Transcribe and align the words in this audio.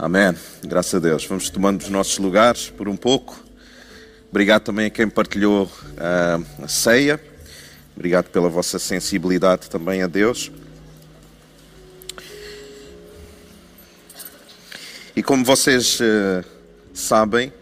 Amém. 0.00 0.32
Graças 0.64 0.94
a 0.94 1.00
Deus. 1.00 1.26
Vamos 1.26 1.50
tomando 1.50 1.80
os 1.80 1.88
nossos 1.88 2.18
lugares 2.18 2.70
por 2.70 2.88
um 2.88 2.96
pouco. 2.96 3.42
Obrigado 4.30 4.62
também 4.62 4.86
a 4.86 4.90
quem 4.90 5.08
partilhou 5.08 5.64
uh, 5.64 6.46
a 6.62 6.68
ceia. 6.68 7.20
Obrigado 7.96 8.30
pela 8.30 8.48
vossa 8.48 8.78
sensibilidade 8.78 9.68
também 9.68 10.02
a 10.02 10.06
Deus. 10.06 10.52
E 15.16 15.22
como 15.22 15.44
vocês 15.44 15.98
uh, 15.98 16.44
sabem, 16.94 17.52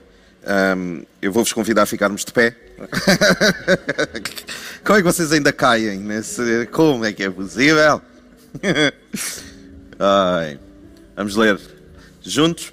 um, 0.76 1.04
eu 1.22 1.32
vou-vos 1.32 1.54
convidar 1.54 1.84
a 1.84 1.86
ficarmos 1.86 2.22
de 2.22 2.32
pé. 2.32 2.54
como 4.84 4.98
é 4.98 5.00
que 5.00 5.06
vocês 5.06 5.32
ainda 5.32 5.54
caem 5.54 6.00
nesse. 6.00 6.68
Como 6.70 7.02
é 7.02 7.14
que 7.14 7.24
é 7.24 7.30
possível? 7.30 8.02
Ai. 9.98 10.58
Vamos 11.16 11.34
ler 11.34 11.75
juntos? 12.30 12.72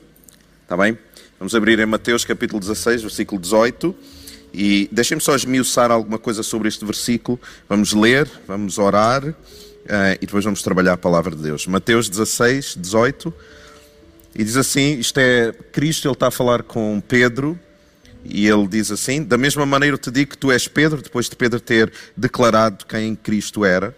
Está 0.64 0.76
bem? 0.76 0.98
Vamos 1.40 1.54
abrir 1.56 1.80
em 1.80 1.86
Mateus 1.86 2.26
capítulo 2.26 2.60
16, 2.60 3.02
versículo 3.02 3.40
18. 3.40 3.96
E 4.54 4.88
deixem-me 4.92 5.22
só 5.22 5.36
esmiuçar 5.36 5.92
alguma 5.92 6.18
coisa 6.18 6.44
sobre 6.44 6.68
este 6.68 6.86
versículo. 6.86 7.40
Vamos 7.68 7.94
ler, 7.94 8.30
vamos 8.48 8.78
orar 8.78 9.24
uh, 9.26 9.36
e 10.22 10.26
depois 10.26 10.46
vamos 10.46 10.62
trabalhar 10.62 10.94
a 10.94 10.98
palavra 10.98 11.36
de 11.36 11.42
Deus. 11.42 11.68
Mateus 11.68 12.08
16, 12.10 12.78
18. 12.80 13.34
E 14.36 14.44
diz 14.44 14.58
assim: 14.58 15.00
Isto 15.00 15.20
é 15.20 15.52
Cristo, 15.72 16.08
ele 16.08 16.14
está 16.14 16.28
a 16.28 16.32
falar 16.32 16.64
com 16.64 17.02
Pedro. 17.02 17.60
E 18.24 18.48
ele 18.48 18.68
diz 18.68 18.92
assim: 18.92 19.24
Da 19.24 19.38
mesma 19.38 19.66
maneira 19.66 19.96
eu 19.96 20.00
te 20.00 20.12
digo 20.12 20.32
que 20.32 20.38
tu 20.38 20.52
és 20.52 20.68
Pedro, 20.68 21.02
depois 21.02 21.30
de 21.30 21.36
Pedro 21.36 21.60
ter 21.60 21.92
declarado 22.16 22.86
quem 22.86 23.16
Cristo 23.16 23.66
era. 23.66 23.96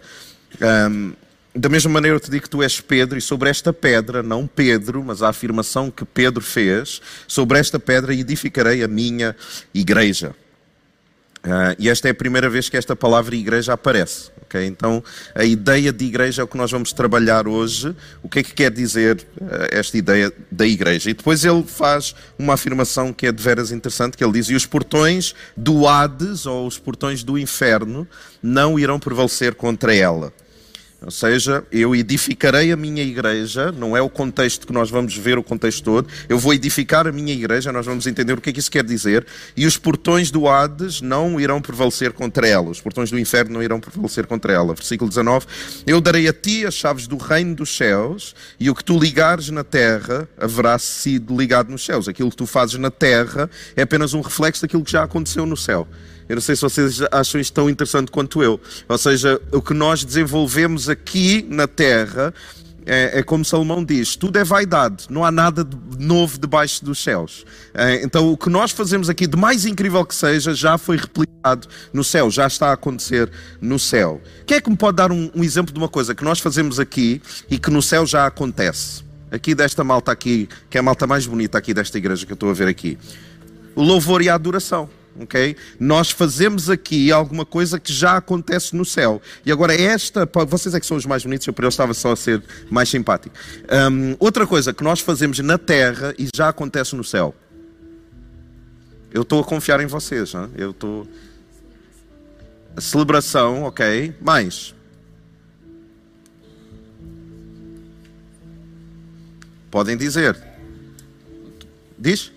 Um, 0.90 1.12
da 1.56 1.68
mesma 1.68 1.90
maneira 1.90 2.16
eu 2.16 2.20
te 2.20 2.30
digo 2.30 2.44
que 2.44 2.50
tu 2.50 2.62
és 2.62 2.80
Pedro, 2.80 3.16
e 3.18 3.20
sobre 3.20 3.48
esta 3.48 3.72
pedra, 3.72 4.22
não 4.22 4.46
Pedro, 4.46 5.02
mas 5.02 5.22
a 5.22 5.30
afirmação 5.30 5.90
que 5.90 6.04
Pedro 6.04 6.42
fez, 6.42 7.00
sobre 7.26 7.58
esta 7.58 7.78
pedra 7.78 8.14
edificarei 8.14 8.84
a 8.84 8.88
minha 8.88 9.34
igreja. 9.72 10.34
Uh, 11.46 11.76
e 11.78 11.88
esta 11.88 12.08
é 12.08 12.10
a 12.10 12.14
primeira 12.14 12.50
vez 12.50 12.68
que 12.68 12.76
esta 12.76 12.96
palavra 12.96 13.36
igreja 13.36 13.72
aparece. 13.72 14.30
Okay? 14.42 14.66
Então, 14.66 15.02
a 15.32 15.44
ideia 15.44 15.92
de 15.92 16.04
igreja 16.04 16.42
é 16.42 16.44
o 16.44 16.48
que 16.48 16.56
nós 16.56 16.72
vamos 16.72 16.92
trabalhar 16.92 17.46
hoje. 17.46 17.94
O 18.20 18.28
que 18.28 18.40
é 18.40 18.42
que 18.42 18.52
quer 18.52 18.70
dizer 18.72 19.24
uh, 19.40 19.68
esta 19.70 19.96
ideia 19.96 20.32
da 20.50 20.66
igreja? 20.66 21.08
E 21.08 21.14
depois 21.14 21.44
ele 21.44 21.62
faz 21.62 22.16
uma 22.36 22.54
afirmação 22.54 23.12
que 23.12 23.28
é 23.28 23.32
de 23.32 23.40
veras 23.40 23.70
interessante, 23.70 24.16
que 24.16 24.24
ele 24.24 24.32
diz, 24.32 24.50
e 24.50 24.56
os 24.56 24.66
portões 24.66 25.36
do 25.56 25.86
Hades, 25.86 26.46
ou 26.46 26.66
os 26.66 26.78
portões 26.78 27.22
do 27.22 27.38
inferno, 27.38 28.08
não 28.42 28.76
irão 28.76 28.98
prevalecer 28.98 29.54
contra 29.54 29.94
ela. 29.94 30.32
Ou 31.02 31.10
seja, 31.10 31.62
eu 31.70 31.94
edificarei 31.94 32.72
a 32.72 32.76
minha 32.76 33.02
igreja, 33.02 33.70
não 33.70 33.94
é 33.94 34.00
o 34.00 34.08
contexto 34.08 34.66
que 34.66 34.72
nós 34.72 34.90
vamos 34.90 35.14
ver 35.14 35.36
o 35.36 35.42
contexto 35.42 35.84
todo, 35.84 36.08
eu 36.26 36.38
vou 36.38 36.54
edificar 36.54 37.06
a 37.06 37.12
minha 37.12 37.34
igreja, 37.34 37.70
nós 37.70 37.84
vamos 37.84 38.06
entender 38.06 38.32
o 38.32 38.40
que 38.40 38.48
é 38.48 38.52
que 38.52 38.58
isso 38.58 38.70
quer 38.70 38.82
dizer, 38.82 39.26
e 39.54 39.66
os 39.66 39.76
portões 39.76 40.30
do 40.30 40.48
Hades 40.48 41.02
não 41.02 41.38
irão 41.38 41.60
prevalecer 41.60 42.12
contra 42.12 42.48
ela, 42.48 42.70
os 42.70 42.80
portões 42.80 43.10
do 43.10 43.18
inferno 43.18 43.52
não 43.52 43.62
irão 43.62 43.78
prevalecer 43.78 44.26
contra 44.26 44.54
ela. 44.54 44.74
Versículo 44.74 45.10
19: 45.10 45.46
Eu 45.86 46.00
darei 46.00 46.28
a 46.28 46.32
ti 46.32 46.64
as 46.64 46.74
chaves 46.74 47.06
do 47.06 47.18
reino 47.18 47.54
dos 47.54 47.76
céus, 47.76 48.34
e 48.58 48.70
o 48.70 48.74
que 48.74 48.82
tu 48.82 48.98
ligares 48.98 49.50
na 49.50 49.62
terra 49.62 50.26
haverá 50.38 50.78
sido 50.78 51.36
ligado 51.36 51.70
nos 51.70 51.84
céus. 51.84 52.08
Aquilo 52.08 52.30
que 52.30 52.36
tu 52.36 52.46
fazes 52.46 52.76
na 52.76 52.90
terra 52.90 53.50
é 53.76 53.82
apenas 53.82 54.14
um 54.14 54.22
reflexo 54.22 54.62
daquilo 54.62 54.82
que 54.82 54.92
já 54.92 55.02
aconteceu 55.02 55.44
no 55.44 55.56
céu. 55.56 55.86
Eu 56.28 56.36
não 56.36 56.42
sei 56.42 56.56
se 56.56 56.62
vocês 56.62 57.00
acham 57.12 57.40
isto 57.40 57.52
tão 57.52 57.70
interessante 57.70 58.10
quanto 58.10 58.42
eu. 58.42 58.60
Ou 58.88 58.98
seja, 58.98 59.40
o 59.52 59.62
que 59.62 59.72
nós 59.72 60.04
desenvolvemos 60.04 60.88
aqui 60.88 61.46
na 61.48 61.68
Terra 61.68 62.34
é, 62.86 63.18
é, 63.18 63.22
como 63.22 63.44
Salomão 63.44 63.84
diz: 63.84 64.14
tudo 64.14 64.38
é 64.38 64.44
vaidade, 64.44 65.06
não 65.10 65.24
há 65.24 65.32
nada 65.32 65.64
de 65.64 65.76
novo 65.98 66.38
debaixo 66.38 66.84
dos 66.84 67.02
céus. 67.02 67.44
É, 67.74 68.02
então, 68.02 68.32
o 68.32 68.36
que 68.36 68.48
nós 68.48 68.70
fazemos 68.70 69.10
aqui, 69.10 69.26
de 69.26 69.36
mais 69.36 69.66
incrível 69.66 70.06
que 70.06 70.14
seja, 70.14 70.54
já 70.54 70.78
foi 70.78 70.96
replicado 70.96 71.66
no 71.92 72.04
céu, 72.04 72.30
já 72.30 72.46
está 72.46 72.68
a 72.68 72.72
acontecer 72.72 73.28
no 73.60 73.78
céu. 73.78 74.20
Quem 74.46 74.58
é 74.58 74.60
que 74.60 74.70
me 74.70 74.76
pode 74.76 74.96
dar 74.96 75.10
um, 75.10 75.28
um 75.34 75.42
exemplo 75.42 75.74
de 75.74 75.78
uma 75.78 75.88
coisa 75.88 76.14
que 76.14 76.22
nós 76.22 76.38
fazemos 76.38 76.78
aqui 76.78 77.20
e 77.50 77.58
que 77.58 77.70
no 77.70 77.82
céu 77.82 78.06
já 78.06 78.24
acontece? 78.24 79.04
Aqui 79.32 79.56
desta 79.56 79.82
malta 79.82 80.12
aqui, 80.12 80.48
que 80.70 80.78
é 80.78 80.80
a 80.80 80.82
malta 80.82 81.06
mais 81.06 81.26
bonita 81.26 81.58
aqui 81.58 81.74
desta 81.74 81.98
igreja 81.98 82.24
que 82.24 82.32
eu 82.32 82.36
estou 82.36 82.48
a 82.48 82.52
ver 82.52 82.68
aqui. 82.68 82.96
O 83.74 83.82
louvor 83.82 84.22
e 84.22 84.28
a 84.28 84.34
adoração 84.34 84.88
ok? 85.20 85.56
Nós 85.78 86.10
fazemos 86.10 86.68
aqui 86.68 87.10
alguma 87.10 87.44
coisa 87.44 87.78
que 87.78 87.92
já 87.92 88.16
acontece 88.16 88.74
no 88.74 88.84
céu. 88.84 89.20
E 89.44 89.52
agora 89.52 89.74
esta, 89.74 90.28
vocês 90.46 90.74
é 90.74 90.80
que 90.80 90.86
são 90.86 90.96
os 90.96 91.06
mais 91.06 91.22
bonitos, 91.22 91.46
eu 91.46 91.52
por 91.52 91.64
eu 91.64 91.68
estava 91.68 91.94
só 91.94 92.12
a 92.12 92.16
ser 92.16 92.42
mais 92.70 92.88
simpático. 92.88 93.34
Um, 93.90 94.16
outra 94.18 94.46
coisa 94.46 94.72
que 94.72 94.84
nós 94.84 95.00
fazemos 95.00 95.38
na 95.40 95.58
terra 95.58 96.14
e 96.18 96.28
já 96.34 96.48
acontece 96.48 96.94
no 96.94 97.04
céu. 97.04 97.34
Eu 99.12 99.22
estou 99.22 99.40
a 99.40 99.44
confiar 99.44 99.80
em 99.80 99.86
vocês, 99.86 100.32
eu 100.56 100.70
estou... 100.70 101.06
A 102.76 102.80
celebração, 102.80 103.62
ok? 103.62 104.14
Mais. 104.20 104.74
Podem 109.70 109.96
dizer. 109.96 110.36
Diz? 111.98 112.35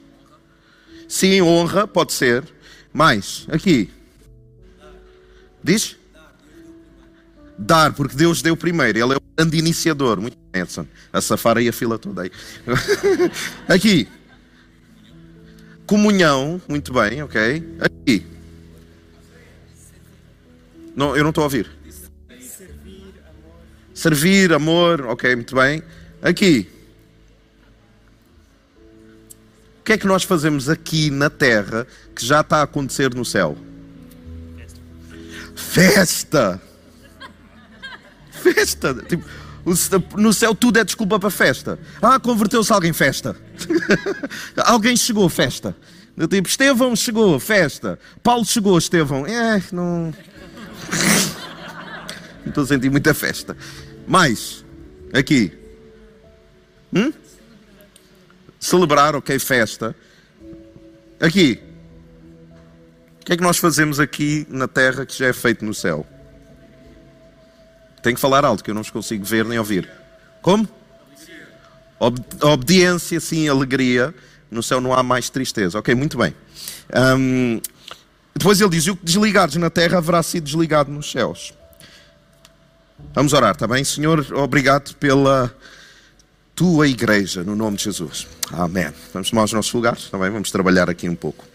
Sim, 1.10 1.42
honra, 1.42 1.88
pode 1.88 2.14
ser. 2.14 2.44
Mais, 2.94 3.48
aqui. 3.50 3.90
Diz? 5.64 5.98
Dar, 7.58 7.92
porque 7.94 8.16
Deus 8.16 8.44
deu 8.44 8.56
primeiro. 8.56 9.00
Ele 9.00 9.14
é 9.14 9.18
o 9.18 9.22
grande 9.36 9.58
iniciador. 9.58 10.22
Muito 10.22 10.38
bem, 10.52 10.62
Edson. 10.62 10.86
A 11.12 11.20
safara 11.20 11.62
e 11.62 11.68
a 11.68 11.74
fila 11.74 11.98
toda 11.98 12.22
aí. 12.22 12.32
aqui. 13.68 14.08
Comunhão. 15.88 16.62
Muito 16.70 16.94
bem, 16.94 17.24
ok. 17.24 17.78
Aqui. 17.80 18.26
Não, 20.96 21.18
eu 21.18 21.24
não 21.24 21.32
estou 21.32 21.42
a 21.42 21.46
ouvir. 21.46 21.70
Servir, 23.96 24.54
amor. 24.54 25.02
Ok, 25.08 25.36
muito 25.36 25.56
bem. 25.56 25.82
Aqui. 26.22 26.70
Que 29.90 29.94
é 29.94 29.98
que 29.98 30.06
nós 30.06 30.22
fazemos 30.22 30.70
aqui 30.70 31.10
na 31.10 31.32
terra 31.32 31.88
que 32.16 32.24
já 32.24 32.42
está 32.42 32.58
a 32.58 32.62
acontecer 32.62 33.12
no 33.16 33.26
céu? 33.26 33.58
Festa! 35.56 36.62
Festa! 38.30 38.94
Tipo, 38.94 39.26
no 40.16 40.32
céu 40.32 40.54
tudo 40.54 40.78
é 40.78 40.84
desculpa 40.84 41.20
para 41.20 41.32
festa. 41.32 41.80
Ah, 42.00 42.20
converteu-se 42.20 42.72
alguém, 42.72 42.94
festa. 42.94 43.36
alguém 44.64 44.96
chegou, 44.96 45.28
festa. 45.28 45.76
Tipo, 46.30 46.48
Estevão 46.48 46.96
chegou, 46.96 47.40
festa. 47.40 47.98
Paulo 48.22 48.46
chegou, 48.46 48.78
Estevão. 48.78 49.26
É, 49.26 49.60
não. 49.72 50.14
não 52.44 52.46
estou 52.46 52.64
a 52.64 52.68
sentir 52.68 52.92
muita 52.92 53.16
festa. 53.16 53.58
Mais, 54.08 54.64
aqui. 55.12 55.52
Hum? 56.94 57.12
Celebrar, 58.60 59.16
ok, 59.16 59.40
festa. 59.40 59.96
Aqui. 61.20 61.60
O 63.22 63.26
que 63.26 63.34
é 63.34 63.38
que 63.38 63.44
nós 63.44 63.58
fazemos 63.58 64.00
aqui 64.00 64.46
na 64.50 64.68
terra 64.68 65.06
que 65.06 65.18
já 65.18 65.28
é 65.28 65.34
feito 65.34 65.64
no 65.64 65.74
céu? 65.74 66.06
Tenho 68.02 68.16
que 68.16 68.22
falar 68.22 68.46
alto, 68.46 68.64
que 68.64 68.72
eu 68.72 68.76
não 68.76 68.82
os 68.82 68.90
consigo 68.90 69.24
ver 69.26 69.46
nem 69.46 69.60
ouvir. 69.60 69.90
Como? 70.42 70.68
Ob 72.00 72.18
obediência, 72.42 73.20
sim, 73.20 73.48
alegria. 73.48 74.14
No 74.50 74.64
céu 74.64 74.82
não 74.82 74.94
há 74.94 75.04
mais 75.04 75.30
tristeza. 75.30 75.78
Ok, 75.78 75.94
muito 75.94 76.18
bem. 76.18 76.34
Um, 76.96 77.62
depois 78.34 78.60
ele 78.62 78.70
diz: 78.70 78.88
O 78.88 78.96
que 78.96 79.06
desligares 79.06 79.56
na 79.58 79.70
terra 79.70 79.98
haverá 79.98 80.24
sido 80.24 80.46
desligado 80.46 80.90
nos 80.90 81.12
céus. 81.12 81.54
Vamos 83.14 83.34
orar, 83.34 83.52
está 83.52 83.68
bem? 83.68 83.84
Senhor, 83.84 84.26
obrigado 84.34 84.96
pela 84.96 85.54
tua 86.60 86.90
igreja, 86.90 87.42
no 87.42 87.56
nome 87.56 87.78
de 87.78 87.86
Jesus. 87.86 88.28
Amém. 88.52 88.92
Vamos 89.14 89.30
tomar 89.30 89.46
os 89.46 89.54
nossos 89.54 89.72
lugares 89.72 90.10
também, 90.10 90.30
vamos 90.30 90.52
trabalhar 90.52 90.90
aqui 90.90 91.08
um 91.08 91.16
pouco. 91.16 91.46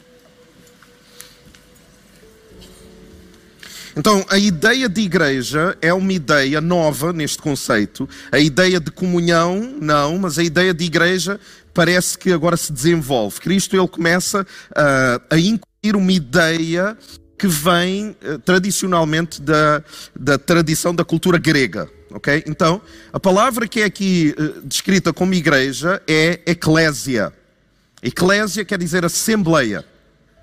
Então, 3.94 4.24
a 4.30 4.38
ideia 4.38 4.88
de 4.88 5.02
igreja 5.02 5.76
é 5.82 5.92
uma 5.92 6.10
ideia 6.10 6.58
nova 6.58 7.12
neste 7.12 7.36
conceito. 7.36 8.08
A 8.32 8.38
ideia 8.38 8.80
de 8.80 8.90
comunhão, 8.90 9.76
não, 9.78 10.16
mas 10.16 10.38
a 10.38 10.42
ideia 10.42 10.72
de 10.72 10.86
igreja 10.86 11.38
parece 11.74 12.16
que 12.16 12.32
agora 12.32 12.56
se 12.56 12.72
desenvolve. 12.72 13.40
Cristo 13.40 13.76
ele 13.76 13.86
começa 13.86 14.40
uh, 14.40 15.22
a 15.28 15.38
incluir 15.38 15.96
uma 15.96 16.12
ideia 16.12 16.96
que 17.38 17.46
vem 17.46 18.16
uh, 18.22 18.38
tradicionalmente 18.38 19.42
da, 19.42 19.84
da 20.18 20.38
tradição 20.38 20.94
da 20.94 21.04
cultura 21.04 21.36
grega 21.36 21.90
ok? 22.10 22.44
Então, 22.46 22.80
a 23.12 23.20
palavra 23.20 23.66
que 23.68 23.80
é 23.80 23.84
aqui 23.84 24.34
uh, 24.38 24.60
descrita 24.66 25.12
como 25.12 25.34
igreja 25.34 26.02
é 26.06 26.40
eclésia. 26.46 27.32
Eclésia 28.02 28.64
quer 28.64 28.78
dizer 28.78 29.04
assembleia, 29.04 29.84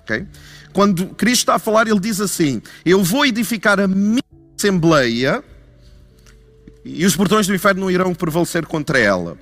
ok? 0.02 0.26
Quando 0.72 1.08
Cristo 1.08 1.42
está 1.42 1.54
a 1.54 1.58
falar, 1.58 1.86
ele 1.86 2.00
diz 2.00 2.20
assim: 2.20 2.62
Eu 2.84 3.02
vou 3.04 3.26
edificar 3.26 3.78
a 3.78 3.86
minha 3.86 4.22
assembleia 4.56 5.44
e 6.84 7.06
os 7.06 7.14
portões 7.14 7.46
do 7.46 7.54
inferno 7.54 7.82
não 7.82 7.90
irão 7.90 8.14
prevalecer 8.14 8.66
contra 8.66 8.98
ela. 8.98 9.38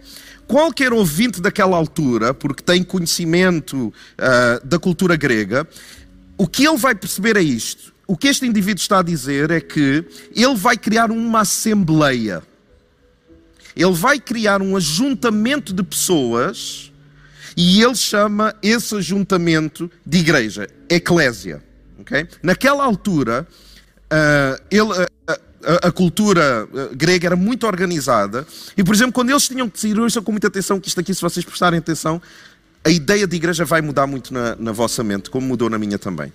Qualquer 0.46 0.92
ouvinte 0.92 1.40
daquela 1.40 1.76
altura, 1.76 2.34
porque 2.34 2.62
tem 2.62 2.82
conhecimento 2.82 3.76
uh, 3.86 4.66
da 4.66 4.78
cultura 4.78 5.16
grega, 5.16 5.66
o 6.36 6.46
que 6.46 6.66
ele 6.66 6.76
vai 6.76 6.94
perceber 6.94 7.36
é 7.36 7.42
isto. 7.42 7.94
O 8.10 8.16
que 8.16 8.26
este 8.26 8.44
indivíduo 8.44 8.80
está 8.80 8.98
a 8.98 9.02
dizer 9.02 9.52
é 9.52 9.60
que 9.60 10.04
ele 10.34 10.56
vai 10.56 10.76
criar 10.76 11.12
uma 11.12 11.42
assembleia. 11.42 12.42
Ele 13.76 13.92
vai 13.92 14.18
criar 14.18 14.60
um 14.60 14.76
ajuntamento 14.76 15.72
de 15.72 15.80
pessoas 15.84 16.90
e 17.56 17.80
ele 17.80 17.94
chama 17.94 18.52
esse 18.60 18.96
ajuntamento 18.96 19.88
de 20.04 20.18
igreja, 20.18 20.68
eclésia. 20.88 21.62
Okay? 22.00 22.26
Naquela 22.42 22.82
altura, 22.82 23.46
uh, 24.06 24.60
ele, 24.72 24.90
uh, 24.90 25.06
a, 25.64 25.86
a, 25.86 25.92
cultura 25.92 26.68
grega 26.92 27.28
era 27.28 27.36
muito 27.36 27.64
organizada 27.64 28.44
e, 28.76 28.82
por 28.82 28.92
exemplo, 28.92 29.12
quando 29.12 29.30
eles 29.30 29.46
tinham 29.46 29.68
que 29.68 29.74
decidir, 29.74 30.00
ouçam 30.00 30.20
com 30.20 30.32
muita 30.32 30.48
atenção 30.48 30.80
que 30.80 30.88
isto 30.88 30.98
aqui, 30.98 31.14
se 31.14 31.22
vocês 31.22 31.46
prestarem 31.46 31.78
atenção, 31.78 32.20
a 32.84 32.90
ideia 32.90 33.26
de 33.26 33.36
igreja 33.36 33.64
vai 33.64 33.82
mudar 33.82 34.06
muito 34.06 34.32
na, 34.32 34.56
na, 34.56 34.72
vossa 34.72 35.04
mente, 35.04 35.28
como 35.28 35.46
mudou 35.46 35.68
na 35.68 35.78
minha 35.78 35.98
também. 35.98 36.32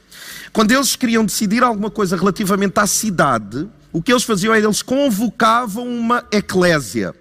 Quando 0.53 0.71
eles 0.71 0.95
queriam 0.95 1.25
decidir 1.25 1.63
alguma 1.63 1.89
coisa 1.89 2.15
relativamente 2.15 2.79
à 2.79 2.85
cidade, 2.85 3.67
o 3.91 4.01
que 4.01 4.11
eles 4.11 4.23
faziam 4.23 4.53
era 4.53 4.65
eles 4.65 4.81
convocavam 4.81 5.87
uma 5.87 6.23
eclésia. 6.31 7.15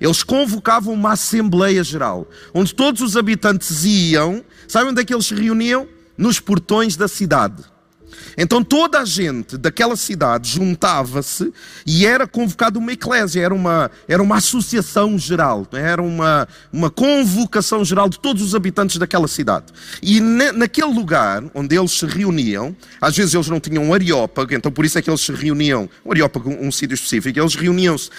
Eles 0.00 0.22
convocavam 0.22 0.92
uma 0.92 1.12
Assembleia 1.12 1.84
Geral, 1.84 2.28
onde 2.52 2.74
todos 2.74 3.00
os 3.00 3.16
habitantes 3.16 3.84
iam. 3.84 4.44
Sabem 4.66 4.90
onde 4.90 5.00
é 5.00 5.04
que 5.04 5.14
eles 5.14 5.26
se 5.26 5.34
reuniam? 5.34 5.86
Nos 6.18 6.40
portões 6.40 6.96
da 6.96 7.06
cidade. 7.06 7.62
Então 8.36 8.62
toda 8.62 9.00
a 9.00 9.04
gente 9.04 9.56
daquela 9.56 9.96
cidade 9.96 10.50
juntava-se 10.50 11.52
e 11.86 12.06
era 12.06 12.26
convocada 12.26 12.78
uma 12.78 12.92
eclésia, 12.92 13.40
era 13.40 13.54
uma, 13.54 13.90
era 14.08 14.22
uma 14.22 14.36
associação 14.36 15.18
geral, 15.18 15.66
era 15.72 16.02
uma, 16.02 16.48
uma 16.72 16.90
convocação 16.90 17.84
geral 17.84 18.08
de 18.08 18.18
todos 18.18 18.42
os 18.42 18.54
habitantes 18.54 18.96
daquela 18.96 19.28
cidade. 19.28 19.66
E 20.02 20.20
na, 20.20 20.52
naquele 20.52 20.92
lugar 20.92 21.42
onde 21.54 21.76
eles 21.76 21.92
se 21.92 22.06
reuniam, 22.06 22.74
às 23.00 23.16
vezes 23.16 23.34
eles 23.34 23.48
não 23.48 23.60
tinham 23.60 23.84
um 23.84 23.94
areópago, 23.94 24.54
então 24.54 24.70
por 24.70 24.84
isso 24.84 24.98
é 24.98 25.02
que 25.02 25.10
eles 25.10 25.20
se 25.20 25.32
reuniam, 25.32 25.88
um 26.04 26.10
areópago, 26.10 26.50
um, 26.50 26.68
um 26.68 26.72
sítio 26.72 26.94
específico, 26.94 27.38
eles 27.38 27.54
reuniam-se 27.54 28.10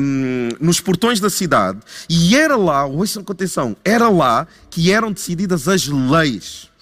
um, 0.00 0.48
nos 0.60 0.80
portões 0.80 1.20
da 1.20 1.30
cidade 1.30 1.78
e 2.08 2.36
era 2.36 2.56
lá, 2.56 2.84
ouçam 2.84 3.22
com 3.22 3.32
atenção, 3.32 3.76
era 3.84 4.08
lá 4.08 4.46
que 4.70 4.92
eram 4.92 5.12
decididas 5.12 5.68
as 5.68 5.86
leis. 5.86 6.73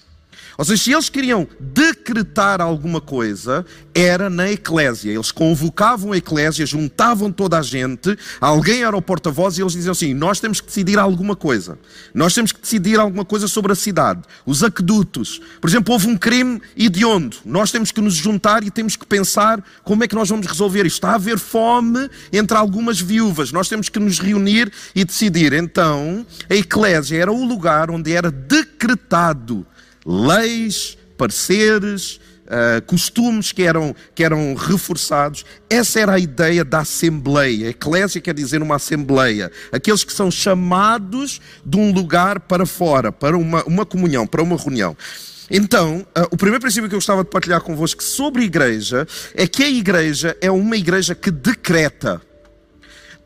Ou 0.59 0.65
seja, 0.65 0.83
se 0.83 0.93
eles 0.93 1.09
queriam 1.09 1.47
decretar 1.59 2.61
alguma 2.61 3.01
coisa, 3.01 3.65
era 3.95 4.29
na 4.29 4.51
eclésia. 4.51 5.11
Eles 5.11 5.31
convocavam 5.31 6.13
a 6.13 6.17
eclésia, 6.17 6.65
juntavam 6.67 7.31
toda 7.31 7.59
a 7.59 7.63
gente, 7.63 8.17
alguém 8.41 8.83
era 8.83 8.97
o 8.97 9.03
porta-voz 9.03 9.59
e 9.59 9.63
eles 9.63 9.73
diziam 9.73 9.93
assim: 9.93 10.15
Nós 10.15 10.41
temos 10.41 10.61
que 10.61 10.67
decidir 10.67 10.99
alguma 10.99 11.37
coisa. 11.37 11.79
Nós 12.15 12.35
temos 12.35 12.53
que 12.53 12.61
decidir 12.61 12.99
alguma 12.99 13.25
coisa 13.25 13.49
sobre 13.49 13.73
a 13.73 13.75
cidade. 13.75 14.23
Os 14.45 14.63
aquedutos. 14.63 15.41
Por 15.61 15.69
exemplo, 15.69 15.93
houve 15.93 16.09
um 16.09 16.17
crime 16.17 16.61
hediondo. 16.77 17.37
Nós 17.45 17.71
temos 17.71 17.91
que 17.91 18.01
nos 18.01 18.15
juntar 18.15 18.63
e 18.65 18.71
temos 18.71 18.97
que 18.97 19.07
pensar 19.07 19.63
como 19.83 20.05
é 20.05 20.09
que 20.09 20.15
nós 20.15 20.29
vamos 20.29 20.47
resolver 20.47 20.87
isto. 20.87 20.97
Está 20.97 21.11
a 21.11 21.15
haver 21.17 21.39
fome 21.39 22.09
entre 22.33 22.57
algumas 22.57 23.01
viúvas. 23.01 23.53
Nós 23.53 23.69
temos 23.69 23.89
que 23.89 23.99
nos 23.99 24.19
reunir 24.19 24.73
e 24.95 25.05
decidir. 25.05 25.53
Então, 25.53 26.25
a 26.49 26.55
eclésia 26.55 27.17
era 27.17 27.33
o 27.33 27.45
lugar 27.45 27.91
onde 27.91 28.13
era 28.13 28.31
decretado 28.31 29.67
leis, 30.05 30.97
pareceres, 31.17 32.21
uh, 32.47 32.83
costumes 32.87 33.53
que 33.53 33.63
eram, 33.63 33.95
que 34.15 34.25
eram 34.25 34.55
reforçados. 34.55 35.45
Essa 35.69 36.01
era 36.01 36.13
a 36.13 36.19
ideia 36.19 36.65
da 36.65 36.81
Assembleia. 36.81 37.69
Eclésia 37.69 38.21
quer 38.21 38.35
dizer 38.35 38.63
uma 38.63 38.77
Assembleia. 38.77 39.51
Aqueles 39.71 40.05
que 40.05 40.13
são 40.13 40.31
chamados 40.31 41.41
de 41.65 41.77
um 41.77 41.93
lugar 41.93 42.41
para 42.41 42.67
fora, 42.67 43.11
para 43.11 43.37
uma, 43.37 43.63
uma 43.65 43.87
comunhão, 43.87 44.27
para 44.27 44.43
uma 44.43 44.57
reunião. 44.57 44.97
Então, 45.51 46.07
uh, 46.17 46.29
o 46.31 46.37
primeiro 46.37 46.61
princípio 46.63 46.89
que 46.89 46.95
eu 46.95 46.99
gostava 46.99 47.25
de 47.25 47.31
partilhar 47.31 47.61
convosco 47.61 48.03
sobre 48.03 48.43
a 48.43 48.45
igreja 48.45 49.07
é 49.35 49.47
que 49.47 49.63
a 49.63 49.69
igreja 49.69 50.37
é 50.41 50.51
uma 50.51 50.77
igreja 50.77 51.15
que 51.15 51.31
decreta. 51.31 52.23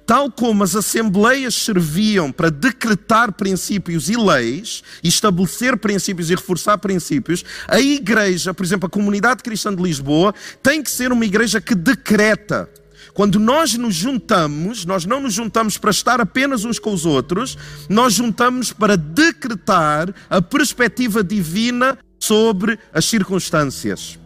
Tal 0.06 0.30
como 0.30 0.62
as 0.62 0.76
assembleias 0.76 1.54
serviam 1.56 2.30
para 2.30 2.48
decretar 2.48 3.32
princípios 3.32 4.08
e 4.08 4.16
leis, 4.16 4.84
e 5.02 5.08
estabelecer 5.08 5.76
princípios 5.76 6.30
e 6.30 6.34
reforçar 6.36 6.78
princípios, 6.78 7.44
a 7.66 7.80
igreja, 7.80 8.54
por 8.54 8.64
exemplo, 8.64 8.86
a 8.86 8.90
comunidade 8.90 9.42
cristã 9.42 9.74
de 9.74 9.82
Lisboa, 9.82 10.32
tem 10.62 10.80
que 10.80 10.90
ser 10.90 11.10
uma 11.10 11.24
igreja 11.24 11.60
que 11.60 11.74
decreta. 11.74 12.70
Quando 13.14 13.40
nós 13.40 13.74
nos 13.74 13.94
juntamos, 13.94 14.84
nós 14.84 15.04
não 15.04 15.20
nos 15.20 15.34
juntamos 15.34 15.76
para 15.76 15.90
estar 15.90 16.20
apenas 16.20 16.64
uns 16.64 16.78
com 16.78 16.92
os 16.92 17.04
outros, 17.04 17.58
nós 17.88 18.14
juntamos 18.14 18.72
para 18.72 18.96
decretar 18.96 20.14
a 20.30 20.40
perspectiva 20.40 21.24
divina 21.24 21.98
sobre 22.20 22.78
as 22.92 23.06
circunstâncias. 23.06 24.18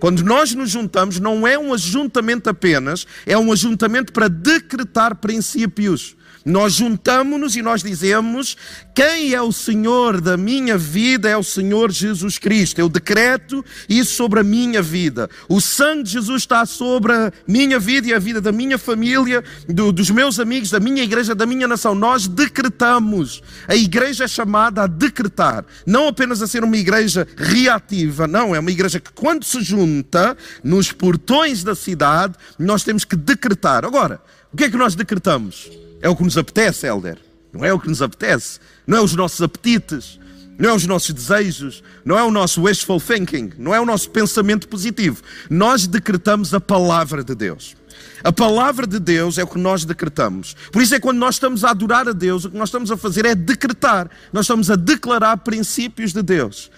Quando 0.00 0.24
nós 0.24 0.54
nos 0.54 0.70
juntamos, 0.70 1.20
não 1.20 1.46
é 1.46 1.58
um 1.58 1.74
ajuntamento 1.74 2.48
apenas, 2.48 3.06
é 3.26 3.36
um 3.36 3.52
ajuntamento 3.52 4.12
para 4.12 4.28
decretar 4.28 5.14
princípios. 5.16 6.16
Nós 6.44 6.74
juntamos-nos 6.74 7.54
e 7.54 7.62
nós 7.62 7.82
dizemos: 7.82 8.56
quem 8.94 9.34
é 9.34 9.42
o 9.42 9.52
Senhor 9.52 10.20
da 10.20 10.36
minha 10.36 10.78
vida 10.78 11.28
é 11.28 11.36
o 11.36 11.42
Senhor 11.42 11.90
Jesus 11.90 12.38
Cristo. 12.38 12.78
Eu 12.78 12.88
decreto 12.88 13.64
isso 13.88 14.14
sobre 14.14 14.40
a 14.40 14.42
minha 14.42 14.80
vida. 14.80 15.28
O 15.48 15.60
sangue 15.60 16.04
de 16.04 16.12
Jesus 16.12 16.42
está 16.42 16.64
sobre 16.64 17.12
a 17.12 17.32
minha 17.46 17.78
vida 17.78 18.08
e 18.08 18.14
a 18.14 18.18
vida 18.18 18.40
da 18.40 18.52
minha 18.52 18.78
família, 18.78 19.44
do, 19.68 19.92
dos 19.92 20.10
meus 20.10 20.40
amigos, 20.40 20.70
da 20.70 20.80
minha 20.80 21.02
igreja, 21.02 21.34
da 21.34 21.44
minha 21.44 21.68
nação. 21.68 21.94
Nós 21.94 22.26
decretamos. 22.26 23.42
A 23.68 23.76
igreja 23.76 24.24
é 24.24 24.28
chamada 24.28 24.82
a 24.82 24.86
decretar, 24.86 25.64
não 25.86 26.08
apenas 26.08 26.40
a 26.40 26.46
ser 26.46 26.64
uma 26.64 26.76
igreja 26.76 27.26
reativa, 27.36 28.26
não, 28.26 28.54
é 28.54 28.58
uma 28.58 28.70
igreja 28.70 28.98
que, 28.98 29.12
quando 29.12 29.44
se 29.44 29.62
junta 29.62 30.36
nos 30.64 30.90
portões 30.92 31.62
da 31.62 31.74
cidade, 31.74 32.34
nós 32.58 32.82
temos 32.82 33.04
que 33.04 33.16
decretar. 33.16 33.84
Agora, 33.84 34.20
o 34.52 34.56
que 34.56 34.64
é 34.64 34.70
que 34.70 34.76
nós 34.76 34.94
decretamos? 34.94 35.70
É 36.00 36.08
o 36.08 36.16
que 36.16 36.24
nos 36.24 36.38
apetece, 36.38 36.86
Helder. 36.86 37.18
Não 37.52 37.64
é 37.64 37.72
o 37.72 37.78
que 37.78 37.88
nos 37.88 38.00
apetece. 38.00 38.58
Não 38.86 38.98
é 38.98 39.00
os 39.00 39.14
nossos 39.14 39.42
apetites. 39.42 40.18
Não 40.58 40.70
é 40.70 40.74
os 40.74 40.86
nossos 40.86 41.10
desejos. 41.12 41.82
Não 42.04 42.18
é 42.18 42.22
o 42.22 42.30
nosso 42.30 42.62
wishful 42.62 43.00
thinking. 43.00 43.52
Não 43.58 43.74
é 43.74 43.80
o 43.80 43.84
nosso 43.84 44.10
pensamento 44.10 44.68
positivo. 44.68 45.22
Nós 45.48 45.86
decretamos 45.86 46.54
a 46.54 46.60
palavra 46.60 47.22
de 47.22 47.34
Deus. 47.34 47.76
A 48.22 48.32
palavra 48.32 48.86
de 48.86 48.98
Deus 48.98 49.38
é 49.38 49.44
o 49.44 49.46
que 49.46 49.58
nós 49.58 49.84
decretamos. 49.84 50.54
Por 50.70 50.82
isso 50.82 50.94
é 50.94 50.98
que 50.98 51.02
quando 51.02 51.18
nós 51.18 51.36
estamos 51.36 51.64
a 51.64 51.70
adorar 51.70 52.08
a 52.08 52.12
Deus, 52.12 52.44
o 52.44 52.50
que 52.50 52.56
nós 52.56 52.68
estamos 52.68 52.90
a 52.90 52.96
fazer 52.96 53.24
é 53.24 53.34
decretar. 53.34 54.10
Nós 54.32 54.44
estamos 54.44 54.70
a 54.70 54.76
declarar 54.76 55.36
princípios 55.38 56.12
de 56.12 56.22
Deus. 56.22 56.70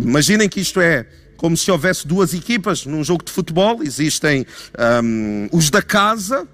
Imaginem 0.00 0.48
que 0.48 0.60
isto 0.60 0.80
é 0.80 1.06
como 1.36 1.56
se 1.56 1.70
houvesse 1.70 2.06
duas 2.06 2.32
equipas 2.34 2.86
num 2.86 3.04
jogo 3.04 3.24
de 3.24 3.30
futebol. 3.30 3.82
Existem 3.82 4.46
um, 5.04 5.48
os 5.52 5.70
da 5.70 5.82
casa 5.82 6.48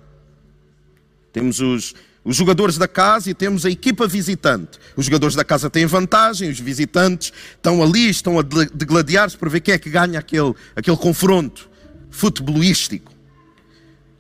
temos 1.33 1.61
os, 1.61 1.95
os 2.25 2.37
jogadores 2.37 2.79
da 2.79 2.87
casa 2.87 3.31
e 3.31 3.35
temos 3.35 3.65
a 3.65 3.71
equipa 3.71 4.07
visitante. 4.07 4.79
Os 4.97 5.07
jogadores 5.07 5.35
da 5.35 5.45
casa 5.45 5.71
têm 5.71 5.87
vantagem, 5.87 6.51
os 6.51 6.61
visitantes 6.61 7.33
estão 7.55 7.83
ali, 7.83 8.09
estão 8.11 8.39
a 8.39 8.43
degladiar-se 8.43 9.37
para 9.37 9.49
ver 9.49 9.61
quem 9.61 9.75
é 9.75 9.79
que 9.79 9.91
ganha 9.91 10.19
aquele, 10.19 10.55
aquele 10.77 10.97
confronto 10.97 11.69
futebolístico. 12.11 13.13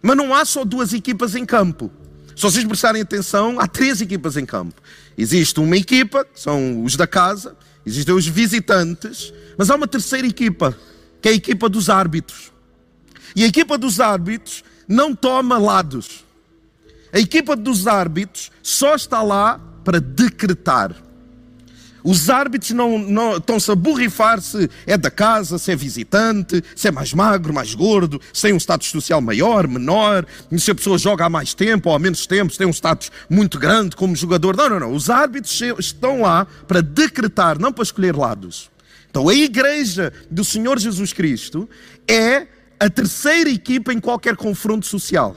Mas 0.03 0.17
não 0.17 0.35
há 0.35 0.45
só 0.45 0.65
duas 0.65 0.93
equipas 0.93 1.37
em 1.37 1.45
campo. 1.45 1.91
Se 2.35 2.43
vocês 2.43 2.65
prestarem 2.65 3.03
atenção, 3.03 3.61
há 3.61 3.69
três 3.69 4.01
equipas 4.01 4.37
em 4.37 4.45
campo. 4.45 4.81
Existe 5.17 5.61
uma 5.61 5.77
equipa, 5.77 6.25
que 6.25 6.41
são 6.41 6.83
os 6.83 6.97
da 6.97 7.07
casa, 7.07 7.57
existem 7.85 8.15
os 8.15 8.27
visitantes, 8.27 9.33
mas 9.57 9.71
há 9.71 9.77
uma 9.77 9.87
terceira 9.87 10.27
equipa, 10.27 10.77
que 11.21 11.29
é 11.29 11.33
a 11.33 11.35
equipa 11.35 11.69
dos 11.69 11.89
árbitros. 11.91 12.51
E 13.37 13.45
a 13.45 13.47
equipa 13.47 13.79
dos 13.79 14.01
árbitros 14.01 14.65
não 14.89 15.15
toma 15.15 15.59
lados. 15.59 16.25
A 17.13 17.19
equipa 17.19 17.55
dos 17.55 17.87
árbitros 17.87 18.51
só 18.63 18.95
está 18.95 19.23
lá 19.23 19.61
para 19.85 20.01
decretar. 20.01 20.95
Os 22.05 22.29
árbitros 22.29 22.73
não, 22.73 22.99
não 22.99 23.37
estão-se 23.37 23.71
a 23.71 23.77
borrifar 23.77 24.41
se 24.41 24.69
é 24.87 24.97
da 24.97 25.11
casa, 25.11 25.57
se 25.57 25.71
é 25.71 25.77
visitante, 25.77 26.63
se 26.75 26.89
é 26.89 26.91
mais 26.91 27.15
magro, 27.15 27.55
mais 27.55 27.75
gordo, 27.75 28.21
se 28.33 28.43
tem 28.43 28.53
um 28.53 28.57
status 28.57 28.89
social 28.89 29.21
maior, 29.21 29.69
menor, 29.69 30.27
se 30.59 30.71
a 30.71 30.75
pessoa 30.75 30.99
joga 30.99 31.27
há 31.27 31.29
mais 31.29 31.55
tempo 31.55 31.91
ou 31.91 31.95
há 31.95 31.99
menos 31.99 32.27
tempo, 32.27 32.51
se 32.53 32.59
tem 32.59 32.67
um 32.67 32.73
status 32.73 33.13
muito 33.31 33.59
grande 33.59 33.95
como 33.95 34.17
jogador. 34.17 34.57
Não, 34.57 34.69
não, 34.69 34.81
não. 34.81 34.93
Os 34.93 35.09
árbitros 35.09 35.61
estão 35.79 36.23
lá 36.23 36.47
para 36.67 36.81
decretar, 36.81 37.59
não 37.59 37.73
para 37.73 37.85
escolher 37.85 38.17
lados. 38.17 38.71
Então 39.09 39.29
a 39.29 39.35
igreja 39.35 40.13
do 40.31 40.45
Senhor 40.45 40.79
Jesus 40.79 41.13
Cristo 41.13 41.69
é 42.09 42.47
a 42.81 42.91
terceira 42.91 43.51
equipa 43.51 43.93
em 43.93 44.01
qualquer 44.01 44.35
confronto 44.35 44.87
social. 44.87 45.37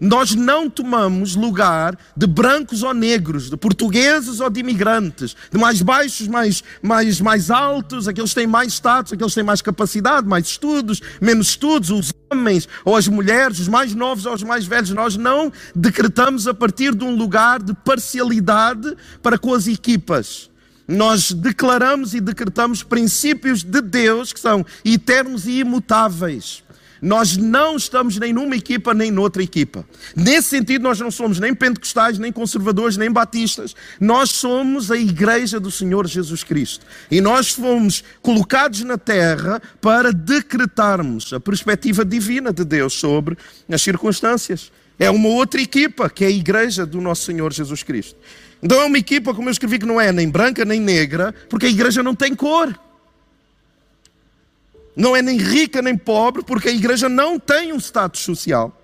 Nós 0.00 0.34
não 0.34 0.68
tomamos 0.68 1.34
lugar 1.34 1.96
de 2.16 2.26
brancos 2.26 2.82
ou 2.82 2.92
negros, 2.92 3.48
de 3.48 3.56
portugueses 3.56 4.40
ou 4.40 4.50
de 4.50 4.60
imigrantes, 4.60 5.36
de 5.50 5.58
mais 5.58 5.80
baixos, 5.82 6.28
mais, 6.28 6.62
mais, 6.82 7.20
mais 7.20 7.50
altos, 7.50 8.06
aqueles 8.06 8.30
que 8.30 8.36
têm 8.40 8.46
mais 8.46 8.74
status, 8.74 9.12
aqueles 9.12 9.32
que 9.32 9.40
têm 9.40 9.44
mais 9.44 9.62
capacidade, 9.62 10.26
mais 10.26 10.46
estudos, 10.46 11.00
menos 11.20 11.48
estudos, 11.48 11.90
os 11.90 12.12
homens 12.30 12.68
ou 12.84 12.96
as 12.96 13.08
mulheres, 13.08 13.58
os 13.58 13.68
mais 13.68 13.94
novos 13.94 14.26
ou 14.26 14.34
os 14.34 14.42
mais 14.42 14.66
velhos. 14.66 14.90
Nós 14.90 15.16
não 15.16 15.52
decretamos 15.74 16.46
a 16.46 16.54
partir 16.54 16.94
de 16.94 17.04
um 17.04 17.14
lugar 17.14 17.62
de 17.62 17.72
parcialidade 17.74 18.96
para 19.22 19.38
com 19.38 19.54
as 19.54 19.66
equipas. 19.66 20.50
Nós 20.88 21.32
declaramos 21.32 22.14
e 22.14 22.20
decretamos 22.20 22.82
princípios 22.82 23.64
de 23.64 23.80
Deus 23.80 24.32
que 24.32 24.38
são 24.38 24.64
eternos 24.84 25.46
e 25.46 25.58
imutáveis. 25.58 26.62
Nós 27.00 27.36
não 27.36 27.76
estamos 27.76 28.16
nem 28.16 28.32
numa 28.32 28.56
equipa 28.56 28.94
nem 28.94 29.10
noutra 29.10 29.42
equipa. 29.42 29.84
Nesse 30.14 30.48
sentido, 30.48 30.82
nós 30.82 30.98
não 30.98 31.10
somos 31.10 31.38
nem 31.38 31.54
pentecostais, 31.54 32.18
nem 32.18 32.32
conservadores, 32.32 32.96
nem 32.96 33.10
batistas. 33.10 33.74
Nós 34.00 34.30
somos 34.30 34.90
a 34.90 34.96
igreja 34.96 35.60
do 35.60 35.70
Senhor 35.70 36.06
Jesus 36.06 36.42
Cristo. 36.42 36.86
E 37.10 37.20
nós 37.20 37.50
fomos 37.50 38.02
colocados 38.22 38.82
na 38.82 38.96
terra 38.96 39.60
para 39.80 40.12
decretarmos 40.12 41.32
a 41.32 41.40
perspectiva 41.40 42.04
divina 42.04 42.52
de 42.52 42.64
Deus 42.64 42.94
sobre 42.94 43.36
as 43.70 43.82
circunstâncias. 43.82 44.72
É 44.98 45.10
uma 45.10 45.28
outra 45.28 45.60
equipa, 45.60 46.08
que 46.08 46.24
é 46.24 46.28
a 46.28 46.30
igreja 46.30 46.86
do 46.86 47.00
nosso 47.00 47.24
Senhor 47.24 47.52
Jesus 47.52 47.82
Cristo. 47.82 48.16
Então 48.62 48.80
é 48.80 48.86
uma 48.86 48.98
equipa, 48.98 49.34
como 49.34 49.48
eu 49.48 49.52
escrevi, 49.52 49.78
que 49.78 49.86
não 49.86 50.00
é 50.00 50.10
nem 50.10 50.28
branca 50.28 50.64
nem 50.64 50.80
negra, 50.80 51.34
porque 51.48 51.66
a 51.66 51.68
igreja 51.68 52.02
não 52.02 52.14
tem 52.14 52.34
cor 52.34 52.74
não 54.96 55.14
é 55.14 55.20
nem 55.20 55.36
rica 55.36 55.82
nem 55.82 55.96
pobre, 55.96 56.42
porque 56.42 56.70
a 56.70 56.72
igreja 56.72 57.06
não 57.06 57.38
tem 57.38 57.72
um 57.72 57.78
status 57.78 58.22
social. 58.22 58.82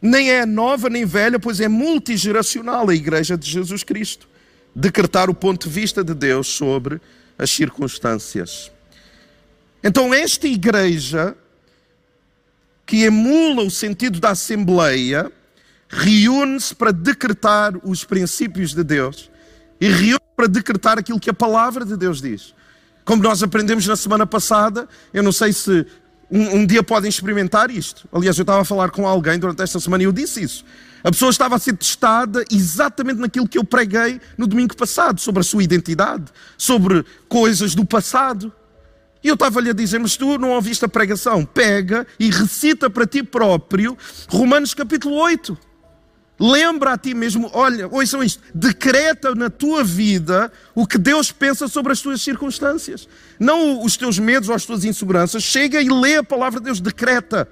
Nem 0.00 0.30
é 0.30 0.46
nova 0.46 0.88
nem 0.88 1.04
velha, 1.04 1.40
pois 1.40 1.60
é 1.60 1.66
multigeracional 1.66 2.88
a 2.88 2.94
igreja 2.94 3.36
de 3.36 3.50
Jesus 3.50 3.82
Cristo. 3.82 4.28
Decretar 4.74 5.28
o 5.28 5.34
ponto 5.34 5.68
de 5.68 5.74
vista 5.74 6.04
de 6.04 6.14
Deus 6.14 6.46
sobre 6.46 7.00
as 7.36 7.50
circunstâncias. 7.50 8.70
Então, 9.82 10.14
esta 10.14 10.46
igreja, 10.46 11.36
que 12.86 13.02
emula 13.02 13.62
o 13.62 13.70
sentido 13.70 14.20
da 14.20 14.30
assembleia, 14.30 15.32
reúne-se 15.88 16.74
para 16.74 16.92
decretar 16.92 17.74
os 17.82 18.04
princípios 18.04 18.72
de 18.72 18.84
Deus 18.84 19.30
e 19.80 19.88
reúne 19.88 20.20
para 20.36 20.46
decretar 20.46 20.98
aquilo 20.98 21.20
que 21.20 21.30
a 21.30 21.34
palavra 21.34 21.84
de 21.84 21.96
Deus 21.96 22.20
diz. 22.20 22.54
Como 23.04 23.22
nós 23.22 23.42
aprendemos 23.42 23.86
na 23.86 23.96
semana 23.96 24.26
passada, 24.26 24.88
eu 25.12 25.22
não 25.22 25.32
sei 25.32 25.52
se 25.52 25.86
um, 26.30 26.56
um, 26.56 26.66
dia 26.66 26.82
podem 26.82 27.08
experimentar 27.08 27.70
isto. 27.70 28.08
Aliás, 28.12 28.38
eu 28.38 28.42
estava 28.42 28.62
a 28.62 28.64
falar 28.64 28.90
com 28.90 29.06
alguém 29.06 29.38
durante 29.38 29.62
esta 29.62 29.78
semana 29.78 30.02
e 30.02 30.06
eu 30.06 30.12
disse 30.12 30.42
isso. 30.42 30.64
A 31.02 31.10
pessoa 31.10 31.30
estava 31.30 31.56
a 31.56 31.58
ser 31.58 31.76
testada 31.76 32.42
exatamente 32.50 33.20
naquilo 33.20 33.46
que 33.46 33.58
eu 33.58 33.64
preguei 33.64 34.20
no 34.38 34.46
domingo 34.46 34.74
passado, 34.74 35.20
sobre 35.20 35.40
a 35.40 35.44
sua 35.44 35.62
identidade, 35.62 36.24
sobre 36.56 37.04
coisas 37.28 37.74
do 37.74 37.84
passado. 37.84 38.50
E 39.22 39.28
eu 39.28 39.34
estava-lhe 39.34 39.68
a 39.68 39.74
dizer, 39.74 39.98
mas 39.98 40.16
tu 40.16 40.38
não 40.38 40.50
ouviste 40.50 40.84
a 40.84 40.88
pregação? 40.88 41.44
Pega 41.44 42.06
e 42.18 42.30
recita 42.30 42.88
para 42.88 43.06
ti 43.06 43.22
próprio 43.22 43.96
Romanos 44.28 44.72
capítulo 44.72 45.16
8. 45.16 45.56
Lembra 46.38 46.94
a 46.94 46.98
ti 46.98 47.14
mesmo, 47.14 47.48
olha, 47.52 47.86
ouçam 47.88 48.22
isto, 48.22 48.42
decreta 48.52 49.34
na 49.36 49.48
tua 49.48 49.84
vida 49.84 50.50
o 50.74 50.84
que 50.84 50.98
Deus 50.98 51.30
pensa 51.30 51.68
sobre 51.68 51.92
as 51.92 52.00
tuas 52.00 52.20
circunstâncias. 52.22 53.08
Não 53.38 53.82
os 53.84 53.96
teus 53.96 54.18
medos 54.18 54.48
ou 54.48 54.54
as 54.54 54.64
tuas 54.64 54.84
inseguranças. 54.84 55.44
Chega 55.44 55.80
e 55.80 55.88
lê 55.88 56.16
a 56.16 56.24
palavra 56.24 56.58
de 56.58 56.66
Deus, 56.66 56.80
decreta. 56.80 57.48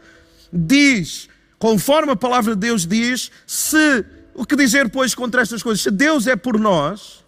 Diz, 0.52 1.28
conforme 1.60 2.12
a 2.12 2.16
palavra 2.16 2.54
de 2.54 2.60
Deus 2.60 2.84
diz, 2.84 3.30
se, 3.46 4.04
o 4.34 4.44
que 4.44 4.56
dizer, 4.56 4.88
pois, 4.90 5.14
contra 5.14 5.42
estas 5.42 5.62
coisas? 5.62 5.80
Se 5.80 5.90
Deus 5.90 6.26
é 6.26 6.34
por 6.34 6.58
nós, 6.58 7.24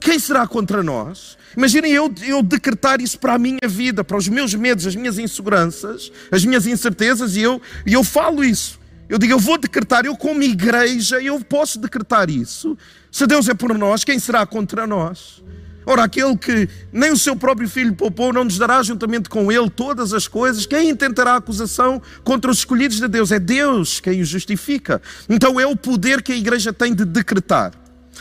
quem 0.00 0.18
será 0.18 0.48
contra 0.48 0.82
nós? 0.82 1.38
Imaginem 1.56 1.92
eu, 1.92 2.12
eu 2.22 2.42
decretar 2.42 3.00
isso 3.00 3.20
para 3.20 3.34
a 3.34 3.38
minha 3.38 3.68
vida, 3.68 4.02
para 4.02 4.16
os 4.16 4.26
meus 4.26 4.52
medos, 4.52 4.84
as 4.84 4.96
minhas 4.96 5.16
inseguranças, 5.16 6.10
as 6.28 6.44
minhas 6.44 6.66
incertezas, 6.66 7.36
e 7.36 7.42
eu, 7.42 7.62
e 7.86 7.92
eu 7.92 8.02
falo 8.02 8.42
isso. 8.42 8.81
Eu 9.12 9.18
digo, 9.18 9.34
eu 9.34 9.38
vou 9.38 9.58
decretar, 9.58 10.06
eu 10.06 10.16
como 10.16 10.42
igreja, 10.42 11.20
eu 11.20 11.38
posso 11.38 11.78
decretar 11.78 12.30
isso. 12.30 12.78
Se 13.10 13.26
Deus 13.26 13.46
é 13.46 13.52
por 13.52 13.76
nós, 13.76 14.04
quem 14.04 14.18
será 14.18 14.46
contra 14.46 14.86
nós? 14.86 15.42
Ora, 15.84 16.04
aquele 16.04 16.34
que 16.34 16.66
nem 16.90 17.12
o 17.12 17.18
seu 17.18 17.36
próprio 17.36 17.68
filho 17.68 17.94
poupou, 17.94 18.32
não 18.32 18.42
nos 18.42 18.56
dará 18.56 18.82
juntamente 18.82 19.28
com 19.28 19.52
ele 19.52 19.68
todas 19.68 20.14
as 20.14 20.26
coisas. 20.26 20.64
Quem 20.64 20.88
intentará 20.88 21.36
acusação 21.36 22.00
contra 22.24 22.50
os 22.50 22.56
escolhidos 22.60 23.00
de 23.00 23.06
Deus? 23.06 23.30
É 23.30 23.38
Deus 23.38 24.00
quem 24.00 24.18
os 24.22 24.28
justifica. 24.28 25.02
Então 25.28 25.60
é 25.60 25.66
o 25.66 25.76
poder 25.76 26.22
que 26.22 26.32
a 26.32 26.36
igreja 26.36 26.72
tem 26.72 26.94
de 26.94 27.04
decretar. 27.04 27.74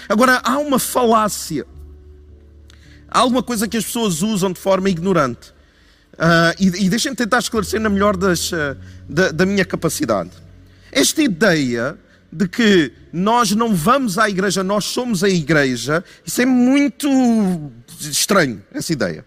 Agora, 0.10 0.41
há 0.43 0.57
uma 0.57 0.77
falácia. 0.77 1.65
Há 3.07 3.19
alguma 3.19 3.41
coisa 3.41 3.65
que 3.65 3.77
as 3.77 3.86
pessoas 3.86 4.21
usam 4.21 4.51
de 4.51 4.60
forma 4.60 4.89
ignorante. 4.89 5.51
Uh, 6.15 6.51
e, 6.60 6.67
e 6.86 6.89
deixem-me 6.89 7.15
tentar 7.15 7.39
esclarecer 7.39 7.79
na 7.79 7.89
melhor 7.89 8.17
das, 8.17 8.51
uh, 8.51 8.75
da, 9.07 9.31
da 9.31 9.45
minha 9.45 9.63
capacidade. 9.63 10.31
Esta 10.91 11.21
ideia 11.21 11.98
de 12.31 12.48
que 12.48 12.93
nós 13.12 13.51
não 13.51 13.75
vamos 13.75 14.17
à 14.17 14.29
igreja, 14.29 14.63
nós 14.63 14.86
somos 14.86 15.24
a 15.24 15.29
igreja, 15.29 16.03
isso 16.25 16.41
é 16.41 16.45
muito 16.45 17.10
estranho, 18.00 18.63
essa 18.74 18.93
ideia. 18.93 19.25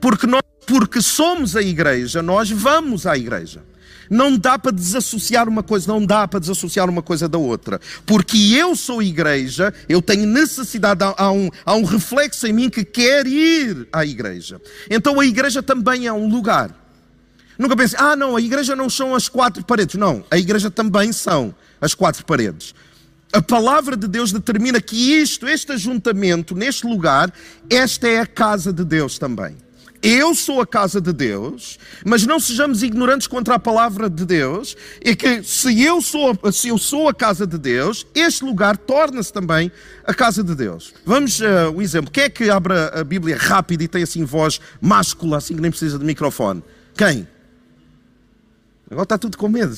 Porque, 0.00 0.26
nós, 0.26 0.42
porque 0.66 1.00
somos 1.00 1.56
a 1.56 1.62
igreja, 1.62 2.22
nós 2.22 2.50
vamos 2.50 3.06
à 3.06 3.16
igreja. 3.16 3.62
Não 4.10 4.36
dá 4.36 4.58
para 4.58 4.70
desassociar 4.70 5.48
uma 5.48 5.62
coisa, 5.62 5.90
não 5.90 6.04
dá 6.04 6.28
para 6.28 6.38
desassociar 6.38 6.90
uma 6.90 7.02
coisa 7.02 7.26
da 7.26 7.38
outra. 7.38 7.80
Porque 8.04 8.36
eu 8.36 8.76
sou 8.76 9.02
igreja, 9.02 9.72
eu 9.88 10.02
tenho 10.02 10.26
necessidade, 10.26 11.02
há 11.02 11.32
um, 11.32 11.48
há 11.64 11.74
um 11.74 11.84
reflexo 11.84 12.46
em 12.46 12.52
mim 12.52 12.68
que 12.68 12.84
quer 12.84 13.26
ir 13.26 13.88
à 13.90 14.04
igreja. 14.04 14.60
Então 14.90 15.18
a 15.18 15.24
igreja 15.24 15.62
também 15.62 16.06
é 16.06 16.12
um 16.12 16.28
lugar. 16.28 16.83
Nunca 17.58 17.76
pense, 17.76 17.94
ah, 17.98 18.16
não, 18.16 18.36
a 18.36 18.40
igreja 18.40 18.74
não 18.74 18.90
são 18.90 19.14
as 19.14 19.28
quatro 19.28 19.64
paredes. 19.64 19.94
Não, 19.96 20.24
a 20.30 20.38
igreja 20.38 20.70
também 20.70 21.12
são 21.12 21.54
as 21.80 21.94
quatro 21.94 22.24
paredes. 22.24 22.74
A 23.32 23.42
palavra 23.42 23.96
de 23.96 24.06
Deus 24.06 24.30
determina 24.30 24.80
que 24.80 25.12
isto, 25.14 25.48
este 25.48 25.72
ajuntamento, 25.72 26.54
neste 26.54 26.86
lugar, 26.86 27.32
esta 27.68 28.06
é 28.06 28.20
a 28.20 28.26
casa 28.26 28.72
de 28.72 28.84
Deus 28.84 29.18
também. 29.18 29.56
Eu 30.00 30.34
sou 30.34 30.60
a 30.60 30.66
casa 30.66 31.00
de 31.00 31.14
Deus, 31.14 31.78
mas 32.04 32.26
não 32.26 32.38
sejamos 32.38 32.82
ignorantes 32.82 33.26
contra 33.26 33.54
a 33.54 33.58
palavra 33.58 34.10
de 34.10 34.26
Deus, 34.26 34.76
é 35.00 35.16
que 35.16 35.42
se 35.42 35.82
eu 35.82 36.02
sou, 36.02 36.38
se 36.52 36.68
eu 36.68 36.76
sou 36.76 37.08
a 37.08 37.14
casa 37.14 37.46
de 37.46 37.56
Deus, 37.56 38.06
este 38.14 38.44
lugar 38.44 38.76
torna-se 38.76 39.32
também 39.32 39.72
a 40.04 40.12
casa 40.12 40.44
de 40.44 40.54
Deus. 40.54 40.92
Vamos 41.06 41.40
uh, 41.40 41.72
o 41.74 41.80
exemplo. 41.80 42.10
Quem 42.12 42.24
é 42.24 42.28
que 42.28 42.50
abre 42.50 42.74
a 42.74 43.02
Bíblia 43.02 43.38
rápido 43.38 43.82
e 43.82 43.88
tem 43.88 44.02
assim 44.02 44.24
voz 44.24 44.60
máscula, 44.78 45.38
assim 45.38 45.54
que 45.54 45.62
nem 45.62 45.70
precisa 45.70 45.98
de 45.98 46.04
microfone? 46.04 46.62
Quem? 46.94 47.26
Agora 48.90 49.04
está 49.04 49.18
tudo 49.18 49.36
com 49.36 49.48
medo. 49.48 49.76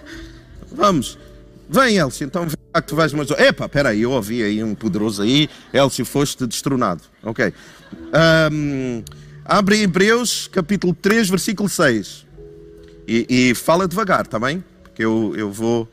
Vamos. 0.72 1.18
Vem, 1.68 1.98
Elcio, 1.98 2.26
então 2.26 2.42
vem 2.42 2.56
lá 2.74 2.82
que 2.82 2.88
tu 2.88 2.96
vais 2.96 3.12
mais. 3.12 3.30
Epá, 3.30 3.66
espera 3.66 3.90
aí, 3.90 4.02
eu 4.02 4.10
ouvi 4.10 4.42
aí 4.42 4.62
um 4.62 4.74
poderoso 4.74 5.22
aí. 5.22 5.48
Elcio, 5.72 6.04
foste 6.04 6.46
destronado. 6.46 7.02
Ok. 7.22 7.52
Um, 8.52 9.04
abre 9.44 9.82
Hebreus, 9.82 10.48
capítulo 10.48 10.92
3, 10.92 11.28
versículo 11.28 11.68
6. 11.68 12.26
E, 13.06 13.26
e 13.28 13.54
fala 13.54 13.86
devagar, 13.86 14.22
está 14.22 14.38
bem? 14.38 14.64
Porque 14.82 15.04
eu, 15.04 15.32
eu 15.36 15.50
vou. 15.50 15.88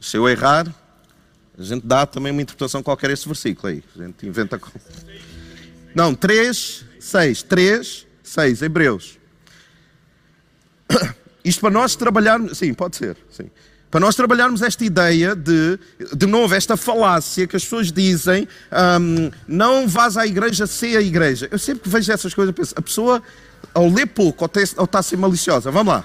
Se 0.00 0.16
eu 0.16 0.28
errar, 0.28 0.66
a 1.58 1.62
gente 1.62 1.86
dá 1.86 2.06
também 2.06 2.32
uma 2.32 2.42
interpretação 2.42 2.82
qualquer 2.82 3.10
a 3.10 3.12
esse 3.12 3.26
versículo 3.26 3.68
aí. 3.68 3.82
A 3.98 4.02
gente 4.04 4.26
inventa. 4.26 4.60
Não, 5.94 6.14
3, 6.14 6.84
6. 7.00 7.42
3, 7.42 8.06
6. 8.22 8.62
Hebreus. 8.62 9.15
Isto 11.44 11.60
para 11.60 11.70
nós 11.70 11.94
trabalharmos. 11.96 12.58
Sim, 12.58 12.74
pode 12.74 12.96
ser. 12.96 13.16
Sim. 13.30 13.50
Para 13.90 14.00
nós 14.00 14.16
trabalharmos 14.16 14.62
esta 14.62 14.84
ideia 14.84 15.34
de, 15.34 15.78
de 16.14 16.26
novo, 16.26 16.54
esta 16.54 16.76
falácia 16.76 17.46
que 17.46 17.56
as 17.56 17.62
pessoas 17.62 17.92
dizem, 17.92 18.48
um, 19.00 19.30
não 19.46 19.86
vás 19.86 20.16
à 20.16 20.26
igreja, 20.26 20.66
ser 20.66 20.96
a 20.96 21.00
igreja. 21.00 21.48
Eu 21.50 21.58
sempre 21.58 21.84
que 21.84 21.88
vejo 21.88 22.10
essas 22.12 22.34
coisas, 22.34 22.54
penso, 22.54 22.74
a 22.76 22.82
pessoa, 22.82 23.22
ao 23.72 23.88
ler 23.88 24.06
pouco, 24.06 24.44
ou, 24.44 24.50
ou 24.76 24.84
está 24.84 24.98
a 24.98 25.02
ser 25.02 25.16
maliciosa. 25.16 25.70
Vamos 25.70 25.94
lá. 25.94 26.04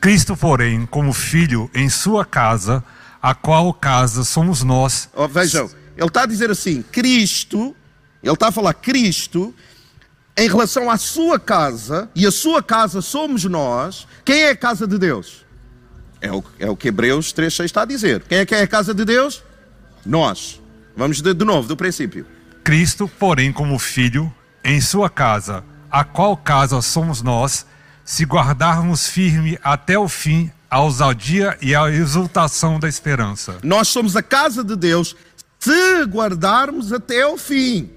Cristo, 0.00 0.36
porém, 0.36 0.86
como 0.86 1.12
filho 1.12 1.68
em 1.74 1.88
sua 1.88 2.24
casa, 2.24 2.82
a 3.20 3.34
qual 3.34 3.74
casa 3.74 4.22
somos 4.22 4.62
nós. 4.62 5.08
Oh, 5.14 5.26
vejam, 5.26 5.68
ele 5.96 6.06
está 6.06 6.22
a 6.22 6.26
dizer 6.26 6.50
assim: 6.50 6.82
Cristo, 6.92 7.74
ele 8.22 8.34
está 8.34 8.48
a 8.48 8.52
falar 8.52 8.74
Cristo 8.74 9.54
em 10.36 10.48
relação 10.48 10.90
à 10.90 10.96
sua 10.96 11.38
casa, 11.38 12.08
e 12.14 12.26
a 12.26 12.30
sua 12.30 12.62
casa 12.62 13.00
somos 13.00 13.44
nós, 13.44 14.06
quem 14.24 14.42
é 14.42 14.50
a 14.50 14.56
casa 14.56 14.86
de 14.86 14.98
Deus? 14.98 15.44
É 16.20 16.32
o, 16.32 16.42
é 16.58 16.68
o 16.70 16.76
que 16.76 16.88
Hebreus 16.88 17.32
3,6 17.32 17.64
está 17.64 17.82
a 17.82 17.84
dizer. 17.84 18.22
Quem 18.28 18.38
é 18.38 18.46
que 18.46 18.54
é 18.54 18.62
a 18.62 18.66
casa 18.66 18.94
de 18.94 19.04
Deus? 19.04 19.42
Nós. 20.04 20.60
Vamos 20.96 21.20
de, 21.20 21.34
de 21.34 21.44
novo, 21.44 21.68
do 21.68 21.76
princípio. 21.76 22.26
Cristo, 22.62 23.08
porém, 23.18 23.52
como 23.52 23.78
filho, 23.78 24.32
em 24.64 24.80
sua 24.80 25.10
casa, 25.10 25.62
a 25.90 26.02
qual 26.02 26.36
casa 26.36 26.80
somos 26.80 27.20
nós, 27.20 27.66
se 28.04 28.24
guardarmos 28.24 29.06
firme 29.08 29.58
até 29.62 29.98
o 29.98 30.08
fim 30.08 30.50
a 30.74 30.80
ousadia 30.80 31.56
e 31.62 31.72
a 31.72 31.88
exultação 31.88 32.80
da 32.80 32.88
esperança. 32.88 33.58
Nós 33.62 33.86
somos 33.86 34.16
a 34.16 34.22
casa 34.22 34.64
de 34.64 34.74
Deus 34.74 35.14
se 35.56 36.02
guardarmos 36.02 36.92
até 36.92 37.22
ao 37.22 37.38
fim. 37.38 37.90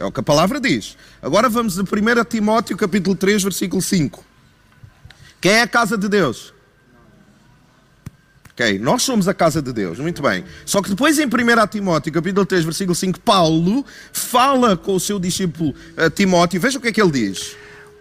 É 0.00 0.04
o 0.04 0.10
que 0.10 0.18
a 0.18 0.22
palavra 0.22 0.58
diz. 0.58 0.96
Agora 1.20 1.46
vamos 1.50 1.78
a 1.78 1.82
1 1.82 1.86
Timóteo 2.24 2.74
capítulo 2.74 3.14
3, 3.14 3.42
versículo 3.42 3.82
5. 3.82 4.24
Quem 5.38 5.52
é 5.52 5.60
a 5.60 5.68
casa 5.68 5.98
de 5.98 6.08
Deus? 6.08 6.54
Ok, 8.50 8.78
nós 8.78 9.02
somos 9.02 9.28
a 9.28 9.34
casa 9.34 9.60
de 9.60 9.74
Deus, 9.74 9.98
muito 9.98 10.22
bem. 10.22 10.42
Só 10.64 10.80
que 10.80 10.88
depois 10.88 11.18
em 11.18 11.26
1 11.26 11.66
Timóteo, 11.70 12.10
capítulo 12.14 12.46
3, 12.46 12.64
versículo 12.64 12.94
5, 12.94 13.20
Paulo 13.20 13.84
fala 14.10 14.74
com 14.74 14.94
o 14.94 15.00
seu 15.00 15.18
discípulo 15.18 15.74
uh, 15.98 16.08
Timóteo, 16.08 16.58
veja 16.58 16.78
o 16.78 16.80
que 16.80 16.88
é 16.88 16.92
que 16.92 17.02
ele 17.02 17.12
diz. 17.12 17.54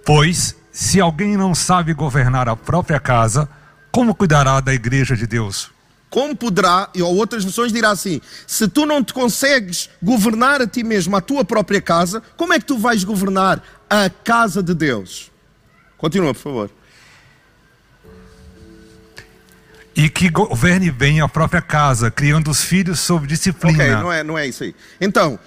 Pois, 0.06 0.56
se 0.72 1.02
alguém 1.02 1.36
não 1.36 1.54
sabe 1.54 1.94
governar 1.94 2.48
a 2.48 2.56
própria 2.56 3.00
casa, 3.00 3.48
como 3.92 4.16
cuidará 4.16 4.62
da 4.62 4.74
igreja 4.74 5.18
de 5.18 5.28
Deus? 5.28 5.70
Como 6.10 6.36
poderá, 6.36 6.90
ou 6.96 7.16
outras 7.16 7.44
versões 7.44 7.72
dirá 7.72 7.92
assim: 7.92 8.20
se 8.48 8.68
tu 8.68 8.86
não 8.86 9.04
te 9.04 9.14
consegues 9.14 9.90
governar 10.02 10.62
a 10.62 10.68
ti 10.68 10.84
mesmo, 10.84 11.16
a 11.16 11.22
tua 11.22 11.46
própria 11.46 11.82
casa, 11.82 12.22
como 12.36 12.54
é 12.54 12.60
que 12.60 12.66
tu 12.66 12.78
vais 12.78 13.04
governar 13.04 13.62
a 13.90 14.10
casa 14.10 14.64
de 14.64 14.74
Deus? 14.74 15.32
Continua, 15.98 16.34
por 16.34 16.42
favor. 16.42 16.72
E 19.96 20.10
que 20.10 20.30
governe 20.30 20.90
bem 20.92 21.20
a 21.20 21.28
própria 21.28 21.62
casa, 21.62 22.10
criando 22.10 22.50
os 22.50 22.64
filhos 22.64 23.02
sob 23.02 23.28
disciplina. 23.28 23.84
Ok, 23.84 23.96
não 23.96 24.12
é, 24.12 24.24
não 24.24 24.38
é 24.38 24.48
isso 24.48 24.64
aí. 24.64 24.74
Então, 25.02 25.38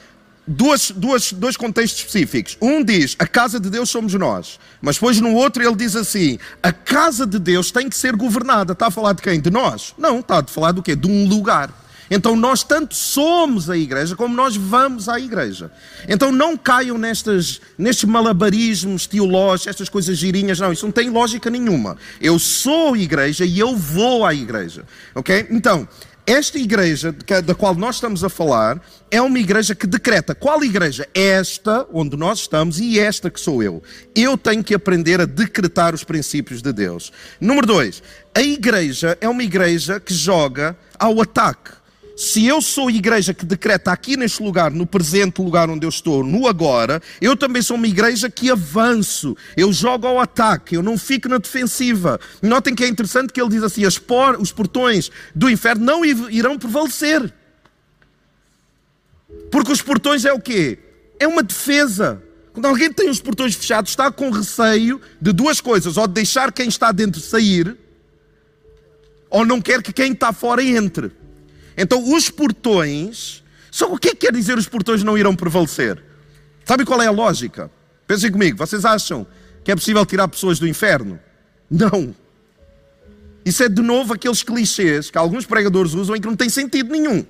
duas, 0.46 0.90
duas, 0.90 1.32
dois 1.32 1.56
contextos 1.56 2.00
específicos. 2.00 2.56
Um 2.60 2.82
diz, 2.82 3.16
a 3.18 3.26
casa 3.26 3.60
de 3.60 3.70
Deus 3.70 3.90
somos 3.90 4.12
nós. 4.14 4.58
Mas 4.80 4.96
depois 4.96 5.20
no 5.20 5.34
outro 5.34 5.62
ele 5.62 5.76
diz 5.76 5.96
assim, 5.96 6.38
a 6.62 6.72
casa 6.72 7.26
de 7.26 7.38
Deus 7.38 7.70
tem 7.70 7.88
que 7.88 7.96
ser 7.96 8.16
governada. 8.16 8.72
Está 8.72 8.88
a 8.88 8.90
falar 8.90 9.12
de 9.12 9.22
quem? 9.22 9.40
De 9.40 9.50
nós? 9.50 9.94
Não, 9.96 10.20
está 10.20 10.40
a 10.40 10.44
falar 10.44 10.72
do 10.72 10.82
quê? 10.82 10.96
De 10.96 11.06
um 11.06 11.28
lugar. 11.28 11.82
Então 12.14 12.36
nós 12.36 12.62
tanto 12.62 12.94
somos 12.94 13.70
a 13.70 13.76
igreja 13.76 14.14
como 14.14 14.34
nós 14.34 14.54
vamos 14.54 15.08
à 15.08 15.18
igreja. 15.18 15.70
Então 16.06 16.30
não 16.30 16.58
caiam 16.58 16.98
nestas, 16.98 17.58
nestes 17.78 18.04
malabarismos 18.04 19.06
teológicos, 19.06 19.68
estas 19.68 19.88
coisas 19.88 20.18
girinhas, 20.18 20.60
não, 20.60 20.72
isso 20.74 20.84
não 20.84 20.92
tem 20.92 21.08
lógica 21.08 21.48
nenhuma. 21.48 21.96
Eu 22.20 22.38
sou 22.38 22.94
igreja 22.94 23.46
e 23.46 23.58
eu 23.58 23.74
vou 23.74 24.26
à 24.26 24.34
igreja. 24.34 24.84
Ok? 25.14 25.46
Então, 25.48 25.88
esta 26.26 26.58
igreja 26.58 27.14
da 27.44 27.54
qual 27.54 27.74
nós 27.74 27.96
estamos 27.96 28.22
a 28.22 28.28
falar 28.28 28.80
é 29.10 29.20
uma 29.20 29.38
igreja 29.38 29.74
que 29.74 29.86
decreta. 29.86 30.34
Qual 30.34 30.62
igreja? 30.62 31.06
Esta, 31.14 31.86
onde 31.92 32.16
nós 32.16 32.40
estamos, 32.40 32.78
e 32.78 32.98
esta 32.98 33.28
que 33.28 33.40
sou 33.40 33.62
eu. 33.62 33.82
Eu 34.14 34.38
tenho 34.38 34.62
que 34.62 34.74
aprender 34.74 35.20
a 35.20 35.26
decretar 35.26 35.94
os 35.94 36.04
princípios 36.04 36.62
de 36.62 36.72
Deus. 36.72 37.12
Número 37.40 37.66
dois, 37.66 38.02
a 38.34 38.40
igreja 38.40 39.18
é 39.20 39.28
uma 39.28 39.42
igreja 39.42 39.98
que 39.98 40.14
joga 40.14 40.76
ao 40.98 41.20
ataque 41.20 41.81
se 42.22 42.46
eu 42.46 42.62
sou 42.62 42.86
a 42.86 42.92
igreja 42.92 43.34
que 43.34 43.44
decreta 43.44 43.90
aqui 43.90 44.16
neste 44.16 44.40
lugar, 44.40 44.70
no 44.70 44.86
presente 44.86 45.42
lugar 45.42 45.68
onde 45.68 45.84
eu 45.84 45.88
estou, 45.88 46.22
no 46.22 46.46
agora, 46.46 47.02
eu 47.20 47.36
também 47.36 47.60
sou 47.60 47.76
uma 47.76 47.88
igreja 47.88 48.30
que 48.30 48.48
avanço, 48.48 49.36
eu 49.56 49.72
jogo 49.72 50.06
ao 50.06 50.20
ataque, 50.20 50.76
eu 50.76 50.84
não 50.84 50.96
fico 50.96 51.28
na 51.28 51.38
defensiva. 51.38 52.20
Notem 52.40 52.76
que 52.76 52.84
é 52.84 52.86
interessante 52.86 53.32
que 53.32 53.42
ele 53.42 53.50
diz 53.50 53.64
assim: 53.64 53.82
por, 54.06 54.40
os 54.40 54.52
portões 54.52 55.10
do 55.34 55.50
inferno 55.50 55.84
não 55.84 56.04
irão 56.04 56.56
prevalecer. 56.56 57.34
Porque 59.50 59.72
os 59.72 59.82
portões 59.82 60.24
é 60.24 60.32
o 60.32 60.38
quê? 60.38 60.78
É 61.18 61.26
uma 61.26 61.42
defesa. 61.42 62.22
Quando 62.52 62.66
alguém 62.66 62.92
tem 62.92 63.10
os 63.10 63.20
portões 63.20 63.56
fechados, 63.56 63.90
está 63.90 64.12
com 64.12 64.30
receio 64.30 65.00
de 65.20 65.32
duas 65.32 65.60
coisas: 65.60 65.96
ou 65.96 66.06
de 66.06 66.14
deixar 66.14 66.52
quem 66.52 66.68
está 66.68 66.92
dentro 66.92 67.20
sair, 67.20 67.76
ou 69.28 69.44
não 69.44 69.60
quer 69.60 69.82
que 69.82 69.92
quem 69.92 70.12
está 70.12 70.32
fora 70.32 70.62
entre. 70.62 71.20
Então, 71.76 72.12
os 72.12 72.30
portões. 72.30 73.42
Só 73.70 73.90
o 73.92 73.98
que, 73.98 74.08
é 74.08 74.10
que 74.10 74.26
quer 74.26 74.32
dizer 74.32 74.58
os 74.58 74.68
portões 74.68 75.02
não 75.02 75.16
irão 75.16 75.34
prevalecer? 75.34 76.02
Sabe 76.64 76.84
qual 76.84 77.00
é 77.00 77.06
a 77.06 77.10
lógica? 77.10 77.70
Pensem 78.06 78.30
comigo, 78.30 78.58
vocês 78.58 78.84
acham 78.84 79.26
que 79.64 79.72
é 79.72 79.74
possível 79.74 80.04
tirar 80.04 80.28
pessoas 80.28 80.58
do 80.58 80.66
inferno? 80.66 81.18
Não. 81.70 82.14
Isso 83.44 83.62
é 83.62 83.68
de 83.68 83.82
novo 83.82 84.12
aqueles 84.12 84.42
clichês 84.42 85.10
que 85.10 85.18
alguns 85.18 85.46
pregadores 85.46 85.94
usam 85.94 86.14
e 86.14 86.20
que 86.20 86.26
não 86.26 86.36
tem 86.36 86.48
sentido 86.48 86.92
nenhum. 86.92 87.24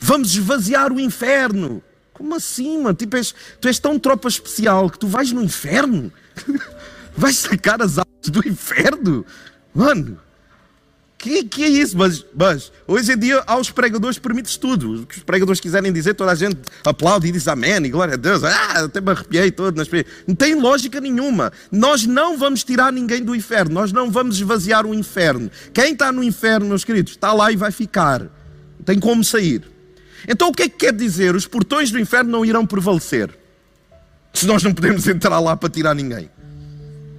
Vamos 0.00 0.32
esvaziar 0.32 0.92
o 0.92 0.98
inferno. 0.98 1.82
Como 2.12 2.34
assim, 2.34 2.82
mano? 2.82 2.94
Tipo, 2.94 3.16
és, 3.16 3.34
tu 3.60 3.68
és 3.68 3.78
tão 3.78 3.98
tropa 3.98 4.26
especial 4.28 4.90
que 4.90 4.98
tu 4.98 5.06
vais 5.06 5.30
no 5.30 5.42
inferno? 5.42 6.12
vais 7.16 7.36
sacar 7.36 7.80
as 7.82 7.98
almas 7.98 8.28
do 8.28 8.46
inferno? 8.48 9.24
Mano, 9.74 10.18
que, 11.18 11.42
que 11.42 11.64
é 11.64 11.68
isso? 11.68 11.98
Mas, 11.98 12.24
mas 12.32 12.72
hoje 12.86 13.12
em 13.12 13.18
dia 13.18 13.42
aos 13.44 13.70
pregadores 13.70 14.18
permite 14.20 14.58
tudo. 14.58 15.02
O 15.02 15.06
que 15.06 15.16
os 15.16 15.22
pregadores 15.24 15.60
quiserem 15.60 15.92
dizer, 15.92 16.14
toda 16.14 16.30
a 16.30 16.34
gente 16.34 16.56
aplaude 16.84 17.26
e 17.26 17.32
diz 17.32 17.48
amém 17.48 17.84
e 17.84 17.88
glória 17.88 18.14
a 18.14 18.16
Deus. 18.16 18.44
Ah, 18.44 18.84
até 18.84 19.00
me 19.00 19.10
arrepiei 19.10 19.50
todo. 19.50 19.76
Nas... 19.76 19.88
Não 20.26 20.34
tem 20.36 20.54
lógica 20.54 21.00
nenhuma. 21.00 21.52
Nós 21.72 22.06
não 22.06 22.38
vamos 22.38 22.62
tirar 22.62 22.92
ninguém 22.92 23.24
do 23.24 23.34
inferno. 23.34 23.74
Nós 23.74 23.92
não 23.92 24.12
vamos 24.12 24.36
esvaziar 24.36 24.86
o 24.86 24.94
inferno. 24.94 25.50
Quem 25.74 25.92
está 25.92 26.12
no 26.12 26.22
inferno, 26.22 26.68
meus 26.68 26.84
queridos, 26.84 27.12
está 27.12 27.32
lá 27.32 27.50
e 27.50 27.56
vai 27.56 27.72
ficar. 27.72 28.20
Não 28.20 28.84
tem 28.84 29.00
como 29.00 29.24
sair. 29.24 29.64
Então 30.28 30.48
o 30.48 30.52
que 30.52 30.62
é 30.62 30.68
que 30.68 30.76
quer 30.76 30.92
dizer? 30.92 31.34
Os 31.34 31.48
portões 31.48 31.90
do 31.90 31.98
inferno 31.98 32.30
não 32.30 32.44
irão 32.44 32.64
prevalecer. 32.64 33.36
Se 34.32 34.46
nós 34.46 34.62
não 34.62 34.72
podemos 34.72 35.04
entrar 35.08 35.40
lá 35.40 35.56
para 35.56 35.68
tirar 35.68 35.94
ninguém. 35.96 36.30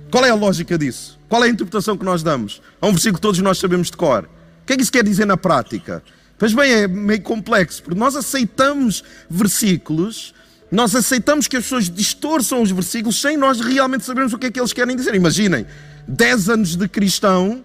Qual 0.10 0.26
é 0.26 0.30
a 0.30 0.36
lógica 0.36 0.78
disso? 0.78 1.19
Qual 1.30 1.44
é 1.44 1.48
a 1.48 1.50
interpretação 1.50 1.96
que 1.96 2.04
nós 2.04 2.24
damos? 2.24 2.62
A 2.82 2.88
um 2.88 2.92
versículo 2.92 3.16
que 3.18 3.22
todos 3.22 3.40
nós 3.40 3.60
sabemos 3.60 3.92
de 3.92 3.96
cor. 3.96 4.28
O 4.64 4.66
que 4.66 4.74
é 4.74 4.76
que 4.76 4.82
isso 4.82 4.92
quer 4.92 5.04
dizer 5.04 5.26
na 5.26 5.38
prática? 5.38 6.04
Pois 6.40 6.54
bem, 6.54 6.72
é 6.72 6.88
meio 6.88 7.22
complexo, 7.22 7.84
porque 7.84 8.00
nós 8.00 8.16
aceitamos 8.16 9.04
versículos, 9.30 10.34
nós 10.72 10.96
aceitamos 10.96 11.48
que 11.48 11.58
as 11.58 11.64
pessoas 11.64 11.90
distorçam 11.90 12.62
os 12.62 12.72
versículos 12.72 13.22
sem 13.22 13.38
nós 13.38 13.60
realmente 13.60 14.06
sabermos 14.06 14.34
o 14.34 14.38
que 14.40 14.48
é 14.48 14.52
que 14.52 14.60
eles 14.60 14.74
querem 14.74 14.96
dizer. 14.96 15.14
Imaginem, 15.14 15.66
10 16.08 16.50
anos 16.50 16.76
de 16.76 16.88
cristão 16.88 17.64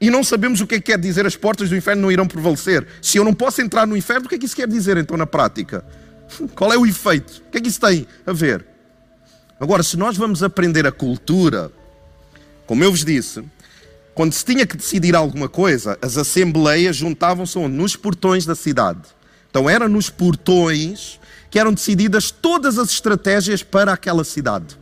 e 0.00 0.10
não 0.10 0.22
sabemos 0.22 0.60
o 0.60 0.66
que 0.66 0.76
é 0.76 0.78
que 0.78 0.92
quer 0.92 0.98
dizer 0.98 1.26
as 1.26 1.36
portas 1.36 1.68
do 1.68 1.76
inferno 1.76 2.02
não 2.02 2.12
irão 2.12 2.26
prevalecer. 2.26 2.86
Se 3.00 3.18
eu 3.18 3.24
não 3.24 3.32
posso 3.32 3.62
entrar 3.62 3.86
no 3.86 3.96
inferno, 3.96 4.26
o 4.26 4.28
que 4.28 4.34
é 4.34 4.38
que 4.38 4.46
isso 4.46 4.56
quer 4.56 4.68
dizer 4.68 4.96
então 4.96 5.16
na 5.16 5.26
prática? 5.26 5.84
Qual 6.54 6.72
é 6.72 6.76
o 6.76 6.86
efeito? 6.86 7.42
O 7.46 7.50
que 7.50 7.58
é 7.58 7.60
que 7.60 7.68
isso 7.68 7.80
tem 7.80 8.06
a 8.26 8.32
ver? 8.32 8.66
Agora, 9.58 9.82
se 9.82 9.96
nós 9.96 10.16
vamos 10.16 10.42
aprender 10.42 10.86
a 10.86 10.92
cultura, 10.92 11.70
como 12.72 12.84
eu 12.84 12.90
vos 12.90 13.04
disse, 13.04 13.44
quando 14.14 14.32
se 14.32 14.42
tinha 14.42 14.66
que 14.66 14.78
decidir 14.78 15.14
alguma 15.14 15.46
coisa, 15.46 15.98
as 16.00 16.16
assembleias 16.16 16.96
juntavam-se 16.96 17.58
nos 17.68 17.96
portões 17.96 18.46
da 18.46 18.54
cidade. 18.54 19.02
Então 19.50 19.68
era 19.68 19.90
nos 19.90 20.08
portões 20.08 21.20
que 21.50 21.58
eram 21.58 21.74
decididas 21.74 22.30
todas 22.30 22.78
as 22.78 22.88
estratégias 22.88 23.62
para 23.62 23.92
aquela 23.92 24.24
cidade. 24.24 24.78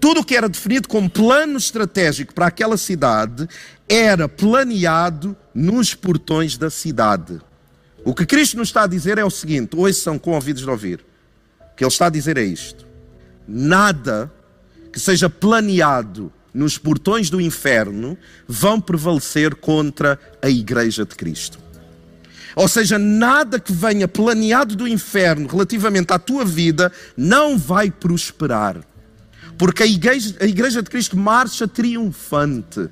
Tudo 0.00 0.20
o 0.20 0.24
que 0.24 0.34
era 0.34 0.48
definido 0.48 0.88
como 0.88 1.10
plano 1.10 1.58
estratégico 1.58 2.32
para 2.32 2.46
aquela 2.46 2.78
cidade 2.78 3.46
era 3.86 4.26
planeado 4.26 5.36
nos 5.54 5.94
portões 5.94 6.56
da 6.56 6.70
cidade. 6.70 7.38
O 8.02 8.14
que 8.14 8.24
Cristo 8.24 8.56
nos 8.56 8.68
está 8.68 8.84
a 8.84 8.86
dizer 8.86 9.18
é 9.18 9.24
o 9.26 9.28
seguinte: 9.28 9.76
ouçam 9.76 10.18
com 10.18 10.30
ouvidos 10.30 10.62
de 10.62 10.70
ouvir. 10.70 11.04
O 11.70 11.76
que 11.76 11.84
Ele 11.84 11.92
está 11.92 12.06
a 12.06 12.10
dizer 12.10 12.38
é 12.38 12.44
isto: 12.44 12.86
nada 13.46 14.32
que 14.90 14.98
seja 14.98 15.28
planeado 15.28 16.32
nos 16.52 16.78
portões 16.78 17.30
do 17.30 17.40
inferno 17.40 18.16
vão 18.46 18.80
prevalecer 18.80 19.54
contra 19.54 20.18
a 20.42 20.48
Igreja 20.48 21.04
de 21.04 21.14
Cristo. 21.14 21.58
Ou 22.56 22.68
seja, 22.68 22.98
nada 22.98 23.60
que 23.60 23.72
venha 23.72 24.08
planeado 24.08 24.74
do 24.74 24.88
inferno 24.88 25.46
relativamente 25.48 26.12
à 26.12 26.18
tua 26.18 26.44
vida 26.44 26.92
não 27.16 27.56
vai 27.56 27.90
prosperar. 27.90 28.80
Porque 29.56 29.82
a 29.82 29.86
igreja, 29.86 30.36
a 30.40 30.46
igreja 30.46 30.82
de 30.82 30.90
Cristo 30.90 31.16
marcha 31.16 31.68
triunfante. 31.68 32.88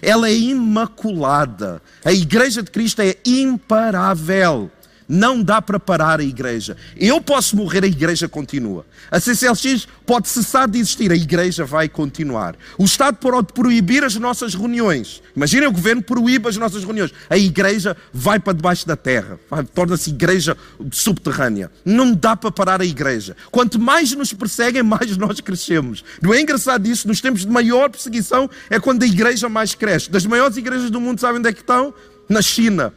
Ela 0.00 0.28
é 0.28 0.34
imaculada. 0.34 1.82
A 2.04 2.12
igreja 2.12 2.62
de 2.62 2.70
Cristo 2.70 3.02
é 3.02 3.16
imparável. 3.24 4.70
Não 5.08 5.42
dá 5.42 5.60
para 5.60 5.78
parar 5.78 6.20
a 6.20 6.24
igreja. 6.24 6.76
Eu 6.96 7.20
posso 7.20 7.56
morrer, 7.56 7.84
a 7.84 7.86
igreja 7.86 8.28
continua. 8.28 8.86
A 9.10 9.20
CCLX 9.20 9.86
pode 10.06 10.28
cessar 10.28 10.68
de 10.68 10.78
existir, 10.78 11.12
a 11.12 11.16
igreja 11.16 11.64
vai 11.64 11.88
continuar. 11.88 12.56
O 12.78 12.84
Estado 12.84 13.16
pode 13.16 13.52
proibir 13.52 14.02
as 14.02 14.16
nossas 14.16 14.54
reuniões. 14.54 15.22
Imaginem 15.36 15.68
o 15.68 15.72
governo 15.72 16.02
proíbe 16.02 16.48
as 16.48 16.56
nossas 16.56 16.84
reuniões. 16.84 17.12
A 17.28 17.36
igreja 17.36 17.96
vai 18.12 18.38
para 18.38 18.54
debaixo 18.54 18.86
da 18.86 18.96
terra, 18.96 19.38
torna-se 19.74 20.10
igreja 20.10 20.56
subterrânea. 20.90 21.70
Não 21.84 22.14
dá 22.14 22.34
para 22.34 22.50
parar 22.50 22.80
a 22.80 22.84
igreja. 22.84 23.36
Quanto 23.50 23.78
mais 23.78 24.12
nos 24.12 24.32
perseguem, 24.32 24.82
mais 24.82 25.16
nós 25.16 25.40
crescemos. 25.40 26.02
Não 26.22 26.32
é 26.32 26.40
engraçado 26.40 26.86
isso? 26.86 27.06
Nos 27.06 27.20
tempos 27.20 27.42
de 27.42 27.48
maior 27.48 27.90
perseguição 27.90 28.48
é 28.70 28.80
quando 28.80 29.02
a 29.02 29.06
igreja 29.06 29.48
mais 29.48 29.74
cresce. 29.74 30.10
Das 30.10 30.24
maiores 30.24 30.56
igrejas 30.56 30.90
do 30.90 31.00
mundo, 31.00 31.20
sabem 31.20 31.38
onde 31.40 31.48
é 31.48 31.52
que 31.52 31.60
estão? 31.60 31.92
Na 32.28 32.40
China 32.40 32.92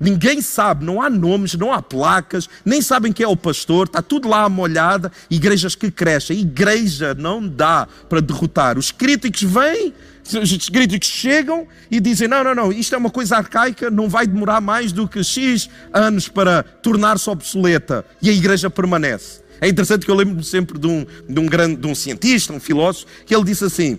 Ninguém 0.00 0.40
sabe, 0.40 0.84
não 0.84 1.02
há 1.02 1.10
nomes, 1.10 1.54
não 1.54 1.72
há 1.72 1.82
placas, 1.82 2.48
nem 2.64 2.80
sabem 2.80 3.12
quem 3.12 3.24
é 3.24 3.28
o 3.28 3.36
pastor, 3.36 3.86
está 3.86 4.00
tudo 4.00 4.28
lá 4.28 4.48
molhada, 4.48 5.10
igrejas 5.28 5.74
que 5.74 5.90
crescem. 5.90 6.38
Igreja 6.38 7.14
não 7.14 7.46
dá 7.46 7.88
para 8.08 8.20
derrotar. 8.20 8.78
Os 8.78 8.92
críticos 8.92 9.42
vêm, 9.42 9.92
os 10.40 10.68
críticos 10.68 11.08
chegam 11.08 11.66
e 11.90 11.98
dizem: 11.98 12.28
não, 12.28 12.44
não, 12.44 12.54
não, 12.54 12.72
isto 12.72 12.94
é 12.94 12.98
uma 12.98 13.10
coisa 13.10 13.38
arcaica, 13.38 13.90
não 13.90 14.08
vai 14.08 14.24
demorar 14.24 14.60
mais 14.60 14.92
do 14.92 15.08
que 15.08 15.24
X 15.24 15.68
anos 15.92 16.28
para 16.28 16.62
tornar-se 16.62 17.28
obsoleta. 17.28 18.04
E 18.22 18.30
a 18.30 18.32
igreja 18.32 18.70
permanece. 18.70 19.40
É 19.60 19.68
interessante 19.68 20.04
que 20.04 20.10
eu 20.12 20.14
lembro-me 20.14 20.44
sempre 20.44 20.78
de 20.78 20.86
um, 20.86 21.04
de 21.28 21.40
um, 21.40 21.46
grande, 21.46 21.74
de 21.74 21.86
um 21.88 21.94
cientista, 21.94 22.52
um 22.52 22.60
filósofo, 22.60 23.06
que 23.26 23.34
ele 23.34 23.42
disse 23.42 23.64
assim: 23.64 23.98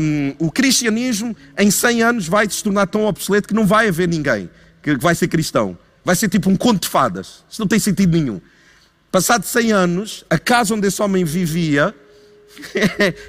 um, 0.00 0.46
o 0.46 0.50
cristianismo 0.50 1.36
em 1.58 1.70
100 1.70 2.02
anos 2.02 2.28
vai 2.28 2.48
se 2.48 2.62
tornar 2.62 2.86
tão 2.86 3.04
obsoleto 3.04 3.46
que 3.46 3.52
não 3.52 3.66
vai 3.66 3.88
haver 3.88 4.08
ninguém 4.08 4.48
que 4.84 4.96
vai 4.96 5.14
ser 5.14 5.28
cristão. 5.28 5.76
Vai 6.04 6.14
ser 6.14 6.28
tipo 6.28 6.50
um 6.50 6.56
conto 6.56 6.82
de 6.82 6.88
fadas. 6.88 7.42
Isso 7.50 7.60
não 7.60 7.66
tem 7.66 7.78
sentido 7.78 8.12
nenhum. 8.12 8.40
Passado 9.10 9.44
100 9.44 9.72
anos, 9.72 10.24
a 10.28 10.38
casa 10.38 10.74
onde 10.74 10.86
esse 10.86 11.00
homem 11.00 11.24
vivia 11.24 11.94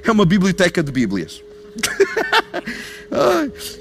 é 0.03 0.11
uma 0.11 0.25
biblioteca 0.25 0.83
de 0.83 0.91
Bíblias. 0.91 1.41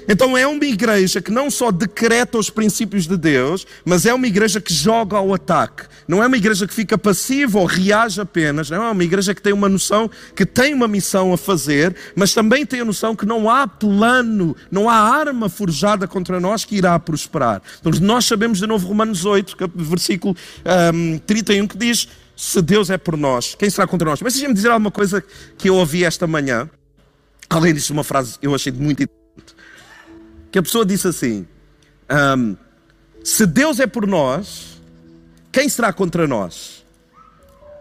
Então 0.07 0.37
é 0.37 0.45
uma 0.45 0.65
igreja 0.65 1.21
que 1.21 1.31
não 1.31 1.49
só 1.49 1.71
decreta 1.71 2.37
os 2.37 2.49
princípios 2.49 3.07
de 3.07 3.17
Deus, 3.17 3.65
mas 3.83 4.05
é 4.05 4.13
uma 4.13 4.27
igreja 4.27 4.61
que 4.61 4.73
joga 4.73 5.17
ao 5.17 5.33
ataque. 5.33 5.83
Não 6.07 6.23
é 6.23 6.27
uma 6.27 6.37
igreja 6.37 6.67
que 6.67 6.73
fica 6.73 6.97
passiva 6.97 7.59
ou 7.59 7.65
reage 7.65 8.21
apenas. 8.21 8.69
Não 8.69 8.83
é 8.83 8.91
uma 8.91 9.03
igreja 9.03 9.33
que 9.33 9.41
tem 9.41 9.53
uma 9.53 9.67
noção 9.67 10.09
que 10.35 10.45
tem 10.45 10.73
uma 10.73 10.87
missão 10.87 11.33
a 11.33 11.37
fazer, 11.37 11.95
mas 12.15 12.33
também 12.33 12.65
tem 12.65 12.81
a 12.81 12.85
noção 12.85 13.15
que 13.15 13.25
não 13.25 13.49
há 13.49 13.67
plano, 13.67 14.55
não 14.69 14.89
há 14.89 14.95
arma 14.95 15.49
forjada 15.49 16.07
contra 16.07 16.39
nós 16.39 16.63
que 16.63 16.75
irá 16.75 16.97
prosperar. 16.99 17.61
Então 17.79 17.91
nós 18.01 18.25
sabemos 18.25 18.59
de 18.59 18.67
novo 18.67 18.87
Romanos 18.87 19.25
8, 19.25 19.55
versículo 19.75 20.35
um, 20.93 21.17
31, 21.19 21.67
que 21.67 21.77
diz: 21.77 22.07
Se 22.35 22.61
Deus 22.61 22.89
é 22.89 22.97
por 22.97 23.17
nós, 23.17 23.55
quem 23.55 23.69
será 23.69 23.87
contra 23.87 24.09
nós? 24.09 24.21
Mas 24.21 24.33
deixa-me 24.33 24.53
dizer 24.53 24.69
alguma 24.69 24.91
coisa 24.91 25.23
que 25.57 25.69
eu 25.69 25.75
ouvi 25.75 26.03
esta 26.03 26.27
manhã. 26.27 26.69
Além 27.49 27.73
disso, 27.73 27.93
uma 27.93 28.03
frase 28.03 28.37
eu 28.41 28.53
achei 28.53 28.71
muito 28.71 29.03
interessante. 29.03 29.55
Que 30.51 30.59
a 30.59 30.63
pessoa 30.63 30.85
disse 30.85 31.07
assim: 31.07 31.47
um, 32.37 32.55
Se 33.23 33.45
Deus 33.45 33.79
é 33.79 33.87
por 33.87 34.07
nós, 34.07 34.81
quem 35.51 35.69
será 35.69 35.93
contra 35.93 36.27
nós? 36.27 36.85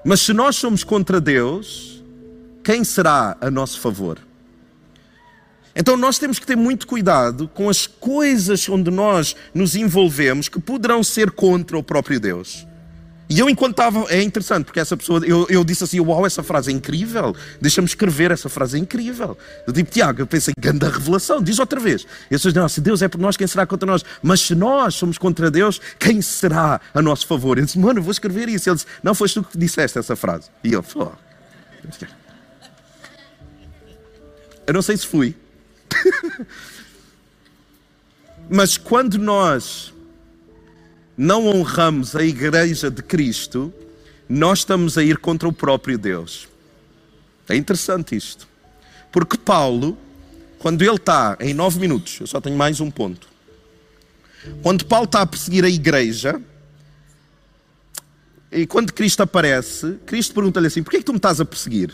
Mas 0.05 0.21
se 0.21 0.33
nós 0.33 0.57
somos 0.57 0.85
contra 0.85 1.21
Deus, 1.21 2.03
quem 2.63 2.85
será 2.85 3.37
a 3.41 3.51
nosso 3.51 3.81
favor? 3.81 4.19
Então 5.75 5.97
nós 5.97 6.19
temos 6.19 6.39
que 6.39 6.47
ter 6.47 6.57
muito 6.57 6.87
cuidado 6.87 7.49
com 7.49 7.69
as 7.69 7.87
coisas 7.87 8.69
onde 8.69 8.91
nós 8.91 9.35
nos 9.53 9.75
envolvemos 9.75 10.49
que 10.49 10.61
poderão 10.61 11.03
ser 11.03 11.31
contra 11.33 11.77
o 11.77 11.83
próprio 11.83 12.21
Deus. 12.21 12.67
E 13.35 13.41
eu, 13.41 13.51
enquanto 13.51 13.73
estava, 13.73 14.07
é 14.11 14.23
interessante, 14.23 14.67
porque 14.67 14.79
essa 14.79 14.97
pessoa, 14.97 15.21
eu, 15.27 15.45
eu 15.51 15.65
disse 15.65 15.83
assim: 15.83 15.99
Uau, 15.99 16.25
essa 16.25 16.41
frase 16.41 16.71
é 16.71 16.73
incrível, 16.73 17.35
deixa-me 17.61 17.89
escrever, 17.89 18.31
essa 18.31 18.49
frase 18.49 18.77
é 18.77 18.81
incrível. 18.81 19.37
Eu 19.67 19.73
digo, 19.73 19.91
Tiago, 19.91 20.23
eu 20.23 20.27
pensei, 20.27 20.55
grande 20.57 20.87
revelação, 20.87 21.43
diz 21.43 21.59
outra 21.59 21.81
vez. 21.81 22.07
E 22.27 22.29
pessoas 22.29 22.55
não, 22.55 22.69
se 22.69 22.81
Deus 22.81 23.03
é 23.03 23.09
por 23.09 23.21
nós, 23.21 23.37
quem 23.37 23.49
será 23.49 23.67
contra 23.67 23.91
nós? 23.91 24.05
Mas 24.23 24.41
se 24.41 24.55
nós 24.55 24.95
somos 24.95 25.19
contra 25.19 25.51
Deus, 25.51 25.81
quem 25.99 26.23
será 26.23 26.81
a 26.95 27.03
nosso 27.03 27.27
favor? 27.27 27.59
Eu 27.59 27.65
disse, 27.65 27.77
mano, 27.77 28.01
vou 28.01 28.13
escrever 28.13 28.49
isso. 28.49 28.69
Ele 28.69 28.77
disse, 28.77 28.87
não, 29.03 29.17
foste 29.17 29.35
tu 29.35 29.43
que 29.43 29.59
disseste 29.59 29.99
essa 29.99 30.15
frase. 30.15 30.49
E 30.63 30.73
eu, 30.73 30.85
oh. 30.95 31.11
eu 34.65 34.75
não 34.75 34.83
sei 34.83 34.97
se 34.97 35.09
fui. 35.09 35.35
Mas 38.49 38.77
quando 38.79 39.19
nós 39.19 39.93
não 41.17 41.47
honramos 41.47 42.17
a 42.17 42.25
igreja 42.25 42.91
de 42.91 43.03
Cristo, 43.03 43.73
nós 44.29 44.61
estamos 44.61 44.99
a 44.99 45.03
ir 45.03 45.19
contra 45.19 45.49
o 45.49 45.53
próprio 45.53 45.97
Deus. 45.97 46.49
É 47.49 47.57
interessante 47.57 48.17
isto. 48.17 48.49
Porque 49.13 49.37
Paulo, 49.37 49.97
quando 50.59 50.83
ele 50.83 50.97
está 50.97 51.37
em 51.41 51.55
nove 51.55 51.79
minutos, 51.79 52.19
eu 52.21 52.27
só 52.27 52.41
tenho 52.41 52.57
mais 52.57 52.81
um 52.81 52.91
ponto. 52.91 53.29
Quando 54.63 54.85
Paulo 54.87 55.05
está 55.05 55.23
a 55.23 55.27
perseguir 55.27 55.65
a 55.65 55.69
igreja, 55.69 56.41
e 58.51 58.67
quando 58.67 58.93
Cristo 58.93 59.23
aparece, 59.23 59.99
Cristo 60.07 60.35
pergunta-lhe 60.35 60.67
assim: 60.67 60.83
Porquê 60.83 60.99
é 60.99 61.01
que 61.01 61.05
tu 61.05 61.13
me 61.13 61.19
estás 61.19 61.41
a 61.41 61.45
perseguir? 61.45 61.89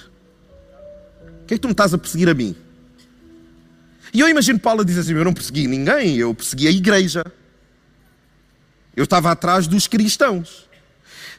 Porquê 1.41 1.55
é 1.55 1.57
que 1.57 1.61
tu 1.61 1.69
me 1.69 1.73
estás 1.73 1.95
a 1.95 1.99
perseguir 1.99 2.29
a 2.29 2.35
mim? 2.35 2.55
E 4.13 4.21
eu 4.21 4.29
imagino 4.29 4.59
Paulo 4.59 4.85
dizer 4.85 5.01
assim: 5.01 5.15
Eu 5.15 5.25
não 5.25 5.33
persegui 5.33 5.67
ninguém, 5.67 6.17
eu 6.17 6.35
persegui 6.35 6.67
a 6.67 6.71
igreja. 6.71 7.25
Eu 8.97 9.05
estava 9.05 9.31
atrás 9.31 9.67
dos 9.67 9.87
cristãos. 9.87 10.69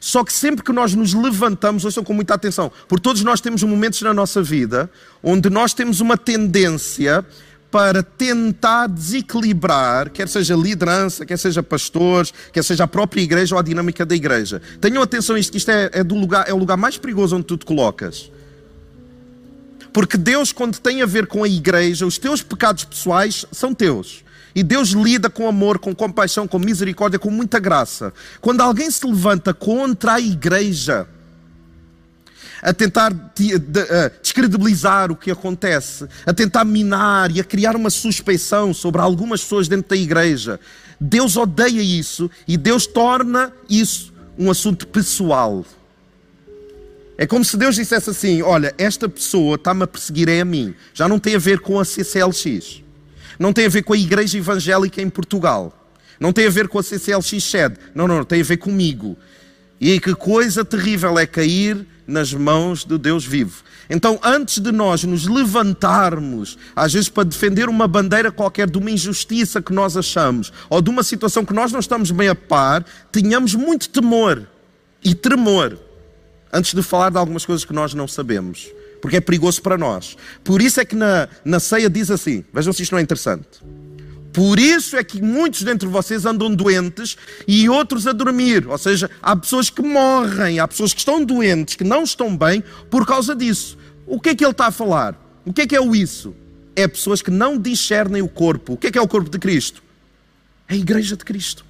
Só 0.00 0.24
que 0.24 0.32
sempre 0.32 0.64
que 0.64 0.72
nós 0.72 0.94
nos 0.94 1.14
levantamos, 1.14 1.84
ouçam 1.84 2.02
com 2.02 2.12
muita 2.12 2.34
atenção, 2.34 2.72
porque 2.88 3.02
todos 3.02 3.22
nós 3.22 3.40
temos 3.40 3.62
momentos 3.62 4.02
na 4.02 4.12
nossa 4.12 4.42
vida 4.42 4.90
onde 5.22 5.48
nós 5.48 5.72
temos 5.72 6.00
uma 6.00 6.16
tendência 6.16 7.24
para 7.70 8.02
tentar 8.02 8.88
desequilibrar, 8.88 10.10
quer 10.10 10.28
seja 10.28 10.54
liderança, 10.54 11.24
quer 11.24 11.38
seja 11.38 11.62
pastores, 11.62 12.34
quer 12.52 12.62
seja 12.62 12.84
a 12.84 12.86
própria 12.86 13.22
igreja 13.22 13.54
ou 13.54 13.58
a 13.58 13.62
dinâmica 13.62 14.04
da 14.04 14.14
igreja. 14.14 14.60
Tenham 14.80 15.02
atenção 15.02 15.36
a 15.36 15.38
isto, 15.38 15.52
que 15.52 15.58
isto 15.58 15.70
é, 15.70 15.88
é, 15.92 16.04
do 16.04 16.14
lugar, 16.14 16.46
é 16.46 16.52
o 16.52 16.58
lugar 16.58 16.76
mais 16.76 16.98
perigoso 16.98 17.34
onde 17.34 17.46
tu 17.46 17.56
te 17.56 17.64
colocas. 17.64 18.30
Porque 19.92 20.16
Deus, 20.16 20.52
quando 20.52 20.78
tem 20.78 21.02
a 21.02 21.06
ver 21.06 21.26
com 21.26 21.44
a 21.44 21.48
igreja, 21.48 22.06
os 22.06 22.18
teus 22.18 22.42
pecados 22.42 22.84
pessoais 22.84 23.44
são 23.52 23.74
teus. 23.74 24.24
E 24.54 24.62
Deus 24.62 24.90
lida 24.90 25.30
com 25.30 25.48
amor, 25.48 25.78
com 25.78 25.94
compaixão, 25.94 26.46
com 26.46 26.58
misericórdia, 26.58 27.18
com 27.18 27.30
muita 27.30 27.58
graça. 27.58 28.12
Quando 28.40 28.60
alguém 28.60 28.90
se 28.90 29.06
levanta 29.06 29.54
contra 29.54 30.14
a 30.14 30.20
igreja, 30.20 31.06
a 32.62 32.72
tentar 32.72 33.12
descredibilizar 34.22 35.10
o 35.10 35.16
que 35.16 35.30
acontece, 35.30 36.06
a 36.24 36.32
tentar 36.32 36.64
minar 36.64 37.30
e 37.34 37.40
a 37.40 37.44
criar 37.44 37.74
uma 37.74 37.90
suspeição 37.90 38.72
sobre 38.72 39.00
algumas 39.00 39.42
pessoas 39.42 39.68
dentro 39.68 39.90
da 39.90 39.96
igreja, 39.96 40.60
Deus 41.00 41.36
odeia 41.36 41.82
isso 41.82 42.30
e 42.46 42.56
Deus 42.56 42.86
torna 42.86 43.52
isso 43.68 44.12
um 44.38 44.50
assunto 44.50 44.86
pessoal. 44.86 45.64
É 47.16 47.26
como 47.26 47.44
se 47.44 47.56
Deus 47.56 47.74
dissesse 47.74 48.10
assim: 48.10 48.42
Olha, 48.42 48.74
esta 48.78 49.08
pessoa 49.08 49.56
está-me 49.56 49.84
a 49.84 49.86
perseguir 49.86 50.28
é 50.28 50.40
a 50.40 50.44
mim, 50.44 50.74
já 50.94 51.08
não 51.08 51.18
tem 51.18 51.34
a 51.34 51.38
ver 51.38 51.60
com 51.60 51.78
a 51.78 51.84
CCLX. 51.84 52.82
Não 53.38 53.52
tem 53.52 53.66
a 53.66 53.68
ver 53.68 53.82
com 53.82 53.92
a 53.92 53.98
igreja 53.98 54.38
evangélica 54.38 55.00
em 55.00 55.08
Portugal. 55.08 55.78
Não 56.20 56.32
tem 56.32 56.46
a 56.46 56.50
ver 56.50 56.68
com 56.68 56.78
a 56.78 56.82
CCLX 56.82 57.42
sede. 57.42 57.76
Não, 57.94 58.06
não, 58.06 58.24
tem 58.24 58.40
a 58.40 58.44
ver 58.44 58.58
comigo. 58.58 59.16
E 59.80 59.98
que 59.98 60.14
coisa 60.14 60.64
terrível 60.64 61.18
é 61.18 61.26
cair 61.26 61.84
nas 62.06 62.32
mãos 62.32 62.84
do 62.84 62.98
Deus 62.98 63.24
vivo. 63.24 63.62
Então, 63.90 64.18
antes 64.22 64.58
de 64.58 64.70
nós 64.70 65.02
nos 65.04 65.26
levantarmos, 65.26 66.56
às 66.74 66.92
vezes 66.92 67.08
para 67.08 67.24
defender 67.24 67.68
uma 67.68 67.88
bandeira 67.88 68.30
qualquer 68.30 68.70
de 68.70 68.78
uma 68.78 68.90
injustiça 68.90 69.60
que 69.60 69.72
nós 69.72 69.96
achamos, 69.96 70.52
ou 70.70 70.80
de 70.80 70.90
uma 70.90 71.02
situação 71.02 71.44
que 71.44 71.52
nós 71.52 71.72
não 71.72 71.80
estamos 71.80 72.10
bem 72.10 72.28
a 72.28 72.34
par, 72.34 72.84
tenhamos 73.10 73.54
muito 73.54 73.88
temor 73.88 74.46
e 75.04 75.14
tremor 75.14 75.78
antes 76.52 76.74
de 76.74 76.82
falar 76.82 77.10
de 77.10 77.18
algumas 77.18 77.44
coisas 77.44 77.64
que 77.64 77.72
nós 77.72 77.94
não 77.94 78.06
sabemos 78.06 78.68
porque 79.02 79.16
é 79.16 79.20
perigoso 79.20 79.60
para 79.60 79.76
nós. 79.76 80.16
Por 80.44 80.62
isso 80.62 80.80
é 80.80 80.84
que 80.84 80.94
na, 80.94 81.28
na 81.44 81.58
ceia 81.58 81.90
diz 81.90 82.08
assim: 82.08 82.44
vejam 82.54 82.72
se 82.72 82.84
isto 82.84 82.92
não 82.92 83.00
é 83.00 83.02
interessante. 83.02 83.60
Por 84.32 84.58
isso 84.58 84.96
é 84.96 85.04
que 85.04 85.20
muitos 85.20 85.62
dentre 85.62 85.86
vocês 85.86 86.24
andam 86.24 86.54
doentes 86.54 87.18
e 87.46 87.68
outros 87.68 88.06
a 88.06 88.12
dormir. 88.12 88.66
Ou 88.66 88.78
seja, 88.78 89.10
há 89.20 89.36
pessoas 89.36 89.68
que 89.68 89.82
morrem, 89.82 90.58
há 90.58 90.66
pessoas 90.66 90.94
que 90.94 91.00
estão 91.00 91.22
doentes, 91.22 91.74
que 91.74 91.84
não 91.84 92.04
estão 92.04 92.34
bem 92.34 92.64
por 92.88 93.04
causa 93.04 93.34
disso. 93.36 93.76
O 94.06 94.18
que 94.18 94.30
é 94.30 94.34
que 94.34 94.42
ele 94.42 94.52
está 94.52 94.68
a 94.68 94.70
falar? 94.70 95.20
O 95.44 95.52
que 95.52 95.62
é 95.62 95.66
que 95.66 95.76
é 95.76 95.80
o 95.80 95.94
isso? 95.94 96.34
É 96.74 96.88
pessoas 96.88 97.20
que 97.20 97.30
não 97.30 97.58
discernem 97.58 98.22
o 98.22 98.28
corpo. 98.28 98.74
O 98.74 98.76
que 98.78 98.86
é 98.86 98.90
que 98.90 98.98
é 98.98 99.02
o 99.02 99.08
corpo 99.08 99.28
de 99.28 99.38
Cristo? 99.38 99.82
É 100.66 100.74
a 100.74 100.76
igreja 100.76 101.14
de 101.14 101.24
Cristo. 101.24 101.62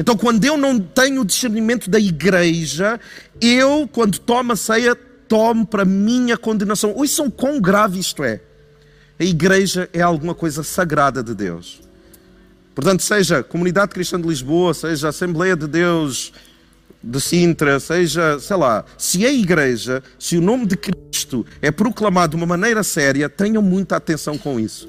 Então, 0.00 0.16
quando 0.16 0.42
eu 0.42 0.56
não 0.56 0.80
tenho 0.80 1.22
discernimento 1.26 1.90
da 1.90 2.00
igreja, 2.00 2.98
eu, 3.38 3.86
quando 3.92 4.18
tomo 4.18 4.54
a 4.54 4.56
ceia, 4.56 4.96
tome 5.28 5.66
para 5.66 5.84
minha 5.84 6.38
condenação. 6.38 6.94
Ouçam 6.96 7.30
quão 7.30 7.60
grave 7.60 7.98
isto 7.98 8.24
é. 8.24 8.40
A 9.18 9.24
igreja 9.24 9.90
é 9.92 10.00
alguma 10.00 10.34
coisa 10.34 10.62
sagrada 10.62 11.22
de 11.22 11.34
Deus. 11.34 11.82
Portanto, 12.74 13.02
seja 13.02 13.42
Comunidade 13.42 13.92
Cristã 13.92 14.18
de 14.18 14.26
Lisboa, 14.26 14.72
seja 14.72 15.10
Assembleia 15.10 15.54
de 15.54 15.66
Deus 15.66 16.32
de 17.04 17.20
Sintra, 17.20 17.78
seja, 17.78 18.40
sei 18.40 18.56
lá, 18.56 18.86
se 18.96 19.26
é 19.26 19.30
igreja, 19.30 20.02
se 20.18 20.38
o 20.38 20.40
nome 20.40 20.64
de 20.64 20.78
Cristo 20.78 21.44
é 21.60 21.70
proclamado 21.70 22.30
de 22.30 22.36
uma 22.36 22.46
maneira 22.46 22.82
séria, 22.82 23.28
tenham 23.28 23.60
muita 23.60 23.96
atenção 23.96 24.38
com 24.38 24.58
isso. 24.58 24.88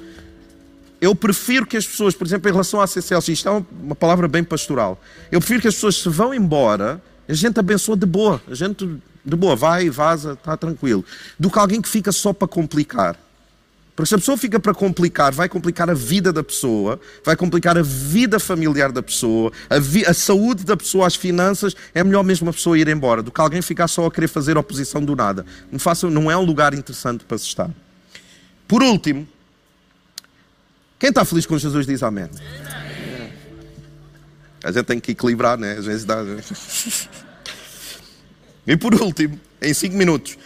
Eu 1.01 1.15
prefiro 1.15 1.65
que 1.65 1.75
as 1.75 1.85
pessoas, 1.85 2.13
por 2.13 2.27
exemplo, 2.27 2.47
em 2.47 2.51
relação 2.51 2.79
à 2.79 2.85
CCLX, 2.85 3.27
isto 3.29 3.49
é 3.49 3.63
uma 3.81 3.95
palavra 3.95 4.27
bem 4.27 4.43
pastoral, 4.43 5.01
eu 5.31 5.39
prefiro 5.39 5.61
que 5.61 5.67
as 5.67 5.73
pessoas 5.73 5.95
se 5.95 6.07
vão 6.07 6.31
embora, 6.31 7.01
a 7.27 7.33
gente 7.33 7.59
abençoa 7.59 7.97
de 7.97 8.05
boa, 8.05 8.39
a 8.47 8.53
gente 8.53 8.85
de 9.25 9.35
boa, 9.35 9.55
vai, 9.55 9.89
vaza, 9.89 10.33
está 10.33 10.55
tranquilo. 10.55 11.03
Do 11.39 11.49
que 11.49 11.57
alguém 11.57 11.81
que 11.81 11.89
fica 11.89 12.11
só 12.11 12.31
para 12.33 12.47
complicar. 12.47 13.17
Porque 13.95 14.07
se 14.07 14.15
a 14.15 14.17
pessoa 14.17 14.37
fica 14.37 14.59
para 14.59 14.73
complicar, 14.73 15.33
vai 15.33 15.49
complicar 15.49 15.89
a 15.89 15.93
vida 15.93 16.31
da 16.31 16.43
pessoa, 16.43 16.99
vai 17.25 17.35
complicar 17.35 17.77
a 17.77 17.81
vida 17.81 18.39
familiar 18.39 18.91
da 18.91 19.03
pessoa, 19.03 19.51
a, 19.69 19.79
vi 19.79 20.05
a 20.05 20.13
saúde 20.13 20.63
da 20.63 20.77
pessoa, 20.77 21.05
as 21.05 21.15
finanças. 21.15 21.75
É 21.93 22.03
melhor 22.03 22.23
mesmo 22.23 22.49
a 22.49 22.53
pessoa 22.53 22.77
ir 22.77 22.87
embora 22.87 23.21
do 23.21 23.31
que 23.31 23.41
alguém 23.41 23.61
ficar 23.61 23.87
só 23.87 24.05
a 24.05 24.11
querer 24.11 24.27
fazer 24.27 24.57
oposição 24.57 25.03
do 25.03 25.15
nada. 25.15 25.45
Não, 25.71 25.79
faça, 25.79 26.09
não 26.09 26.31
é 26.31 26.37
um 26.37 26.43
lugar 26.43 26.73
interessante 26.73 27.25
para 27.25 27.37
se 27.37 27.45
estar. 27.45 27.69
Por 28.67 28.81
último, 28.81 29.27
quem 31.01 31.09
está 31.09 31.25
feliz 31.25 31.47
com 31.47 31.57
Jesus 31.57 31.87
diz 31.87 32.03
amém. 32.03 32.29
A 34.63 34.71
gente 34.71 34.85
tem 34.85 34.99
que 34.99 35.13
equilibrar, 35.13 35.57
né? 35.57 35.73
Às 35.73 35.85
vezes 35.85 36.05
dá. 36.05 36.17
E 38.67 38.77
por 38.77 38.93
último, 38.93 39.39
em 39.59 39.73
cinco 39.73 39.97
minutos, 39.97 40.37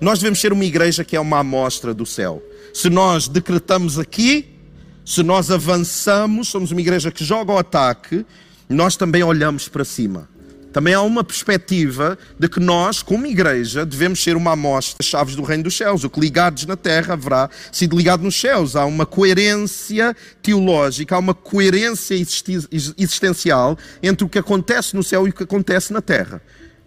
nós 0.00 0.18
devemos 0.18 0.40
ser 0.40 0.52
uma 0.52 0.64
igreja 0.64 1.04
que 1.04 1.14
é 1.14 1.20
uma 1.20 1.38
amostra 1.38 1.94
do 1.94 2.04
céu. 2.04 2.42
Se 2.74 2.90
nós 2.90 3.28
decretamos 3.28 3.96
aqui, 3.96 4.58
se 5.06 5.22
nós 5.22 5.52
avançamos, 5.52 6.48
somos 6.48 6.72
uma 6.72 6.80
igreja 6.80 7.12
que 7.12 7.24
joga 7.24 7.52
o 7.52 7.58
ataque, 7.58 8.26
nós 8.68 8.96
também 8.96 9.22
olhamos 9.22 9.68
para 9.68 9.84
cima. 9.84 10.28
Também 10.72 10.94
há 10.94 11.02
uma 11.02 11.22
perspectiva 11.22 12.18
de 12.38 12.48
que 12.48 12.58
nós, 12.58 13.02
como 13.02 13.26
igreja, 13.26 13.84
devemos 13.84 14.22
ser 14.22 14.36
uma 14.36 14.52
amostra 14.52 14.96
das 14.98 15.06
chaves 15.06 15.36
do 15.36 15.42
reino 15.42 15.64
dos 15.64 15.76
céus. 15.76 16.02
O 16.04 16.10
que 16.10 16.18
ligados 16.18 16.64
na 16.64 16.76
terra 16.76 17.12
haverá 17.14 17.50
sido 17.70 17.96
ligado 17.96 18.22
nos 18.22 18.40
céus. 18.40 18.74
Há 18.74 18.84
uma 18.84 19.04
coerência 19.04 20.16
teológica, 20.42 21.14
há 21.14 21.18
uma 21.18 21.34
coerência 21.34 22.14
existencial 22.14 23.76
entre 24.02 24.24
o 24.24 24.28
que 24.28 24.38
acontece 24.38 24.96
no 24.96 25.02
céu 25.02 25.26
e 25.26 25.30
o 25.30 25.32
que 25.32 25.42
acontece 25.42 25.92
na 25.92 26.00
terra. 26.00 26.40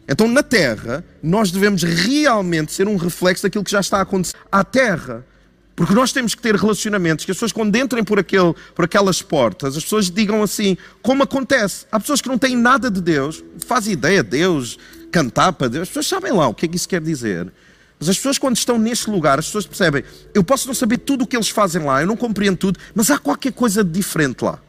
Então, 0.07 0.27
na 0.27 0.43
Terra, 0.43 1.03
nós 1.21 1.51
devemos 1.51 1.81
realmente 1.81 2.71
ser 2.71 2.87
um 2.87 2.95
reflexo 2.95 3.43
daquilo 3.43 3.63
que 3.63 3.71
já 3.71 3.79
está 3.79 3.97
a 3.97 4.01
acontecer 4.01 4.35
à 4.51 4.63
Terra. 4.63 5.25
Porque 5.75 5.93
nós 5.93 6.13
temos 6.13 6.33
que 6.33 6.41
ter 6.41 6.55
relacionamentos 6.55 7.25
que 7.25 7.31
as 7.31 7.35
pessoas, 7.37 7.51
quando 7.51 7.75
entrem 7.75 8.03
por, 8.03 8.17
aquele, 8.17 8.53
por 8.73 8.85
aquelas 8.85 9.21
portas, 9.21 9.75
as 9.75 9.83
pessoas 9.83 10.09
digam 10.09 10.41
assim, 10.41 10.77
como 11.01 11.23
acontece. 11.23 11.85
Há 11.91 11.99
pessoas 11.99 12.21
que 12.21 12.29
não 12.29 12.37
têm 12.37 12.55
nada 12.55 12.89
de 12.89 13.01
Deus, 13.01 13.43
fazem 13.67 13.93
ideia 13.93 14.23
de 14.23 14.29
Deus, 14.29 14.79
cantar 15.11 15.51
para 15.51 15.67
Deus, 15.67 15.83
as 15.83 15.87
pessoas 15.89 16.07
sabem 16.07 16.31
lá 16.31 16.47
o 16.47 16.53
que 16.53 16.65
é 16.65 16.69
que 16.69 16.77
isso 16.77 16.87
quer 16.87 17.01
dizer. 17.01 17.51
Mas 17.99 18.07
as 18.07 18.15
pessoas, 18.15 18.37
quando 18.37 18.55
estão 18.55 18.77
neste 18.77 19.09
lugar, 19.09 19.37
as 19.37 19.45
pessoas 19.47 19.65
percebem, 19.65 20.03
eu 20.33 20.43
posso 20.43 20.67
não 20.67 20.73
saber 20.73 20.97
tudo 20.99 21.23
o 21.23 21.27
que 21.27 21.35
eles 21.35 21.49
fazem 21.49 21.83
lá, 21.83 22.01
eu 22.01 22.07
não 22.07 22.15
compreendo 22.15 22.57
tudo, 22.57 22.79
mas 22.93 23.11
há 23.11 23.17
qualquer 23.17 23.51
coisa 23.51 23.83
de 23.83 23.91
diferente 23.91 24.43
lá. 24.43 24.59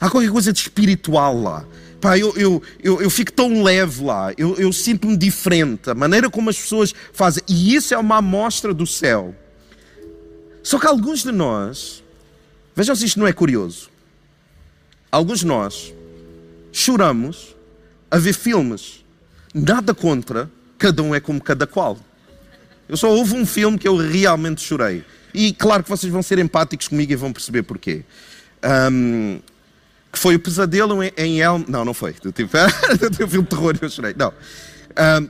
Há 0.00 0.10
qualquer 0.10 0.30
coisa 0.30 0.52
de 0.52 0.58
espiritual 0.58 1.40
lá. 1.40 1.64
Pá, 2.00 2.18
eu, 2.18 2.36
eu, 2.36 2.60
eu, 2.82 3.00
eu 3.00 3.10
fico 3.10 3.32
tão 3.32 3.62
leve 3.62 4.02
lá, 4.02 4.32
eu, 4.36 4.56
eu 4.56 4.72
sinto-me 4.72 5.16
diferente, 5.16 5.88
a 5.88 5.94
maneira 5.94 6.28
como 6.28 6.50
as 6.50 6.58
pessoas 6.58 6.92
fazem, 7.12 7.44
e 7.48 7.76
isso 7.76 7.94
é 7.94 7.98
uma 7.98 8.16
amostra 8.16 8.74
do 8.74 8.84
céu. 8.84 9.32
Só 10.62 10.78
que 10.78 10.86
alguns 10.86 11.22
de 11.22 11.32
nós, 11.32 12.02
vejam 12.74 12.94
se 12.94 13.06
isto 13.06 13.18
não 13.18 13.26
é 13.26 13.32
curioso, 13.32 13.90
alguns 15.10 15.40
de 15.40 15.46
nós 15.46 15.92
choramos 16.70 17.54
a 18.10 18.18
ver 18.18 18.32
filmes, 18.32 19.04
nada 19.54 19.94
contra, 19.94 20.50
cada 20.78 21.02
um 21.02 21.14
é 21.14 21.20
como 21.20 21.40
cada 21.40 21.66
qual. 21.66 21.98
Eu 22.88 22.96
só 22.96 23.10
houve 23.10 23.34
um 23.34 23.46
filme 23.46 23.78
que 23.78 23.88
eu 23.88 23.96
realmente 23.96 24.60
chorei. 24.60 25.04
E 25.32 25.52
claro 25.52 25.82
que 25.82 25.88
vocês 25.88 26.12
vão 26.12 26.22
ser 26.22 26.38
empáticos 26.38 26.88
comigo 26.88 27.12
e 27.12 27.16
vão 27.16 27.32
perceber 27.32 27.62
porquê. 27.62 28.04
Um, 28.92 29.40
que 30.12 30.18
foi 30.18 30.34
o 30.34 30.38
pesadelo 30.38 31.02
em, 31.02 31.10
em 31.16 31.40
Elm. 31.40 31.64
Não, 31.68 31.84
não 31.84 31.94
foi. 31.94 32.14
Eu 32.22 32.32
filme 33.28 33.42
de 33.42 33.48
terror 33.48 33.74
eu 33.80 33.88
chorei. 33.88 34.14
Não. 34.16 34.32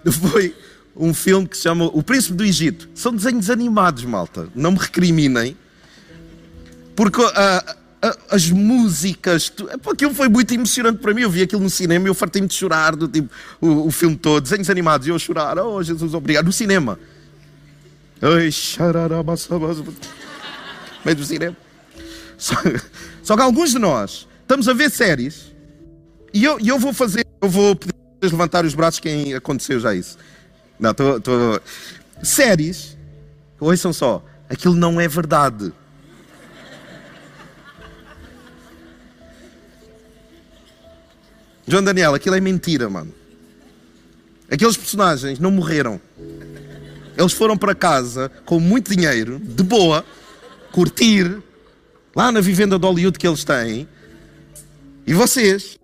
Um, 0.08 0.10
foi 0.10 0.54
um 0.96 1.14
filme 1.14 1.46
que 1.46 1.56
se 1.56 1.62
chama 1.64 1.86
O 1.86 2.02
Príncipe 2.02 2.34
do 2.34 2.44
Egito. 2.44 2.88
São 2.94 3.14
desenhos 3.14 3.50
animados, 3.50 4.04
malta. 4.04 4.48
Não 4.54 4.72
me 4.72 4.78
recriminem. 4.78 5.56
Porque 6.94 7.20
uh, 7.20 7.26
uh, 7.26 8.18
as 8.30 8.50
músicas. 8.50 9.48
Tu, 9.48 9.68
aquilo 9.90 10.14
foi 10.14 10.28
muito 10.28 10.52
emocionante 10.52 10.98
para 10.98 11.14
mim. 11.14 11.22
Eu 11.22 11.30
vi 11.30 11.42
aquilo 11.42 11.62
no 11.62 11.70
cinema 11.70 12.06
e 12.06 12.10
eu 12.10 12.14
fartei-me 12.14 12.48
de 12.48 12.54
chorar. 12.54 12.94
Do, 12.94 13.08
tipo, 13.08 13.30
o, 13.60 13.86
o, 13.86 13.90
filme 13.90 14.16
todo. 14.16 14.42
Desenhos 14.42 14.68
animados. 14.68 15.06
E 15.06 15.10
eu 15.10 15.18
chorar. 15.18 15.58
Oh, 15.58 15.82
Jesus, 15.82 16.14
obrigado. 16.14 16.46
No 16.46 16.52
cinema. 16.52 16.98
Ai, 18.20 18.50
Meio 21.04 21.16
do 21.16 21.24
cinema. 21.24 21.56
Só, 22.36 22.54
só 23.22 23.36
que 23.36 23.42
alguns 23.42 23.70
de 23.70 23.78
nós 23.78 24.26
Estamos 24.52 24.68
a 24.68 24.74
ver 24.74 24.90
séries. 24.90 25.50
E 26.34 26.44
eu, 26.44 26.58
eu 26.60 26.78
vou 26.78 26.92
fazer, 26.92 27.26
eu 27.40 27.48
vou 27.48 27.74
pedir 27.74 27.94
levantar 28.20 28.66
os 28.66 28.74
braços 28.74 29.00
quem 29.00 29.32
aconteceu 29.32 29.80
já 29.80 29.94
isso. 29.94 30.18
Não, 30.82 30.90
estou. 30.90 31.20
Tô... 31.20 31.60
Séries, 32.24 32.98
ouçam 33.60 33.92
só, 33.92 34.24
aquilo 34.48 34.74
não 34.74 35.00
é 35.00 35.06
verdade. 35.06 35.72
João 41.66 41.84
Daniel, 41.84 42.14
aquilo 42.14 42.34
é 42.34 42.40
mentira, 42.40 42.90
mano. 42.90 43.14
Aqueles 44.50 44.76
personagens 44.76 45.38
não 45.38 45.52
morreram. 45.52 46.00
Eles 47.16 47.32
foram 47.32 47.56
para 47.56 47.76
casa 47.76 48.28
com 48.44 48.58
muito 48.58 48.94
dinheiro, 48.94 49.38
de 49.38 49.62
boa, 49.62 50.04
curtir, 50.72 51.40
lá 52.14 52.32
na 52.32 52.40
vivenda 52.40 52.76
de 52.76 52.84
Hollywood 52.84 53.18
que 53.18 53.26
eles 53.26 53.44
têm, 53.44 53.88
e 55.06 55.14
vocês, 55.14 55.78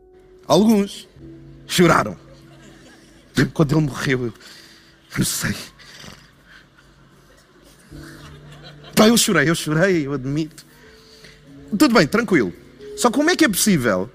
alguns, 0.47 1.09
choraram. 1.69 2.17
Quando 3.55 3.73
ele 3.73 3.87
morreu, 3.87 4.33
eu 5.17 5.25
sei. 5.25 5.55
Pá, 8.95 9.07
eu 9.07 9.17
chorei, 9.17 9.49
eu 9.49 9.55
chorei, 9.55 10.07
eu 10.07 10.13
admito. 10.13 10.67
Tudo 11.71 11.95
bem, 11.95 12.07
tranquilo. 12.07 12.53
Só 12.97 13.11
como 13.11 13.31
é 13.31 13.37
que 13.37 13.45
é 13.45 13.49
possível 13.49 14.11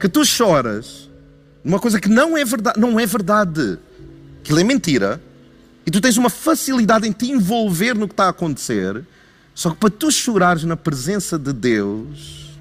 que 0.00 0.08
tu 0.08 0.24
choras 0.24 1.06
numa 1.66 1.80
coisa 1.80 2.00
que 2.00 2.08
não 2.08 2.38
é 2.38 2.44
verdade, 2.44 2.78
não 2.78 2.98
é 2.98 3.04
verdade, 3.04 3.76
que 4.44 4.52
é 4.52 4.62
mentira, 4.62 5.20
e 5.84 5.90
tu 5.90 6.00
tens 6.00 6.16
uma 6.16 6.30
facilidade 6.30 7.08
em 7.08 7.12
te 7.12 7.28
envolver 7.28 7.94
no 7.94 8.06
que 8.06 8.12
está 8.12 8.26
a 8.26 8.28
acontecer, 8.28 9.04
só 9.52 9.70
que 9.70 9.76
para 9.76 9.90
tu 9.90 10.08
chorares 10.12 10.62
na 10.62 10.76
presença 10.76 11.36
de 11.36 11.52
Deus, 11.52 12.52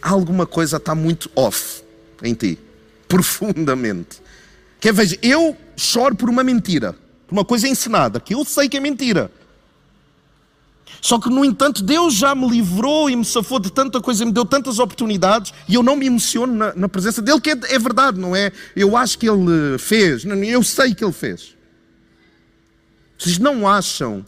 alguma 0.00 0.46
coisa 0.46 0.78
está 0.78 0.94
muito 0.94 1.30
off 1.36 1.82
em 2.22 2.32
ti, 2.32 2.58
profundamente. 3.06 4.22
Quer 4.80 4.92
veja, 4.92 5.18
eu 5.22 5.56
choro 5.76 6.14
por 6.14 6.28
uma 6.28 6.44
mentira, 6.44 6.94
por 7.26 7.34
uma 7.34 7.44
coisa 7.44 7.66
encenada, 7.66 8.20
que 8.20 8.34
eu 8.34 8.44
sei 8.44 8.68
que 8.68 8.76
é 8.76 8.80
mentira. 8.80 9.30
Só 11.00 11.18
que, 11.18 11.28
no 11.28 11.44
entanto, 11.44 11.82
Deus 11.82 12.14
já 12.14 12.34
me 12.34 12.48
livrou 12.48 13.08
e 13.08 13.14
me 13.14 13.24
safou 13.24 13.58
de 13.58 13.70
tanta 13.70 14.00
coisa, 14.00 14.24
me 14.24 14.32
deu 14.32 14.44
tantas 14.44 14.78
oportunidades 14.78 15.52
e 15.68 15.74
eu 15.74 15.82
não 15.82 15.94
me 15.94 16.06
emociono 16.06 16.54
na, 16.54 16.74
na 16.74 16.88
presença 16.88 17.22
dele, 17.22 17.40
que 17.40 17.50
é, 17.50 17.58
é, 17.68 17.78
verdade, 17.78 18.18
não 18.18 18.34
é? 18.34 18.50
Eu 18.74 18.96
acho 18.96 19.18
que 19.18 19.28
ele 19.28 19.78
fez, 19.78 20.24
eu 20.24 20.62
sei 20.62 20.94
que 20.94 21.04
ele 21.04 21.12
fez. 21.12 21.56
Vocês 23.16 23.38
não 23.38 23.66
acham 23.66 24.24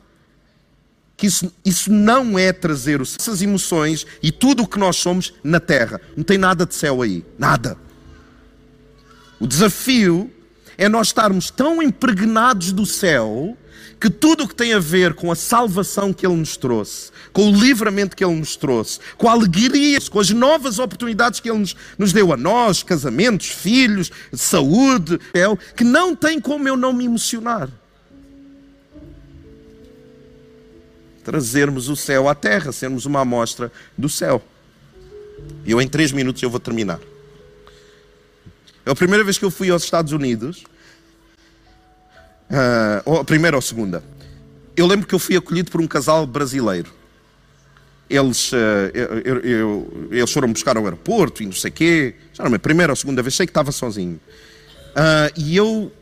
que 1.17 1.27
isso, 1.27 1.53
isso 1.65 1.93
não 1.93 2.39
é 2.39 2.53
trazer 2.53 3.01
essas 3.01 3.43
emoções 3.43 4.07
e 4.23 4.33
tudo 4.33 4.63
o 4.63 4.67
que 4.67 4.79
nós 4.79 4.97
somos 4.97 5.35
na 5.45 5.61
terra. 5.61 6.01
Não 6.17 6.25
tem 6.25 6.39
nada 6.39 6.65
de 6.65 6.75
céu 6.75 7.03
aí. 7.03 7.25
Nada. 7.39 7.77
O 9.39 9.47
desafio 9.47 10.31
é 10.81 10.89
nós 10.89 11.09
estarmos 11.09 11.51
tão 11.51 11.83
impregnados 11.83 12.73
do 12.73 12.87
céu 12.87 13.55
que 14.01 14.09
tudo 14.09 14.45
o 14.45 14.49
que 14.49 14.55
tem 14.55 14.73
a 14.73 14.79
ver 14.79 15.13
com 15.13 15.31
a 15.31 15.35
salvação 15.35 16.11
que 16.11 16.27
Ele 16.27 16.37
nos 16.37 16.57
trouxe, 16.57 17.13
com 17.35 17.51
o 17.51 17.55
livramento 17.55 18.17
que 18.17 18.25
Ele 18.25 18.35
nos 18.35 18.57
trouxe, 18.57 18.99
com 19.19 19.29
a 19.29 19.33
alegria, 19.33 19.99
com 20.11 20.19
as 20.19 20.31
novas 20.31 20.79
oportunidades 20.79 21.39
que 21.39 21.51
Ele 21.51 21.59
nos, 21.59 21.77
nos 21.99 22.15
deu 22.15 22.33
a 22.33 22.37
nós, 22.37 22.83
casamentos, 22.83 23.49
filhos, 23.49 24.11
saúde, 24.33 25.21
que 25.77 25.85
não 25.85 26.17
tem 26.17 26.41
como 26.41 26.67
eu 26.67 26.79
não 26.79 26.95
me 26.95 27.05
emocionar. 27.05 27.69
trazermos 31.23 31.91
o 31.91 31.95
céu 31.95 32.27
à 32.27 32.35
terra, 32.35 32.73
sermos 32.73 33.05
uma 33.05 33.21
amostra 33.21 33.71
do 33.97 34.09
céu. 34.09 34.43
E 35.67 35.71
eu 35.71 35.81
em 35.81 35.87
três 35.87 36.11
minutos 36.11 36.43
eu 36.43 36.49
vou 36.49 36.59
terminar. 36.59 36.99
É 38.85 38.91
a 38.91 38.95
primeira 38.95 39.23
vez 39.23 39.39
que 39.39 39.45
eu 39.45 39.51
fui 39.51 39.71
aos 39.71 39.85
Estados 39.85 40.13
Unidos, 40.13 40.65
uh, 42.51 43.03
ou 43.05 43.21
a 43.21 43.25
primeira 43.25 43.57
ou 43.57 43.59
a 43.59 43.63
segunda, 43.63 44.03
eu 44.77 44.87
lembro 44.87 45.07
que 45.07 45.15
eu 45.15 45.19
fui 45.19 45.37
acolhido 45.37 45.71
por 45.71 45.81
um 45.81 45.87
casal 45.87 46.27
brasileiro. 46.27 46.91
Eles, 48.09 48.51
uh, 48.53 48.57
eu, 48.95 49.39
eu, 49.41 50.09
eles 50.11 50.33
foram 50.33 50.53
buscar 50.53 50.77
ao 50.77 50.85
aeroporto 50.85 51.43
e 51.43 51.47
não 51.47 51.53
sei 51.53 51.71
o 51.71 51.73
quê. 51.73 52.15
Já 52.33 52.45
não 52.45 52.55
a 52.55 52.59
primeira 52.59 52.91
ou 52.91 52.95
a 52.95 52.97
segunda 52.97 53.23
vez, 53.23 53.35
sei 53.35 53.47
que 53.47 53.51
estava 53.51 53.71
sozinho. 53.71 54.19
Uh, 54.91 55.31
e 55.37 55.57
eu 55.57 55.93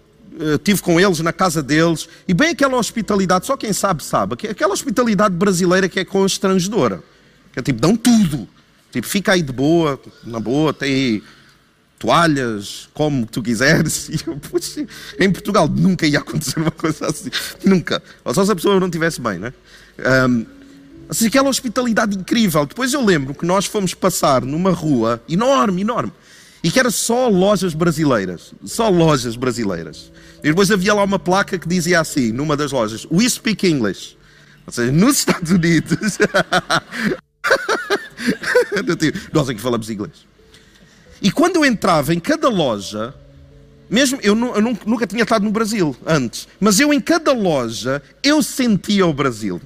estive 0.55 0.79
eh, 0.81 0.83
com 0.83 1.01
eles 1.01 1.19
na 1.21 1.33
casa 1.33 1.63
deles, 1.63 2.09
e 2.27 2.33
bem 2.33 2.51
aquela 2.51 2.77
hospitalidade, 2.77 3.47
só 3.47 3.57
quem 3.57 3.73
sabe, 3.73 4.05
sabe, 4.05 4.35
aquela 4.49 4.73
hospitalidade 4.73 5.35
brasileira 5.35 5.89
que 5.89 5.99
é 5.99 6.05
constrangedora, 6.05 7.03
que 7.53 7.59
é 7.59 7.63
tipo, 7.63 7.81
dão 7.81 7.97
tudo, 7.97 8.49
tipo, 8.93 9.07
fica 9.07 9.33
aí 9.33 9.43
de 9.43 9.53
boa, 9.53 10.01
na 10.25 10.39
boa, 10.39 10.73
tem 10.73 11.23
toalhas, 11.99 12.89
como 12.95 13.27
tu 13.27 13.43
quiseres. 13.43 14.09
E 14.19 14.21
eu, 14.27 14.37
puxa, 14.37 14.87
em 15.19 15.31
Portugal 15.31 15.69
nunca 15.69 16.07
ia 16.07 16.19
acontecer 16.19 16.61
uma 16.61 16.71
coisa 16.71 17.07
assim. 17.07 17.31
Nunca. 17.65 18.03
Ou 18.25 18.33
só 18.33 18.45
se 18.45 18.53
a 18.53 18.55
pessoa 18.55 18.79
não 18.81 18.87
estivesse 18.87 19.21
bem, 19.21 19.39
né? 19.39 19.53
Um, 20.29 20.47
assim, 21.09 21.27
aquela 21.27 21.49
hospitalidade 21.49 22.17
incrível. 22.17 22.65
Depois 22.67 22.93
eu 22.93 23.05
lembro 23.05 23.35
que 23.35 23.45
nós 23.45 23.67
fomos 23.67 23.95
passar 23.95 24.43
numa 24.43 24.71
rua 24.71 25.23
enorme, 25.29 25.83
enorme. 25.83 26.13
E 26.63 26.71
que 26.71 26.79
era 26.79 26.91
só 26.91 27.29
lojas 27.29 27.75
brasileiras. 27.75 28.53
Só 28.65 28.89
lojas 28.89 29.37
brasileiras. 29.37 30.11
E 30.43 30.49
depois 30.49 30.71
havia 30.71 30.95
lá 30.95 31.03
uma 31.05 31.19
placa 31.19 31.59
que 31.59 31.69
dizia 31.69 32.01
assim, 32.01 32.33
numa 32.33 32.57
das 32.57 32.73
lojas, 32.73 33.07
We 33.11 33.29
speak 33.29 33.67
English. 33.67 34.17
Ou 34.67 34.73
seja, 34.73 34.93
nos 34.93 35.19
Estados 35.19 35.51
Unidos. 35.51 36.19
Nós 39.33 39.49
aqui 39.49 39.61
falamos 39.61 39.89
inglês. 39.89 40.27
E 41.21 41.31
quando 41.31 41.57
eu 41.57 41.65
entrava 41.65 42.15
em 42.15 42.21
cada 42.21 42.49
loja, 42.49 43.15
mesmo 43.91 44.19
eu, 44.23 44.37
eu, 44.55 44.77
nunca 44.87 45.07
tinha 45.07 45.23
estado 45.23 45.45
no 45.45 45.51
Brasil 45.51 45.97
antes, 46.07 46.47
mas 46.61 46.79
eu 46.79 46.93
em 46.93 47.01
cada 47.01 47.33
loja 47.33 48.03
eu 48.23 48.43
sentia 48.43 49.07
o 49.07 49.13
Brasil. 49.13 49.61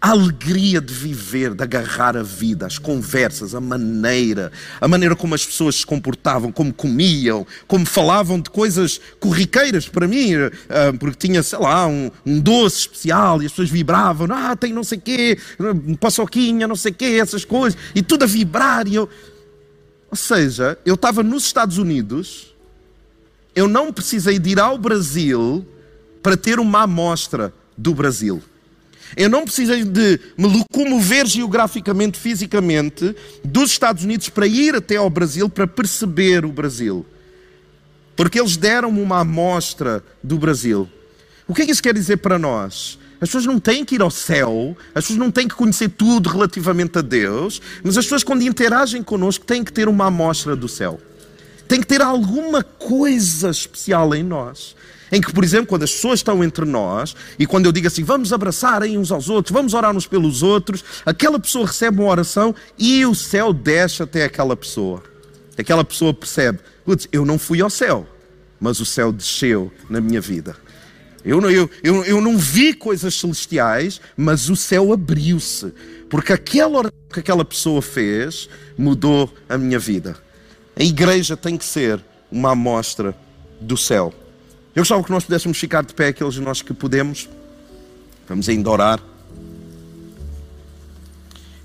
A 0.00 0.10
alegria 0.10 0.82
de 0.82 0.92
viver, 0.92 1.54
de 1.54 1.62
agarrar 1.62 2.14
a 2.14 2.22
vida, 2.22 2.66
as 2.66 2.76
conversas, 2.76 3.54
a 3.54 3.60
maneira, 3.60 4.52
a 4.78 4.86
maneira 4.86 5.16
como 5.16 5.34
as 5.34 5.46
pessoas 5.46 5.76
se 5.76 5.86
comportavam, 5.86 6.52
como 6.52 6.74
comiam, 6.74 7.46
como 7.66 7.86
falavam 7.86 8.38
de 8.38 8.50
coisas 8.50 9.00
corriqueiras 9.18 9.88
para 9.88 10.06
mim, 10.06 10.34
ah, 10.34 10.92
porque 11.00 11.26
tinha, 11.26 11.42
sei 11.42 11.58
lá, 11.58 11.86
um, 11.86 12.10
um 12.26 12.38
doce 12.38 12.80
especial 12.80 13.42
e 13.42 13.46
as 13.46 13.52
pessoas 13.52 13.70
vibravam, 13.70 14.28
ah, 14.30 14.54
tem 14.54 14.74
não 14.74 14.84
sei 14.84 14.98
quê, 14.98 15.38
paçoquinha, 15.98 16.68
não 16.68 16.76
sei 16.76 16.92
quê, 16.92 17.18
essas 17.18 17.46
coisas, 17.46 17.80
e 17.94 18.02
tudo 18.02 18.24
a 18.24 18.26
vibrar. 18.26 18.86
E 18.86 18.96
eu... 18.96 19.08
Ou 20.14 20.16
seja, 20.16 20.78
eu 20.86 20.94
estava 20.94 21.24
nos 21.24 21.44
Estados 21.44 21.76
Unidos, 21.76 22.54
eu 23.52 23.66
não 23.66 23.92
precisei 23.92 24.38
de 24.38 24.50
ir 24.50 24.60
ao 24.60 24.78
Brasil 24.78 25.66
para 26.22 26.36
ter 26.36 26.60
uma 26.60 26.82
amostra 26.82 27.52
do 27.76 27.92
Brasil. 27.92 28.40
Eu 29.16 29.28
não 29.28 29.42
precisei 29.42 29.82
de 29.82 30.20
me 30.38 30.46
locomover 30.46 31.26
geograficamente, 31.26 32.16
fisicamente, 32.16 33.12
dos 33.42 33.72
Estados 33.72 34.04
Unidos 34.04 34.28
para 34.28 34.46
ir 34.46 34.76
até 34.76 34.94
ao 34.94 35.10
Brasil 35.10 35.48
para 35.48 35.66
perceber 35.66 36.44
o 36.44 36.52
Brasil. 36.52 37.04
Porque 38.14 38.38
eles 38.38 38.56
deram-me 38.56 39.02
uma 39.02 39.18
amostra 39.18 40.00
do 40.22 40.38
Brasil. 40.38 40.88
O 41.48 41.52
que 41.52 41.62
é 41.62 41.66
que 41.66 41.72
isso 41.72 41.82
quer 41.82 41.92
dizer 41.92 42.18
para 42.18 42.38
nós? 42.38 43.00
As 43.20 43.28
pessoas 43.28 43.46
não 43.46 43.58
têm 43.58 43.84
que 43.84 43.94
ir 43.94 44.02
ao 44.02 44.10
céu, 44.10 44.76
as 44.94 45.04
pessoas 45.04 45.18
não 45.18 45.30
têm 45.30 45.48
que 45.48 45.54
conhecer 45.54 45.88
tudo 45.88 46.28
relativamente 46.28 46.98
a 46.98 47.02
Deus, 47.02 47.60
mas 47.82 47.96
as 47.96 48.04
pessoas, 48.04 48.24
quando 48.24 48.42
interagem 48.42 49.02
connosco, 49.02 49.44
têm 49.44 49.64
que 49.64 49.72
ter 49.72 49.88
uma 49.88 50.06
amostra 50.06 50.54
do 50.54 50.68
céu. 50.68 51.00
Tem 51.66 51.80
que 51.80 51.86
ter 51.86 52.02
alguma 52.02 52.62
coisa 52.62 53.50
especial 53.50 54.14
em 54.14 54.22
nós 54.22 54.74
em 55.14 55.20
que, 55.20 55.32
por 55.32 55.44
exemplo, 55.44 55.68
quando 55.68 55.84
as 55.84 55.92
pessoas 55.92 56.18
estão 56.18 56.42
entre 56.42 56.64
nós 56.64 57.14
e 57.38 57.46
quando 57.46 57.66
eu 57.66 57.72
digo 57.72 57.86
assim, 57.86 58.02
vamos 58.02 58.32
abraçar 58.32 58.82
uns 58.82 59.12
aos 59.12 59.28
outros, 59.28 59.52
vamos 59.52 59.72
orar 59.72 59.96
uns 59.96 60.08
pelos 60.08 60.42
outros, 60.42 60.84
aquela 61.06 61.38
pessoa 61.38 61.66
recebe 61.66 62.00
uma 62.00 62.10
oração 62.10 62.52
e 62.76 63.06
o 63.06 63.14
céu 63.14 63.52
desce 63.52 64.02
até 64.02 64.24
aquela 64.24 64.56
pessoa. 64.56 65.02
Aquela 65.56 65.84
pessoa 65.84 66.12
percebe, 66.12 66.58
eu 67.12 67.24
não 67.24 67.38
fui 67.38 67.60
ao 67.60 67.70
céu, 67.70 68.08
mas 68.58 68.80
o 68.80 68.84
céu 68.84 69.12
desceu 69.12 69.70
na 69.88 70.00
minha 70.00 70.20
vida. 70.20 70.56
Eu 71.24 71.40
não, 71.40 71.50
eu, 71.50 71.70
eu, 71.82 72.04
eu 72.04 72.20
não 72.20 72.36
vi 72.36 72.74
coisas 72.74 73.14
celestiais, 73.14 74.00
mas 74.16 74.50
o 74.50 74.56
céu 74.56 74.92
abriu-se. 74.92 75.72
Porque 76.10 76.32
aquela 76.32 76.78
oração 76.78 76.98
que 77.12 77.20
aquela 77.20 77.44
pessoa 77.44 77.80
fez 77.80 78.48
mudou 78.76 79.32
a 79.48 79.56
minha 79.56 79.78
vida. 79.78 80.16
A 80.76 80.82
igreja 80.82 81.36
tem 81.36 81.56
que 81.56 81.64
ser 81.64 82.00
uma 82.30 82.50
amostra 82.50 83.16
do 83.60 83.76
céu. 83.76 84.12
Eu 84.74 84.80
gostava 84.80 85.02
que 85.02 85.10
nós 85.10 85.24
pudéssemos 85.24 85.56
ficar 85.56 85.82
de 85.82 85.94
pé, 85.94 86.08
aqueles 86.08 86.34
de 86.34 86.40
nós 86.40 86.60
que 86.60 86.74
podemos. 86.74 87.28
Vamos 88.28 88.48
ainda 88.48 88.68
orar. 88.68 89.00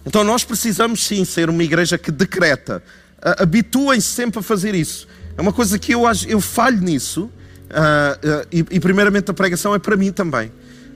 Então 0.06 0.24
nós 0.24 0.44
precisamos 0.44 1.04
sim 1.04 1.26
ser 1.26 1.50
uma 1.50 1.64
igreja 1.64 1.98
que 1.98 2.12
decreta. 2.12 2.82
Habituem-se 3.22 4.08
sempre 4.08 4.40
a 4.40 4.44
fazer 4.44 4.74
isso. 4.74 5.08
É 5.38 5.42
uma 5.42 5.52
coisa 5.52 5.78
que 5.78 5.94
eu, 5.94 6.04
eu 6.28 6.40
falho 6.40 6.80
nisso. 6.82 7.30
Uh, 7.70 8.48
e, 8.52 8.66
e, 8.72 8.80
primeiramente 8.80 9.30
a 9.30 9.34
pregação 9.34 9.76
é 9.76 9.80
para 9.80 9.96
mim 9.96 10.12
também. 10.12 10.52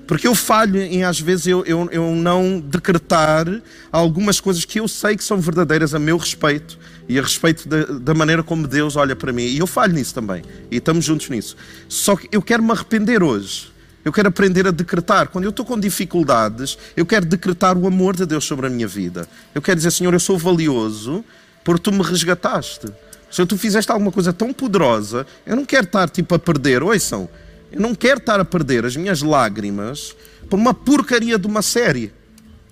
Porque 0.08 0.28
eu 0.28 0.36
falho 0.36 0.82
em, 0.82 1.04
às 1.04 1.20
vezes, 1.20 1.48
eu, 1.48 1.64
eu, 1.66 1.88
eu 1.92 2.16
não 2.16 2.60
decretar 2.60 3.46
algumas 3.92 4.40
coisas 4.40 4.66
que 4.66 4.80
eu 4.80 4.88
sei 4.88 5.16
que 5.16 5.24
são 5.24 5.40
verdadeiras 5.40 5.94
a 5.94 6.00
meu 6.00 6.18
respeito 6.18 6.78
e 7.08 7.18
a 7.18 7.22
respeito 7.22 7.68
da, 7.68 7.84
da, 7.86 8.14
maneira 8.14 8.44
como 8.44 8.68
Deus 8.68 8.96
olha 8.96 9.16
para 9.16 9.32
mim. 9.32 9.44
E 9.44 9.60
eu 9.60 9.68
falho 9.68 9.94
nisso 9.94 10.14
também. 10.14 10.44
E 10.70 10.78
estamos 10.78 11.06
juntos 11.06 11.30
nisso. 11.30 11.56
Só 11.88 12.16
que 12.16 12.28
eu 12.32 12.42
quero 12.42 12.62
me 12.62 12.72
arrepender 12.72 13.24
hoje. 13.24 13.72
Eu 14.04 14.12
quero 14.12 14.28
aprender 14.28 14.68
a 14.68 14.72
decretar. 14.72 15.30
Quando 15.30 15.46
eu 15.46 15.52
estou 15.52 15.66
com 15.66 15.80
dificuldades, 15.80 16.78
eu 16.98 17.06
quero 17.06 17.26
decretar 17.26 17.78
o 17.78 17.88
amor 17.88 18.16
de 18.16 18.26
Deus 18.26 18.44
sobre 18.44 18.68
a 18.68 18.70
minha 18.70 18.88
vida. 18.88 19.28
Eu 19.56 19.62
quero 19.62 19.78
dizer, 19.78 19.92
Senhor, 19.92 20.14
eu 20.14 20.20
sou 20.20 20.38
valioso 20.38 21.24
porque 21.64 21.84
tu 21.84 21.92
me 21.94 22.04
resgataste. 22.04 22.88
Se 23.34 23.44
tu 23.48 23.58
fizeste 23.58 23.92
alguma 23.92 24.12
coisa 24.12 24.32
tão 24.32 24.54
poderosa, 24.54 25.26
eu 25.44 25.56
não 25.56 25.66
quero 25.66 25.86
estar 25.86 26.08
tipo 26.08 26.36
a 26.36 26.40
perder. 26.40 26.84
Ouçam, 26.84 27.28
eu 27.72 27.82
não 27.82 27.96
quero 27.96 28.20
estar 28.20 28.40
a 28.40 28.46
perder 28.46 28.86
as 28.86 28.96
minhas 28.96 29.24
lágrimas 29.24 30.16
por 30.48 30.60
uma 30.60 30.72
porcaria 30.72 31.40
de 31.40 31.48
uma 31.48 31.64
série. 31.64 32.14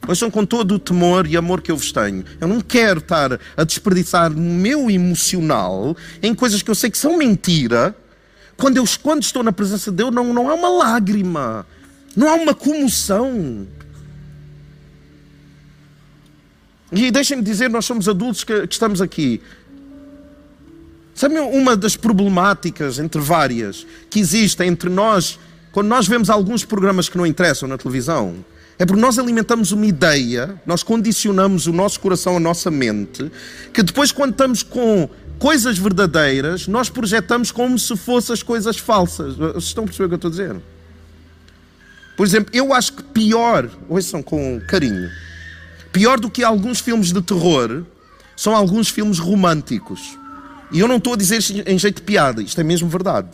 Ouçam 0.08 0.30
com 0.30 0.45
todo 0.45 0.76
o 0.76 0.80
temor 0.80 1.26
e 1.26 1.36
amor 1.36 1.62
que 1.62 1.71
eu 1.71 1.78
vos 1.78 1.91
tenho. 1.91 2.24
Eu 2.39 2.47
não 2.47 2.62
quero 2.62 3.00
estar 3.00 3.39
a 3.58 3.63
desperdiçar 3.63 4.32
o 4.32 4.39
meu 4.39 4.91
emocional 4.91 5.97
em 6.21 6.36
coisas 6.36 6.62
que 6.62 6.69
eu 6.69 6.76
sei 6.76 6.91
que 6.91 6.97
são 6.97 7.17
mentira. 7.17 7.95
Quando, 8.56 8.78
eu, 8.78 8.86
quando 9.02 9.24
estou 9.24 9.41
na 9.41 9.52
presença 9.52 9.89
de 9.89 9.97
Deus, 9.97 10.13
não, 10.13 10.32
não 10.32 10.47
há 10.47 10.54
uma 10.54 10.69
lágrima, 10.69 11.65
não 12.15 12.30
há 12.30 12.36
uma 12.36 12.54
comoção. 12.54 13.65
E 16.91 17.10
deixem-me 17.10 17.41
dizer, 17.41 17.67
nós 17.67 17.86
somos 17.86 18.08
adultos 18.08 18.43
que, 18.43 18.67
que 18.67 18.74
estamos 18.74 19.02
aqui. 19.02 19.41
Sabe 21.21 21.38
uma 21.38 21.77
das 21.77 21.95
problemáticas, 21.95 22.97
entre 22.97 23.21
várias, 23.21 23.86
que 24.10 24.19
existem 24.19 24.69
entre 24.69 24.89
nós, 24.89 25.38
quando 25.71 25.88
nós 25.88 26.07
vemos 26.07 26.31
alguns 26.31 26.65
programas 26.65 27.07
que 27.07 27.15
não 27.15 27.27
interessam 27.27 27.69
na 27.69 27.77
televisão? 27.77 28.43
É 28.79 28.88
porque 28.88 28.99
nós 28.99 29.19
alimentamos 29.19 29.71
uma 29.71 29.86
ideia, 29.86 30.60
nós 30.65 30.81
condicionamos 30.81 31.67
o 31.67 31.71
nosso 31.71 31.99
coração, 31.99 32.38
a 32.38 32.39
nossa 32.39 32.71
mente, 32.71 33.31
que 33.71 33.84
depois, 33.84 34.12
quando 34.12 34.31
estamos 34.31 34.63
com 34.63 35.07
coisas 35.38 35.77
verdadeiras, 35.77 36.67
nós 36.67 36.89
projetamos 36.89 37.51
como 37.51 37.77
se 37.77 37.95
fossem 37.95 38.34
as 38.34 38.41
coisas 38.41 38.79
falsas. 38.79 39.36
Vocês 39.36 39.65
estão 39.65 39.84
a 39.84 39.86
perceber 39.86 40.05
o 40.05 40.07
que 40.07 40.13
eu 40.15 40.27
estou 40.27 40.29
a 40.29 40.31
dizer? 40.31 40.55
Por 42.17 42.25
exemplo, 42.25 42.49
eu 42.51 42.73
acho 42.73 42.93
que 42.93 43.03
pior, 43.03 43.69
ouçam 43.88 44.23
com 44.23 44.60
carinho, 44.67 45.07
pior 45.93 46.19
do 46.19 46.31
que 46.31 46.43
alguns 46.43 46.79
filmes 46.79 47.13
de 47.13 47.21
terror, 47.21 47.84
são 48.36 48.55
alguns 48.55 48.89
filmes 48.89 49.19
românticos. 49.19 50.19
E 50.71 50.79
eu 50.79 50.88
não 50.88 50.97
estou 50.97 51.13
a 51.13 51.17
dizer 51.17 51.38
isto 51.38 51.53
em 51.67 51.77
jeito 51.77 51.97
de 51.97 52.01
piada, 52.03 52.41
isto 52.41 52.60
é 52.60 52.63
mesmo 52.63 52.88
verdade. 52.88 53.29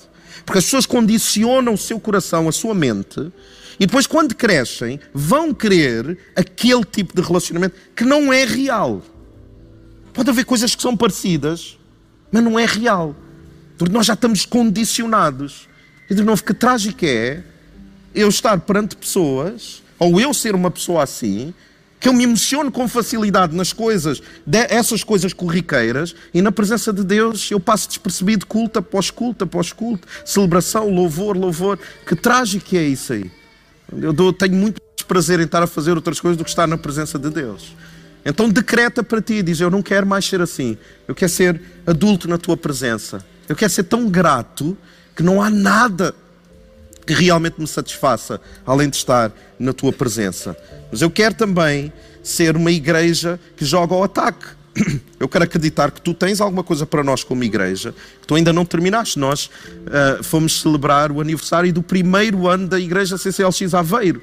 Porque 0.46 0.60
as 0.60 0.66
pessoas 0.66 0.86
condicionam 0.86 1.74
o 1.74 1.78
seu 1.78 2.00
coração, 2.00 2.48
a 2.48 2.52
sua 2.52 2.74
mente, 2.74 3.32
e 3.80 3.86
depois, 3.86 4.08
quando 4.08 4.34
crescem, 4.34 5.00
vão 5.14 5.54
querer 5.54 6.18
aquele 6.36 6.84
tipo 6.84 7.16
de 7.16 7.22
relacionamento 7.22 7.76
que 7.96 8.04
não 8.04 8.34
é 8.34 8.44
real. 8.44 9.04
Pode 10.14 10.30
haver 10.30 10.46
coisas 10.46 10.74
que 10.74 10.82
são 10.82 10.98
parecidas, 10.98 11.78
mas 12.32 12.44
não 12.44 12.58
é 12.58 12.66
real. 12.66 13.16
Porque 13.78 13.94
nós 13.94 14.08
já 14.08 14.14
estamos 14.14 14.46
condicionados. 14.46 15.70
E 16.10 16.16
de 16.16 16.24
novo, 16.24 16.44
que 16.44 16.56
trágico 16.56 17.06
é 17.06 17.44
eu 18.16 18.30
estar 18.30 18.60
perante 18.62 18.96
pessoas, 18.96 19.84
ou 20.00 20.20
eu 20.20 20.34
ser 20.34 20.56
uma 20.56 20.72
pessoa 20.72 21.04
assim, 21.04 21.54
que 22.00 22.08
eu 22.08 22.14
me 22.14 22.24
emociono 22.24 22.72
com 22.72 22.88
facilidade 22.88 23.56
nas 23.56 23.74
coisas, 23.74 24.22
essas 24.70 25.04
coisas 25.04 25.34
corriqueiras, 25.34 26.16
e 26.34 26.42
na 26.42 26.52
presença 26.52 26.94
de 26.94 27.04
Deus 27.04 27.50
eu 27.50 27.60
passo 27.60 27.88
despercebido 27.88 28.46
culto 28.46 28.80
após 28.80 29.10
culto 29.10 29.44
após 29.44 29.74
culto, 29.74 30.08
celebração, 30.24 30.90
louvor, 30.90 31.36
louvor. 31.36 31.80
Que 32.06 32.16
trágico 32.16 32.76
é 32.76 32.84
isso 32.84 33.14
aí. 33.14 33.32
Eu 33.92 34.34
tenho 34.34 34.56
muito 34.56 34.82
prazer 35.08 35.40
em 35.40 35.44
estar 35.44 35.64
a 35.64 35.68
fazer 35.68 35.94
outras 35.94 36.20
coisas 36.20 36.38
do 36.38 36.44
que 36.44 36.50
estar 36.50 36.68
na 36.68 36.78
presença 36.78 37.18
de 37.18 37.30
Deus. 37.30 37.76
Então 38.26 38.50
decreta 38.50 39.02
para 39.02 39.22
ti, 39.22 39.42
diz: 39.42 39.60
Eu 39.60 39.72
não 39.72 39.82
quero 39.82 40.06
mais 40.06 40.26
ser 40.26 40.42
assim. 40.42 40.78
Eu 41.08 41.16
quero 41.16 41.32
ser 41.32 41.62
adulto 41.86 42.28
na 42.28 42.38
tua 42.38 42.58
presença. 42.58 43.26
Eu 43.48 43.56
quero 43.56 43.72
ser 43.72 43.84
tão 43.84 44.10
grato 44.10 44.78
que 45.16 45.24
não 45.24 45.42
há 45.42 45.50
nada 45.50 46.14
que 47.08 47.14
realmente 47.14 47.56
me 47.60 47.68
satisfaça 47.68 48.40
além 48.66 48.90
de 48.90 48.98
estar 48.98 49.32
na 49.58 49.72
tua 49.72 49.94
presença. 49.94 50.56
Mas 50.92 51.02
eu 51.02 51.10
quero 51.10 51.34
também 51.34 51.92
ser 52.22 52.58
uma 52.58 52.70
igreja 52.72 53.40
que 53.56 53.64
joga 53.64 53.96
ao 53.96 54.04
ataque. 54.04 54.46
Eu 55.20 55.28
quero 55.28 55.46
acreditar 55.46 55.90
que 55.90 56.00
tu 56.00 56.14
tens 56.14 56.40
alguma 56.40 56.64
coisa 56.64 56.86
para 56.86 57.04
nós 57.04 57.24
como 57.24 57.44
igreja, 57.44 57.96
que 58.22 58.28
tu 58.28 58.36
ainda 58.36 58.54
não 58.54 58.64
terminaste. 58.64 59.18
Nós 59.18 59.46
uh, 59.48 60.24
fomos 60.24 60.62
celebrar 60.62 61.12
o 61.12 61.20
aniversário 61.20 61.74
do 61.74 61.82
primeiro 61.82 62.48
ano 62.48 62.68
da 62.68 62.80
igreja 62.80 63.18
CCLX 63.18 63.74
Aveiro. 63.74 64.22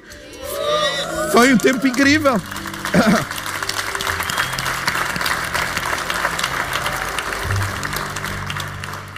Foi 1.33 1.53
um 1.53 1.57
tempo 1.57 1.85
incrível. 1.85 2.39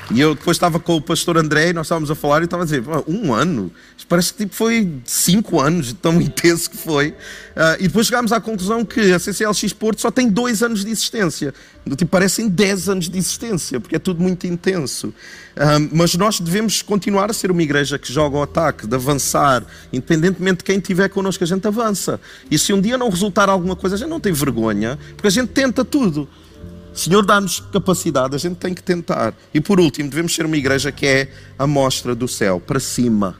E 0.09 0.21
eu 0.21 0.35
depois 0.35 0.55
estava 0.55 0.79
com 0.79 0.95
o 0.95 1.01
pastor 1.01 1.37
André 1.37 1.69
e 1.69 1.73
nós 1.73 1.87
estávamos 1.87 2.09
a 2.09 2.15
falar 2.15 2.41
e 2.41 2.45
estava 2.45 2.63
a 2.63 2.65
dizer, 2.65 2.81
um 3.07 3.33
ano? 3.33 3.69
Parece 4.07 4.31
que 4.31 4.45
tipo, 4.45 4.55
foi 4.55 4.89
cinco 5.03 5.59
anos, 5.59 5.91
tão 5.91 6.19
intenso 6.21 6.69
que 6.69 6.77
foi. 6.77 7.09
Uh, 7.09 7.75
e 7.79 7.87
depois 7.87 8.07
chegámos 8.07 8.31
à 8.31 8.39
conclusão 8.39 8.85
que 8.85 9.11
a 9.11 9.19
CCLX 9.19 9.73
Porto 9.73 9.99
só 9.99 10.09
tem 10.09 10.29
dois 10.29 10.63
anos 10.63 10.85
de 10.85 10.91
existência. 10.91 11.53
Tipo, 11.85 12.05
parecem 12.05 12.47
dez 12.47 12.87
anos 12.87 13.09
de 13.09 13.17
existência, 13.17 13.81
porque 13.81 13.97
é 13.97 13.99
tudo 13.99 14.21
muito 14.21 14.47
intenso. 14.47 15.07
Uh, 15.07 15.89
mas 15.91 16.15
nós 16.15 16.39
devemos 16.39 16.81
continuar 16.81 17.29
a 17.29 17.33
ser 17.33 17.51
uma 17.51 17.61
igreja 17.61 17.99
que 17.99 18.11
joga 18.11 18.37
o 18.37 18.41
ataque, 18.41 18.87
de 18.87 18.95
avançar, 18.95 19.65
independentemente 19.91 20.59
de 20.59 20.63
quem 20.63 20.77
estiver 20.77 21.09
connosco, 21.09 21.43
a 21.43 21.47
gente 21.47 21.67
avança. 21.67 22.17
E 22.49 22.57
se 22.57 22.71
um 22.71 22.79
dia 22.79 22.97
não 22.97 23.09
resultar 23.09 23.49
alguma 23.49 23.75
coisa, 23.75 23.97
a 23.97 23.99
gente 23.99 24.09
não 24.09 24.21
tem 24.21 24.31
vergonha, 24.31 24.97
porque 25.15 25.27
a 25.27 25.31
gente 25.31 25.49
tenta 25.49 25.83
tudo. 25.83 26.29
Senhor 26.97 27.25
dá-nos 27.25 27.59
capacidade, 27.59 28.35
a 28.35 28.39
gente 28.39 28.55
tem 28.55 28.73
que 28.73 28.81
tentar. 28.81 29.33
E 29.53 29.61
por 29.61 29.79
último, 29.79 30.09
devemos 30.09 30.33
ser 30.33 30.45
uma 30.45 30.57
igreja 30.57 30.91
que 30.91 31.05
é 31.05 31.31
a 31.57 31.67
mostra 31.67 32.15
do 32.15 32.27
céu, 32.27 32.59
para 32.59 32.79
cima. 32.79 33.37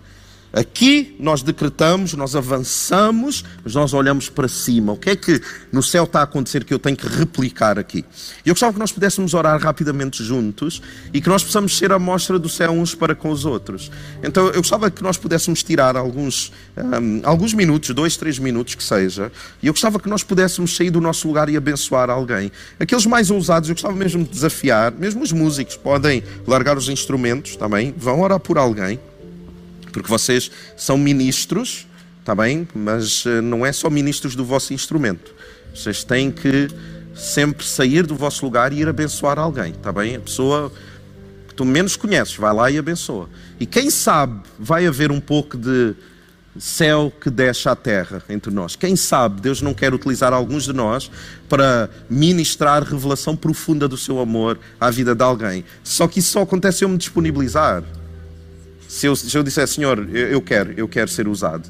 Aqui 0.54 1.16
nós 1.20 1.44
decretamos, 1.44 2.14
nós 2.14 2.36
avançamos, 2.36 3.44
mas 3.64 3.76
nós 3.76 3.94
olhamos 3.94 4.30
para 4.30 4.48
cima. 4.48 4.94
O 4.94 4.98
que 4.98 5.10
é 5.10 5.16
que 5.16 5.42
no 5.72 5.84
céu 5.84 6.06
está 6.06 6.22
a 6.22 6.24
acontecer 6.24 6.64
que 6.64 6.74
eu 6.74 6.80
tenho 6.80 6.96
que 6.96 7.08
replicar 7.08 7.78
aqui? 7.78 8.06
Eu 8.46 8.54
gostava 8.54 8.72
que 8.72 8.80
nós 8.80 8.92
pudéssemos 8.92 9.34
orar 9.34 9.60
rapidamente 9.62 10.24
juntos 10.24 10.82
e 11.14 11.20
que 11.20 11.28
nós 11.28 11.44
possamos 11.44 11.78
ser 11.78 11.92
a 11.92 12.00
mostra 12.00 12.40
do 12.40 12.48
céu 12.48 12.72
uns 12.72 12.96
para 12.96 13.14
com 13.14 13.30
os 13.30 13.46
outros. 13.46 13.92
Então 14.24 14.48
eu 14.48 14.62
gostava 14.62 14.90
que 14.90 15.04
nós 15.04 15.18
pudéssemos 15.18 15.64
tirar 15.64 15.98
alguns, 15.98 16.52
um, 16.78 17.22
alguns 17.24 17.54
minutos, 17.54 17.90
dois, 17.94 18.16
três 18.16 18.40
minutos 18.40 18.76
que 18.76 18.84
seja, 18.84 19.32
e 19.62 19.68
eu 19.68 19.74
gostava 19.74 20.00
que 20.00 20.08
nós 20.08 20.24
pudéssemos 20.24 20.76
sair 20.76 20.90
do 20.90 21.02
nosso 21.02 21.28
lugar 21.28 21.50
e 21.50 21.58
abençoar 21.58 22.10
alguém. 22.10 22.52
Aqueles 22.80 23.06
mais 23.06 23.30
ousados, 23.30 23.68
eu 23.70 23.76
gostava 23.76 23.96
mesmo 23.96 24.24
de 24.24 24.30
desafiar, 24.30 24.94
mesmo 24.94 25.22
os 25.22 25.32
músicos 25.32 25.76
podem 25.76 26.24
largar 26.48 26.78
os 26.78 26.88
instrumentos 26.88 27.56
também, 27.58 27.94
vão 27.98 28.22
orar 28.22 28.40
por 28.40 28.58
alguém 28.58 28.98
porque 29.98 30.10
vocês 30.10 30.52
são 30.76 30.98
ministros, 30.98 31.88
está 32.20 32.36
bem? 32.36 32.68
Mas 32.76 33.26
eh, 33.26 33.42
não 33.42 33.66
é 33.66 33.72
só 33.72 33.90
ministros 33.90 34.36
do 34.36 34.46
vosso 34.46 34.74
instrumento. 34.74 35.34
Vocês 35.74 36.04
têm 36.04 36.32
que 36.32 36.68
sempre 37.16 37.66
sair 37.66 38.06
do 38.06 38.16
vosso 38.16 38.46
lugar 38.46 38.72
e 38.72 38.80
ir 38.80 38.88
abençoar 38.88 39.40
alguém, 39.40 39.72
está 39.72 39.92
bem? 39.92 40.16
A 40.16 40.20
pessoa 40.20 40.72
que 41.48 41.56
tu 41.56 41.66
menos 41.66 41.96
conheces, 41.96 42.36
vai 42.36 42.54
lá 42.54 42.70
e 42.70 42.78
abençoa. 42.78 43.28
E 43.60 43.66
quem 43.66 43.90
sabe 43.90 44.42
vai 44.60 44.86
haver 44.86 45.12
um 45.12 45.20
pouco 45.20 45.58
de 45.58 45.96
céu 46.60 47.12
que 47.20 47.30
desce 47.30 47.68
à 47.68 47.76
terra 47.76 48.22
entre 48.30 48.52
nós. 48.52 48.76
Quem 48.76 48.96
sabe 48.96 49.42
Deus 49.42 49.62
não 49.62 49.74
quer 49.74 49.94
utilizar 49.94 50.34
alguns 50.34 50.64
de 50.64 50.74
nós 50.74 51.10
para 51.50 51.90
ministrar 52.10 52.84
revelação 52.84 53.36
profunda 53.36 53.88
do 53.88 53.98
seu 53.98 54.20
amor 54.20 54.60
à 54.80 54.92
vida 54.92 55.16
de 55.16 55.24
alguém. 55.24 55.66
Só 55.84 56.08
que 56.08 56.20
isso 56.20 56.32
só 56.32 56.42
acontece 56.42 56.80
se 56.80 56.86
eu 56.86 56.90
me 56.90 56.98
disponibilizar. 56.98 57.84
Se 58.88 59.06
eu, 59.06 59.16
se 59.16 59.36
eu 59.38 59.44
disser, 59.44 59.68
Senhor, 59.68 60.08
eu, 60.10 60.28
eu, 60.28 60.42
quero, 60.42 60.74
eu 60.78 60.88
quero 60.88 61.10
ser 61.10 61.28
usado. 61.28 61.70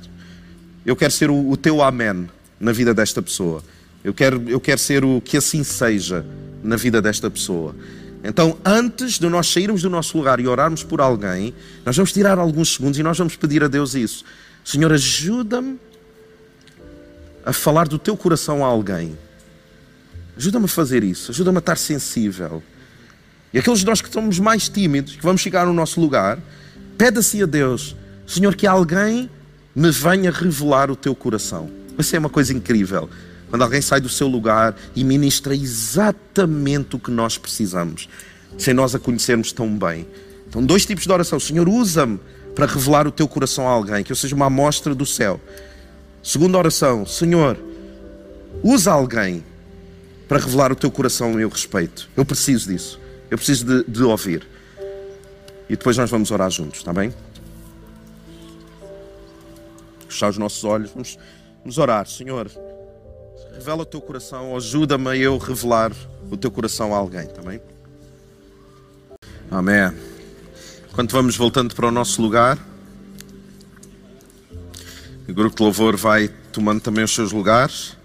Eu 0.86 0.96
quero 0.96 1.12
ser 1.12 1.30
o, 1.30 1.50
o 1.50 1.58
teu 1.58 1.82
amém 1.82 2.30
na 2.60 2.72
vida 2.72 2.94
desta 2.94 3.22
pessoa. 3.22 3.64
Eu 4.04 4.14
quero, 4.14 4.44
eu 4.48 4.60
quero 4.60 4.80
ser 4.80 5.04
o 5.04 5.20
que 5.20 5.38
assim 5.38 5.64
seja 5.64 6.26
na 6.64 6.76
vida 6.76 7.02
desta 7.02 7.30
pessoa. 7.30 7.76
Então, 8.24 8.58
antes 8.66 9.20
de 9.20 9.28
nós 9.28 9.48
sairmos 9.48 9.82
do 9.82 9.90
nosso 9.90 10.18
lugar 10.18 10.40
e 10.40 10.48
orarmos 10.48 10.84
por 10.84 11.02
alguém, 11.02 11.54
nós 11.86 11.96
vamos 11.96 12.12
tirar 12.12 12.38
alguns 12.38 12.74
segundos 12.74 13.00
e 13.00 13.04
nós 13.04 13.18
vamos 13.18 13.36
pedir 13.36 13.64
a 13.64 13.68
Deus 13.68 13.96
isso. 13.96 14.24
Senhor, 14.64 14.92
ajuda-me 14.92 15.80
a 17.46 17.54
falar 17.54 17.88
do 17.88 17.98
teu 17.98 18.18
coração 18.18 18.66
a 18.66 18.68
alguém. 18.68 19.18
Ajuda-me 20.36 20.66
a 20.66 20.68
fazer 20.68 21.04
isso. 21.04 21.32
Ajuda-me 21.32 21.58
a 21.58 21.60
estar 21.60 21.78
sensível. 21.78 22.62
E 23.54 23.60
aqueles 23.60 23.80
de 23.80 23.86
nós 23.86 24.02
que 24.02 24.12
somos 24.12 24.40
mais 24.40 24.68
tímidos, 24.68 25.16
que 25.16 25.24
vamos 25.24 25.42
chegar 25.42 25.66
no 25.66 25.74
nosso 25.74 26.02
lugar, 26.02 26.38
Pede 26.98 27.20
assim 27.20 27.44
a 27.44 27.46
Deus, 27.46 27.96
Senhor, 28.26 28.56
que 28.56 28.66
alguém 28.66 29.30
me 29.76 29.92
venha 29.92 30.32
revelar 30.32 30.90
o 30.90 30.96
teu 30.96 31.14
coração. 31.14 31.70
Vai 31.96 32.04
ser 32.04 32.18
uma 32.18 32.30
coisa 32.30 32.52
incrível. 32.52 33.08
Quando 33.50 33.62
alguém 33.62 33.82
sai 33.82 34.02
do 34.02 34.10
seu 34.10 34.28
lugar 34.28 34.76
e 34.96 35.04
ministra 35.04 35.56
exatamente 35.56 36.96
o 36.96 37.00
que 37.00 37.12
nós 37.12 37.38
precisamos, 37.38 38.10
sem 38.58 38.74
nós 38.74 38.96
a 38.96 39.00
conhecermos 39.00 39.52
tão 39.52 39.70
bem. 39.78 40.08
Então, 40.50 40.66
dois 40.66 40.86
tipos 40.86 41.06
de 41.06 41.12
oração. 41.12 41.40
Senhor, 41.40 41.70
usa-me 41.70 42.20
para 42.56 42.66
revelar 42.66 43.08
o 43.08 43.12
teu 43.12 43.28
coração 43.28 43.68
a 43.68 43.72
alguém, 43.72 44.04
que 44.04 44.12
eu 44.12 44.16
seja 44.16 44.36
uma 44.36 44.48
amostra 44.48 44.96
do 44.96 45.06
céu. 45.06 45.40
Segunda 46.24 46.58
oração, 46.58 47.06
Senhor, 47.06 47.58
usa 48.64 48.92
alguém 48.92 49.44
para 50.28 50.40
revelar 50.40 50.72
o 50.72 50.76
teu 50.76 50.90
coração 50.90 51.32
a 51.32 51.36
meu 51.36 51.50
respeito. 51.50 52.10
Eu 52.18 52.26
preciso 52.26 52.68
disso. 52.68 53.00
Eu 53.30 53.38
preciso 53.38 53.66
de, 53.66 53.84
de 53.90 54.04
ouvir 54.04 54.57
e 55.70 55.76
depois 55.76 55.98
nós 55.98 56.10
vamos 56.10 56.32
orar 56.32 56.50
juntos, 56.50 56.80
está 56.80 56.94
bem? 56.94 57.14
Fechar 60.08 60.30
os 60.30 60.38
nossos 60.38 60.64
olhos, 60.64 60.92
vamos, 60.92 61.18
vamos 61.60 61.78
orar. 61.78 62.08
Senhor, 62.08 62.50
revela 63.54 63.82
o 63.82 63.86
teu 63.86 64.00
coração, 64.00 64.56
ajuda-me 64.56 65.10
a 65.10 65.16
eu 65.16 65.38
revelar 65.38 65.92
o 66.32 66.38
teu 66.38 66.50
coração 66.50 66.94
a 66.94 66.98
alguém, 66.98 67.26
está 67.26 67.42
bem? 67.42 67.62
Amém. 69.52 69.94
Enquanto 70.90 71.12
vamos 71.12 71.36
voltando 71.38 71.76
para 71.76 71.88
o 71.88 71.92
nosso 71.92 72.22
lugar, 72.22 72.58
o 75.28 75.34
grupo 75.34 75.58
de 75.58 75.64
louvor 75.64 75.96
vai 75.98 76.30
tomando 76.52 76.82
também 76.82 77.04
os 77.04 77.14
seus 77.14 77.32
lugares. 77.32 77.96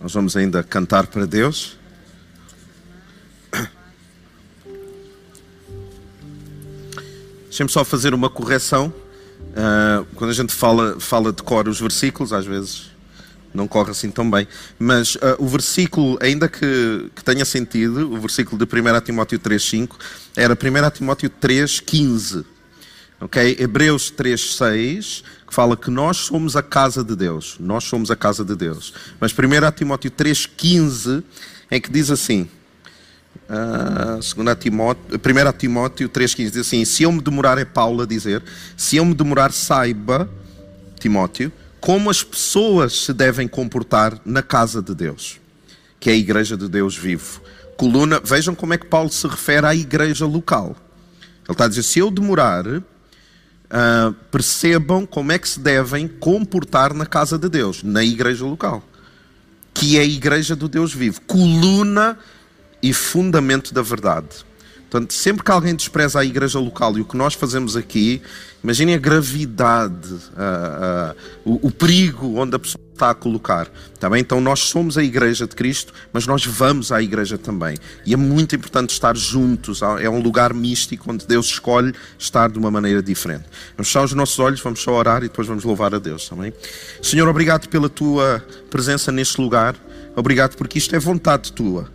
Nós 0.00 0.12
vamos 0.12 0.36
ainda 0.36 0.62
cantar 0.62 1.06
para 1.06 1.24
Deus. 1.24 1.78
Deixem-me 7.56 7.72
só 7.72 7.82
fazer 7.86 8.12
uma 8.12 8.28
correção. 8.28 8.92
Uh, 9.40 10.04
quando 10.14 10.28
a 10.28 10.34
gente 10.34 10.52
fala, 10.52 11.00
fala 11.00 11.32
de 11.32 11.42
cor 11.42 11.66
os 11.68 11.80
versículos, 11.80 12.30
às 12.30 12.44
vezes 12.44 12.90
não 13.54 13.66
corre 13.66 13.92
assim 13.92 14.10
tão 14.10 14.30
bem. 14.30 14.46
Mas 14.78 15.14
uh, 15.14 15.36
o 15.38 15.48
versículo, 15.48 16.18
ainda 16.20 16.50
que, 16.50 17.10
que, 17.16 17.24
tenha 17.24 17.46
sentido, 17.46 18.12
o 18.12 18.20
versículo 18.20 18.58
de 18.58 18.66
1 18.66 19.00
Timóteo 19.00 19.38
3,5, 19.38 19.88
era 20.36 20.52
1 20.52 20.90
Timóteo 20.90 21.30
3,15. 21.30 22.44
Ok? 23.22 23.56
Hebreus 23.58 24.12
3,6, 24.14 25.24
que 25.48 25.54
fala 25.54 25.78
que 25.78 25.90
nós 25.90 26.18
somos 26.18 26.56
a 26.56 26.62
casa 26.62 27.02
de 27.02 27.16
Deus. 27.16 27.56
Nós 27.58 27.84
somos 27.84 28.10
a 28.10 28.16
casa 28.16 28.44
de 28.44 28.54
Deus. 28.54 28.92
Mas 29.18 29.32
1 29.32 29.36
Timóteo 29.74 30.10
3,15 30.10 31.24
é 31.70 31.80
que 31.80 31.90
diz 31.90 32.10
assim: 32.10 32.50
Uh, 33.48 34.48
a 34.50 34.56
Timóteo, 34.56 35.04
1 35.14 35.52
Timóteo 35.56 36.08
3,15 36.08 36.50
diz 36.50 36.56
assim: 36.56 36.84
Se 36.84 37.04
eu 37.04 37.12
me 37.12 37.20
demorar, 37.20 37.58
é 37.58 37.64
Paulo 37.64 38.02
a 38.02 38.06
dizer, 38.06 38.42
se 38.76 38.96
eu 38.96 39.04
me 39.04 39.14
demorar, 39.14 39.52
saiba, 39.52 40.28
Timóteo, 40.98 41.52
como 41.80 42.10
as 42.10 42.24
pessoas 42.24 43.04
se 43.04 43.12
devem 43.12 43.46
comportar 43.46 44.18
na 44.24 44.42
casa 44.42 44.82
de 44.82 44.94
Deus, 44.94 45.38
que 46.00 46.10
é 46.10 46.14
a 46.14 46.16
igreja 46.16 46.56
de 46.56 46.68
Deus 46.68 46.96
vivo. 46.96 47.40
Coluna, 47.76 48.20
vejam 48.20 48.54
como 48.54 48.74
é 48.74 48.78
que 48.78 48.86
Paulo 48.86 49.10
se 49.10 49.26
refere 49.28 49.66
à 49.66 49.74
igreja 49.74 50.26
local. 50.26 50.74
Ele 51.44 51.52
está 51.52 51.66
a 51.66 51.68
dizer: 51.68 51.84
se 51.84 52.00
eu 52.00 52.10
demorar, 52.10 52.66
uh, 52.66 52.82
percebam 54.30 55.06
como 55.06 55.30
é 55.30 55.38
que 55.38 55.48
se 55.48 55.60
devem 55.60 56.08
comportar 56.08 56.92
na 56.92 57.06
casa 57.06 57.38
de 57.38 57.48
Deus, 57.48 57.84
na 57.84 58.02
igreja 58.02 58.44
local, 58.44 58.82
que 59.72 59.96
é 59.96 60.00
a 60.00 60.04
igreja 60.04 60.56
do 60.56 60.68
Deus 60.68 60.92
vivo. 60.92 61.20
Coluna 61.20 62.18
e 62.82 62.92
fundamento 62.92 63.72
da 63.72 63.82
verdade. 63.82 64.44
Portanto, 64.90 65.12
sempre 65.12 65.42
que 65.42 65.50
alguém 65.50 65.74
despreza 65.74 66.20
a 66.20 66.24
igreja 66.24 66.58
local 66.60 66.96
e 66.96 67.00
o 67.00 67.04
que 67.04 67.16
nós 67.16 67.34
fazemos 67.34 67.76
aqui, 67.76 68.22
imaginem 68.62 68.94
a 68.94 68.98
gravidade, 68.98 70.14
a, 70.36 71.12
a, 71.12 71.14
o, 71.44 71.66
o, 71.66 71.70
perigo 71.72 72.38
onde 72.38 72.54
a 72.54 72.58
pessoa 72.58 72.80
está 72.92 73.10
a 73.10 73.14
colocar. 73.14 73.68
Tá 73.98 74.08
bem? 74.08 74.20
Então, 74.20 74.40
nós 74.40 74.60
somos 74.60 74.96
a 74.96 75.02
igreja 75.02 75.44
de 75.44 75.56
Cristo, 75.56 75.92
mas 76.12 76.24
nós 76.26 76.46
vamos 76.46 76.92
à 76.92 77.02
igreja 77.02 77.36
também. 77.36 77.76
E 78.06 78.14
é 78.14 78.16
muito 78.16 78.54
importante 78.54 78.90
estar 78.90 79.16
juntos. 79.16 79.82
É 79.82 80.08
um 80.08 80.20
lugar 80.20 80.54
místico 80.54 81.10
onde 81.10 81.26
Deus 81.26 81.46
escolhe 81.46 81.92
estar 82.16 82.48
de 82.48 82.58
uma 82.58 82.70
maneira 82.70 83.02
diferente. 83.02 83.44
Vamos 83.76 83.88
fechar 83.88 84.04
os 84.04 84.12
nossos 84.12 84.38
olhos, 84.38 84.60
vamos 84.60 84.80
só 84.80 84.92
orar 84.94 85.18
e 85.18 85.28
depois 85.28 85.48
vamos 85.48 85.64
louvar 85.64 85.94
a 85.94 85.98
Deus. 85.98 86.28
Tá? 86.28 86.36
Senhor, 87.02 87.28
obrigado 87.28 87.68
pela 87.68 87.88
tua 87.88 88.42
presença 88.70 89.10
neste 89.10 89.40
lugar. 89.40 89.74
Obrigado 90.14 90.56
porque 90.56 90.78
isto 90.78 90.94
é 90.94 90.98
vontade 90.98 91.52
tua. 91.52 91.90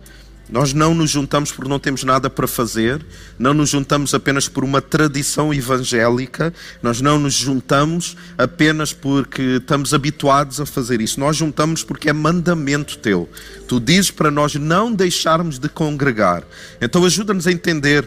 Nós 0.52 0.74
não 0.74 0.94
nos 0.94 1.10
juntamos 1.10 1.50
porque 1.50 1.70
não 1.70 1.78
temos 1.78 2.04
nada 2.04 2.28
para 2.28 2.46
fazer, 2.46 3.02
não 3.38 3.54
nos 3.54 3.70
juntamos 3.70 4.12
apenas 4.12 4.48
por 4.48 4.62
uma 4.62 4.82
tradição 4.82 5.52
evangélica, 5.52 6.52
nós 6.82 7.00
não 7.00 7.18
nos 7.18 7.32
juntamos 7.32 8.18
apenas 8.36 8.92
porque 8.92 9.56
estamos 9.56 9.94
habituados 9.94 10.60
a 10.60 10.66
fazer 10.66 11.00
isso. 11.00 11.18
Nós 11.18 11.38
juntamos 11.38 11.82
porque 11.82 12.10
é 12.10 12.12
mandamento 12.12 12.98
teu. 12.98 13.26
Tu 13.66 13.80
dizes 13.80 14.10
para 14.10 14.30
nós 14.30 14.54
não 14.54 14.92
deixarmos 14.92 15.58
de 15.58 15.70
congregar. 15.70 16.44
Então 16.82 17.02
ajuda-nos 17.06 17.46
a 17.46 17.52
entender 17.52 18.06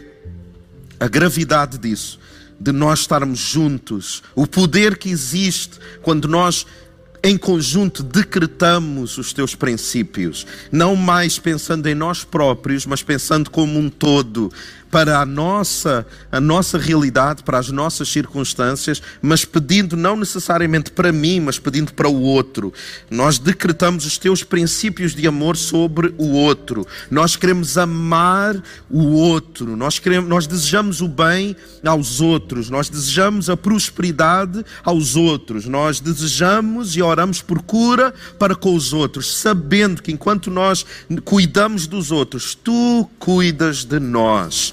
a 1.00 1.08
gravidade 1.08 1.78
disso, 1.78 2.16
de 2.60 2.70
nós 2.70 3.00
estarmos 3.00 3.40
juntos, 3.40 4.22
o 4.36 4.46
poder 4.46 4.98
que 4.98 5.10
existe 5.10 5.80
quando 6.00 6.28
nós 6.28 6.64
em 7.26 7.36
conjunto 7.36 8.04
decretamos 8.04 9.18
os 9.18 9.32
teus 9.32 9.52
princípios, 9.52 10.46
não 10.70 10.94
mais 10.94 11.40
pensando 11.40 11.88
em 11.88 11.94
nós 11.94 12.22
próprios, 12.22 12.86
mas 12.86 13.02
pensando 13.02 13.50
como 13.50 13.80
um 13.80 13.90
todo, 13.90 14.52
para 14.90 15.20
a 15.20 15.26
nossa, 15.26 16.06
a 16.30 16.40
nossa 16.40 16.78
realidade, 16.78 17.42
para 17.42 17.58
as 17.58 17.70
nossas 17.70 18.08
circunstâncias, 18.08 19.02
mas 19.20 19.44
pedindo 19.44 19.96
não 19.96 20.16
necessariamente 20.16 20.90
para 20.90 21.12
mim, 21.12 21.40
mas 21.40 21.58
pedindo 21.58 21.92
para 21.92 22.08
o 22.08 22.20
outro. 22.20 22.72
Nós 23.10 23.38
decretamos 23.38 24.06
os 24.06 24.18
teus 24.18 24.42
princípios 24.42 25.14
de 25.14 25.26
amor 25.26 25.56
sobre 25.56 26.14
o 26.16 26.32
outro. 26.32 26.86
Nós 27.10 27.36
queremos 27.36 27.76
amar 27.76 28.62
o 28.90 29.04
outro. 29.12 29.76
Nós 29.76 29.98
queremos, 29.98 30.28
nós 30.28 30.46
desejamos 30.46 31.00
o 31.00 31.08
bem 31.08 31.56
aos 31.84 32.20
outros. 32.20 32.70
Nós 32.70 32.88
desejamos 32.88 33.50
a 33.50 33.56
prosperidade 33.56 34.64
aos 34.84 35.16
outros. 35.16 35.66
Nós 35.66 36.00
desejamos 36.00 36.96
e 36.96 37.02
oramos 37.02 37.42
por 37.42 37.62
cura 37.62 38.14
para 38.38 38.54
com 38.54 38.74
os 38.74 38.92
outros, 38.92 39.36
sabendo 39.36 40.02
que 40.02 40.12
enquanto 40.12 40.50
nós 40.50 40.84
cuidamos 41.24 41.86
dos 41.86 42.10
outros, 42.10 42.54
tu 42.54 43.08
cuidas 43.18 43.84
de 43.84 43.98
nós. 43.98 44.72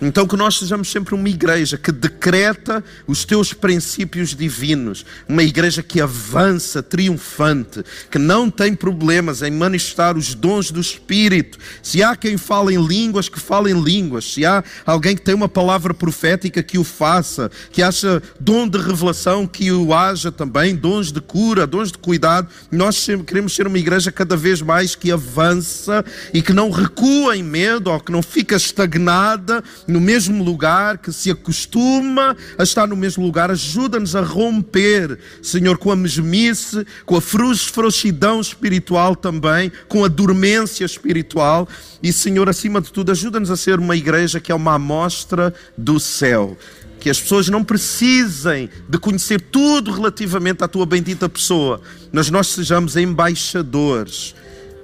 Então, 0.00 0.26
que 0.26 0.36
nós 0.36 0.58
sejamos 0.58 0.90
sempre 0.90 1.14
uma 1.14 1.28
igreja 1.28 1.78
que 1.78 1.90
decreta 1.90 2.84
os 3.06 3.24
teus 3.24 3.52
princípios 3.52 4.34
divinos, 4.34 5.06
uma 5.28 5.42
igreja 5.42 5.82
que 5.82 6.00
avança 6.00 6.82
triunfante, 6.82 7.82
que 8.10 8.18
não 8.18 8.50
tem 8.50 8.74
problemas 8.74 9.40
em 9.40 9.50
manifestar 9.50 10.16
os 10.16 10.34
dons 10.34 10.70
do 10.70 10.80
Espírito. 10.80 11.58
Se 11.82 12.02
há 12.02 12.14
quem 12.14 12.36
fale 12.36 12.74
em 12.74 12.86
línguas, 12.86 13.28
que 13.28 13.40
fale 13.40 13.70
em 13.70 13.80
línguas. 13.80 14.32
Se 14.32 14.44
há 14.44 14.62
alguém 14.84 15.16
que 15.16 15.22
tem 15.22 15.34
uma 15.34 15.48
palavra 15.48 15.94
profética, 15.94 16.62
que 16.62 16.78
o 16.78 16.84
faça. 16.84 17.50
Que 17.72 17.82
acha 17.82 18.22
dom 18.38 18.68
de 18.68 18.78
revelação, 18.78 19.46
que 19.46 19.72
o 19.72 19.94
haja 19.94 20.30
também. 20.30 20.74
Dons 20.74 21.10
de 21.10 21.20
cura, 21.20 21.66
dons 21.66 21.90
de 21.90 21.98
cuidado. 21.98 22.48
Nós 22.70 23.06
queremos 23.26 23.54
ser 23.54 23.66
uma 23.66 23.78
igreja 23.78 24.12
cada 24.12 24.36
vez 24.36 24.60
mais 24.60 24.94
que 24.94 25.10
avança 25.10 26.04
e 26.34 26.42
que 26.42 26.52
não 26.52 26.70
recua 26.70 27.36
em 27.36 27.42
medo 27.42 27.90
ou 27.90 27.98
que 27.98 28.12
não 28.12 28.22
fica 28.22 28.56
estagnada 28.56 29.64
no 29.86 30.00
mesmo 30.00 30.42
lugar, 30.42 30.98
que 30.98 31.12
se 31.12 31.30
acostuma 31.30 32.36
a 32.58 32.62
estar 32.62 32.86
no 32.86 32.96
mesmo 32.96 33.24
lugar. 33.24 33.50
Ajuda-nos 33.50 34.16
a 34.16 34.20
romper, 34.20 35.18
Senhor, 35.42 35.78
com 35.78 35.90
a 35.90 35.96
mesmice, 35.96 36.86
com 37.04 37.16
a 37.16 37.20
frouxidão 37.20 38.40
espiritual 38.40 39.14
também, 39.14 39.70
com 39.88 40.04
a 40.04 40.08
dormência 40.08 40.84
espiritual. 40.84 41.68
E, 42.02 42.12
Senhor, 42.12 42.48
acima 42.48 42.80
de 42.80 42.92
tudo, 42.92 43.12
ajuda-nos 43.12 43.50
a 43.50 43.56
ser 43.56 43.78
uma 43.78 43.96
igreja 43.96 44.40
que 44.40 44.52
é 44.52 44.54
uma 44.54 44.74
amostra 44.74 45.54
do 45.76 46.00
céu 46.00 46.56
que 46.98 47.10
as 47.10 47.20
pessoas 47.20 47.48
não 47.48 47.62
precisem 47.62 48.68
de 48.88 48.98
conhecer 48.98 49.40
tudo 49.40 49.92
relativamente 49.92 50.64
à 50.64 50.66
tua 50.66 50.84
bendita 50.84 51.28
pessoa, 51.28 51.80
mas 52.10 52.30
nós 52.30 52.48
sejamos 52.48 52.96
embaixadores 52.96 54.34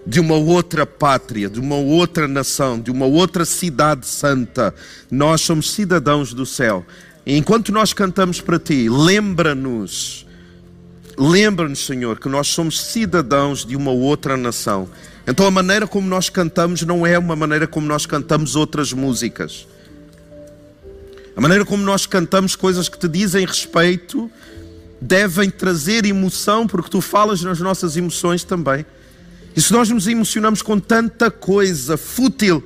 de 0.07 0.21
uma 0.21 0.35
outra 0.35 0.85
pátria, 0.85 1.49
de 1.49 1.61
uma 1.61 1.77
outra 1.77 2.27
nação, 2.27 2.81
de 2.81 2.91
uma 2.91 3.07
outra 3.07 3.45
cidade 3.45 4.07
santa. 4.07 4.75
Nós 5.11 5.41
somos 5.41 5.71
cidadãos 5.71 6.35
do 6.35 6.45
céu. 6.45 6.85
E 7.25 7.37
enquanto 7.37 7.73
nós 7.73 7.93
cantamos 7.93 8.41
para 8.41 8.59
ti, 8.59 8.89
lembra-nos, 8.89 10.27
lembra-nos, 11.17 11.87
Senhor, 11.87 12.19
que 12.19 12.29
nós 12.29 12.49
somos 12.49 12.81
cidadãos 12.81 13.65
de 13.65 13.77
uma 13.77 13.93
outra 13.93 14.37
nação. 14.37 14.89
Então 15.27 15.47
a 15.47 15.51
maneira 15.51 15.87
como 15.87 16.09
nós 16.09 16.29
cantamos 16.29 16.83
não 16.83 17.07
é 17.07 17.17
uma 17.17 17.37
maneira 17.37 17.67
como 17.67 17.87
nós 17.87 18.07
cantamos 18.07 18.57
outras 18.57 18.93
músicas. 18.93 19.69
A 21.37 21.41
maneira 21.41 21.65
como 21.65 21.83
nós 21.85 22.07
cantamos 22.07 22.57
coisas 22.57 22.89
que 22.89 22.99
te 22.99 23.09
dizem 23.09 23.47
respeito 23.47 24.31
devem 25.01 25.49
trazer 25.49 26.05
emoção, 26.05 26.67
porque 26.67 26.91
tu 26.91 27.01
falas 27.01 27.43
nas 27.43 27.61
nossas 27.61 27.97
emoções 27.97 28.45
também. 28.45 28.85
E 29.55 29.61
se 29.61 29.73
nós 29.73 29.89
nos 29.91 30.07
emocionamos 30.07 30.63
com 30.63 30.79
tanta 30.79 31.31
coisa 31.31 31.97
fútil, 31.97 32.63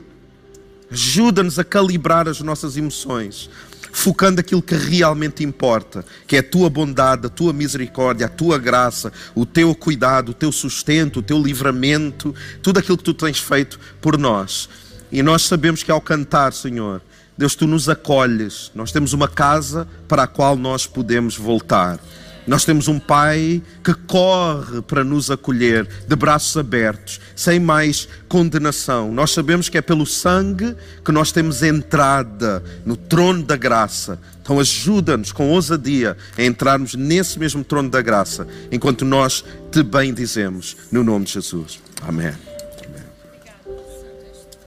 ajuda-nos 0.91 1.59
a 1.59 1.65
calibrar 1.65 2.29
as 2.29 2.41
nossas 2.41 2.77
emoções, 2.77 3.51
focando 3.93 4.41
aquilo 4.41 4.63
que 4.63 4.75
realmente 4.75 5.43
importa, 5.43 6.05
que 6.27 6.37
é 6.37 6.39
a 6.41 6.43
tua 6.43 6.71
bondade, 6.71 7.27
a 7.27 7.31
tua 7.31 7.53
misericórdia, 7.53 8.27
a 8.27 8.29
tua 8.29 8.59
graça, 8.59 9.13
o 9.35 9.45
teu 9.45 9.75
cuidado, 9.75 10.31
o 10.31 10.35
teu 10.35 10.53
sustento, 10.53 11.19
o 11.19 11.23
teu 11.23 11.43
livramento, 11.43 12.35
tudo 12.63 12.79
aquilo 12.79 12.99
que 12.99 13.05
tu 13.05 13.15
tens 13.15 13.39
feito 13.39 13.81
por 14.01 14.17
nós. 14.17 14.69
E 15.11 15.23
nós 15.23 15.43
sabemos 15.43 15.83
que 15.83 15.91
ao 15.91 16.01
cantar, 16.01 16.53
Senhor, 16.53 17.01
Deus, 17.37 17.55
tu 17.55 17.67
nos 17.67 17.89
acolhes, 17.89 18.71
nós 18.75 18.93
temos 18.93 19.13
uma 19.13 19.29
casa 19.29 19.87
para 20.09 20.23
a 20.23 20.27
qual 20.27 20.57
nós 20.57 20.87
podemos 20.87 21.37
voltar. 21.37 21.99
Nós 22.47 22.65
temos 22.65 22.89
um 22.89 22.99
Pai 22.99 23.61
que 23.83 23.93
corre 23.93 24.81
para 24.83 25.03
nos 25.03 25.31
acolher 25.31 25.87
de 26.07 26.17
braços 26.17 26.57
abertos, 26.57 27.21
sem 27.35 27.59
mais 27.59 28.09
condenação. 28.29 29.13
Nós 29.13 29.33
sabemos 29.33 29.69
que 29.69 29.79
é 29.79 29.83
pelo 29.83 30.07
sangue 30.07 30.77
que 31.05 31.13
nós 31.13 31.33
temos 31.33 31.63
entrada 31.63 32.63
no 32.85 32.97
trono 32.97 33.43
da 33.43 33.57
graça. 33.57 34.19
Então 34.43 34.61
ajuda-nos 34.61 35.33
com 35.33 35.51
ousadia 35.51 36.17
a 36.39 36.45
entrarmos 36.45 36.95
nesse 36.95 37.39
mesmo 37.39 37.65
trono 37.65 37.91
da 37.91 38.01
graça, 38.01 38.47
enquanto 38.71 39.05
nós 39.05 39.45
te 39.73 39.83
bem 39.83 40.15
dizemos, 40.15 40.77
no 40.93 41.03
nome 41.03 41.25
de 41.25 41.33
Jesus. 41.33 41.81
Amém. 42.01 42.56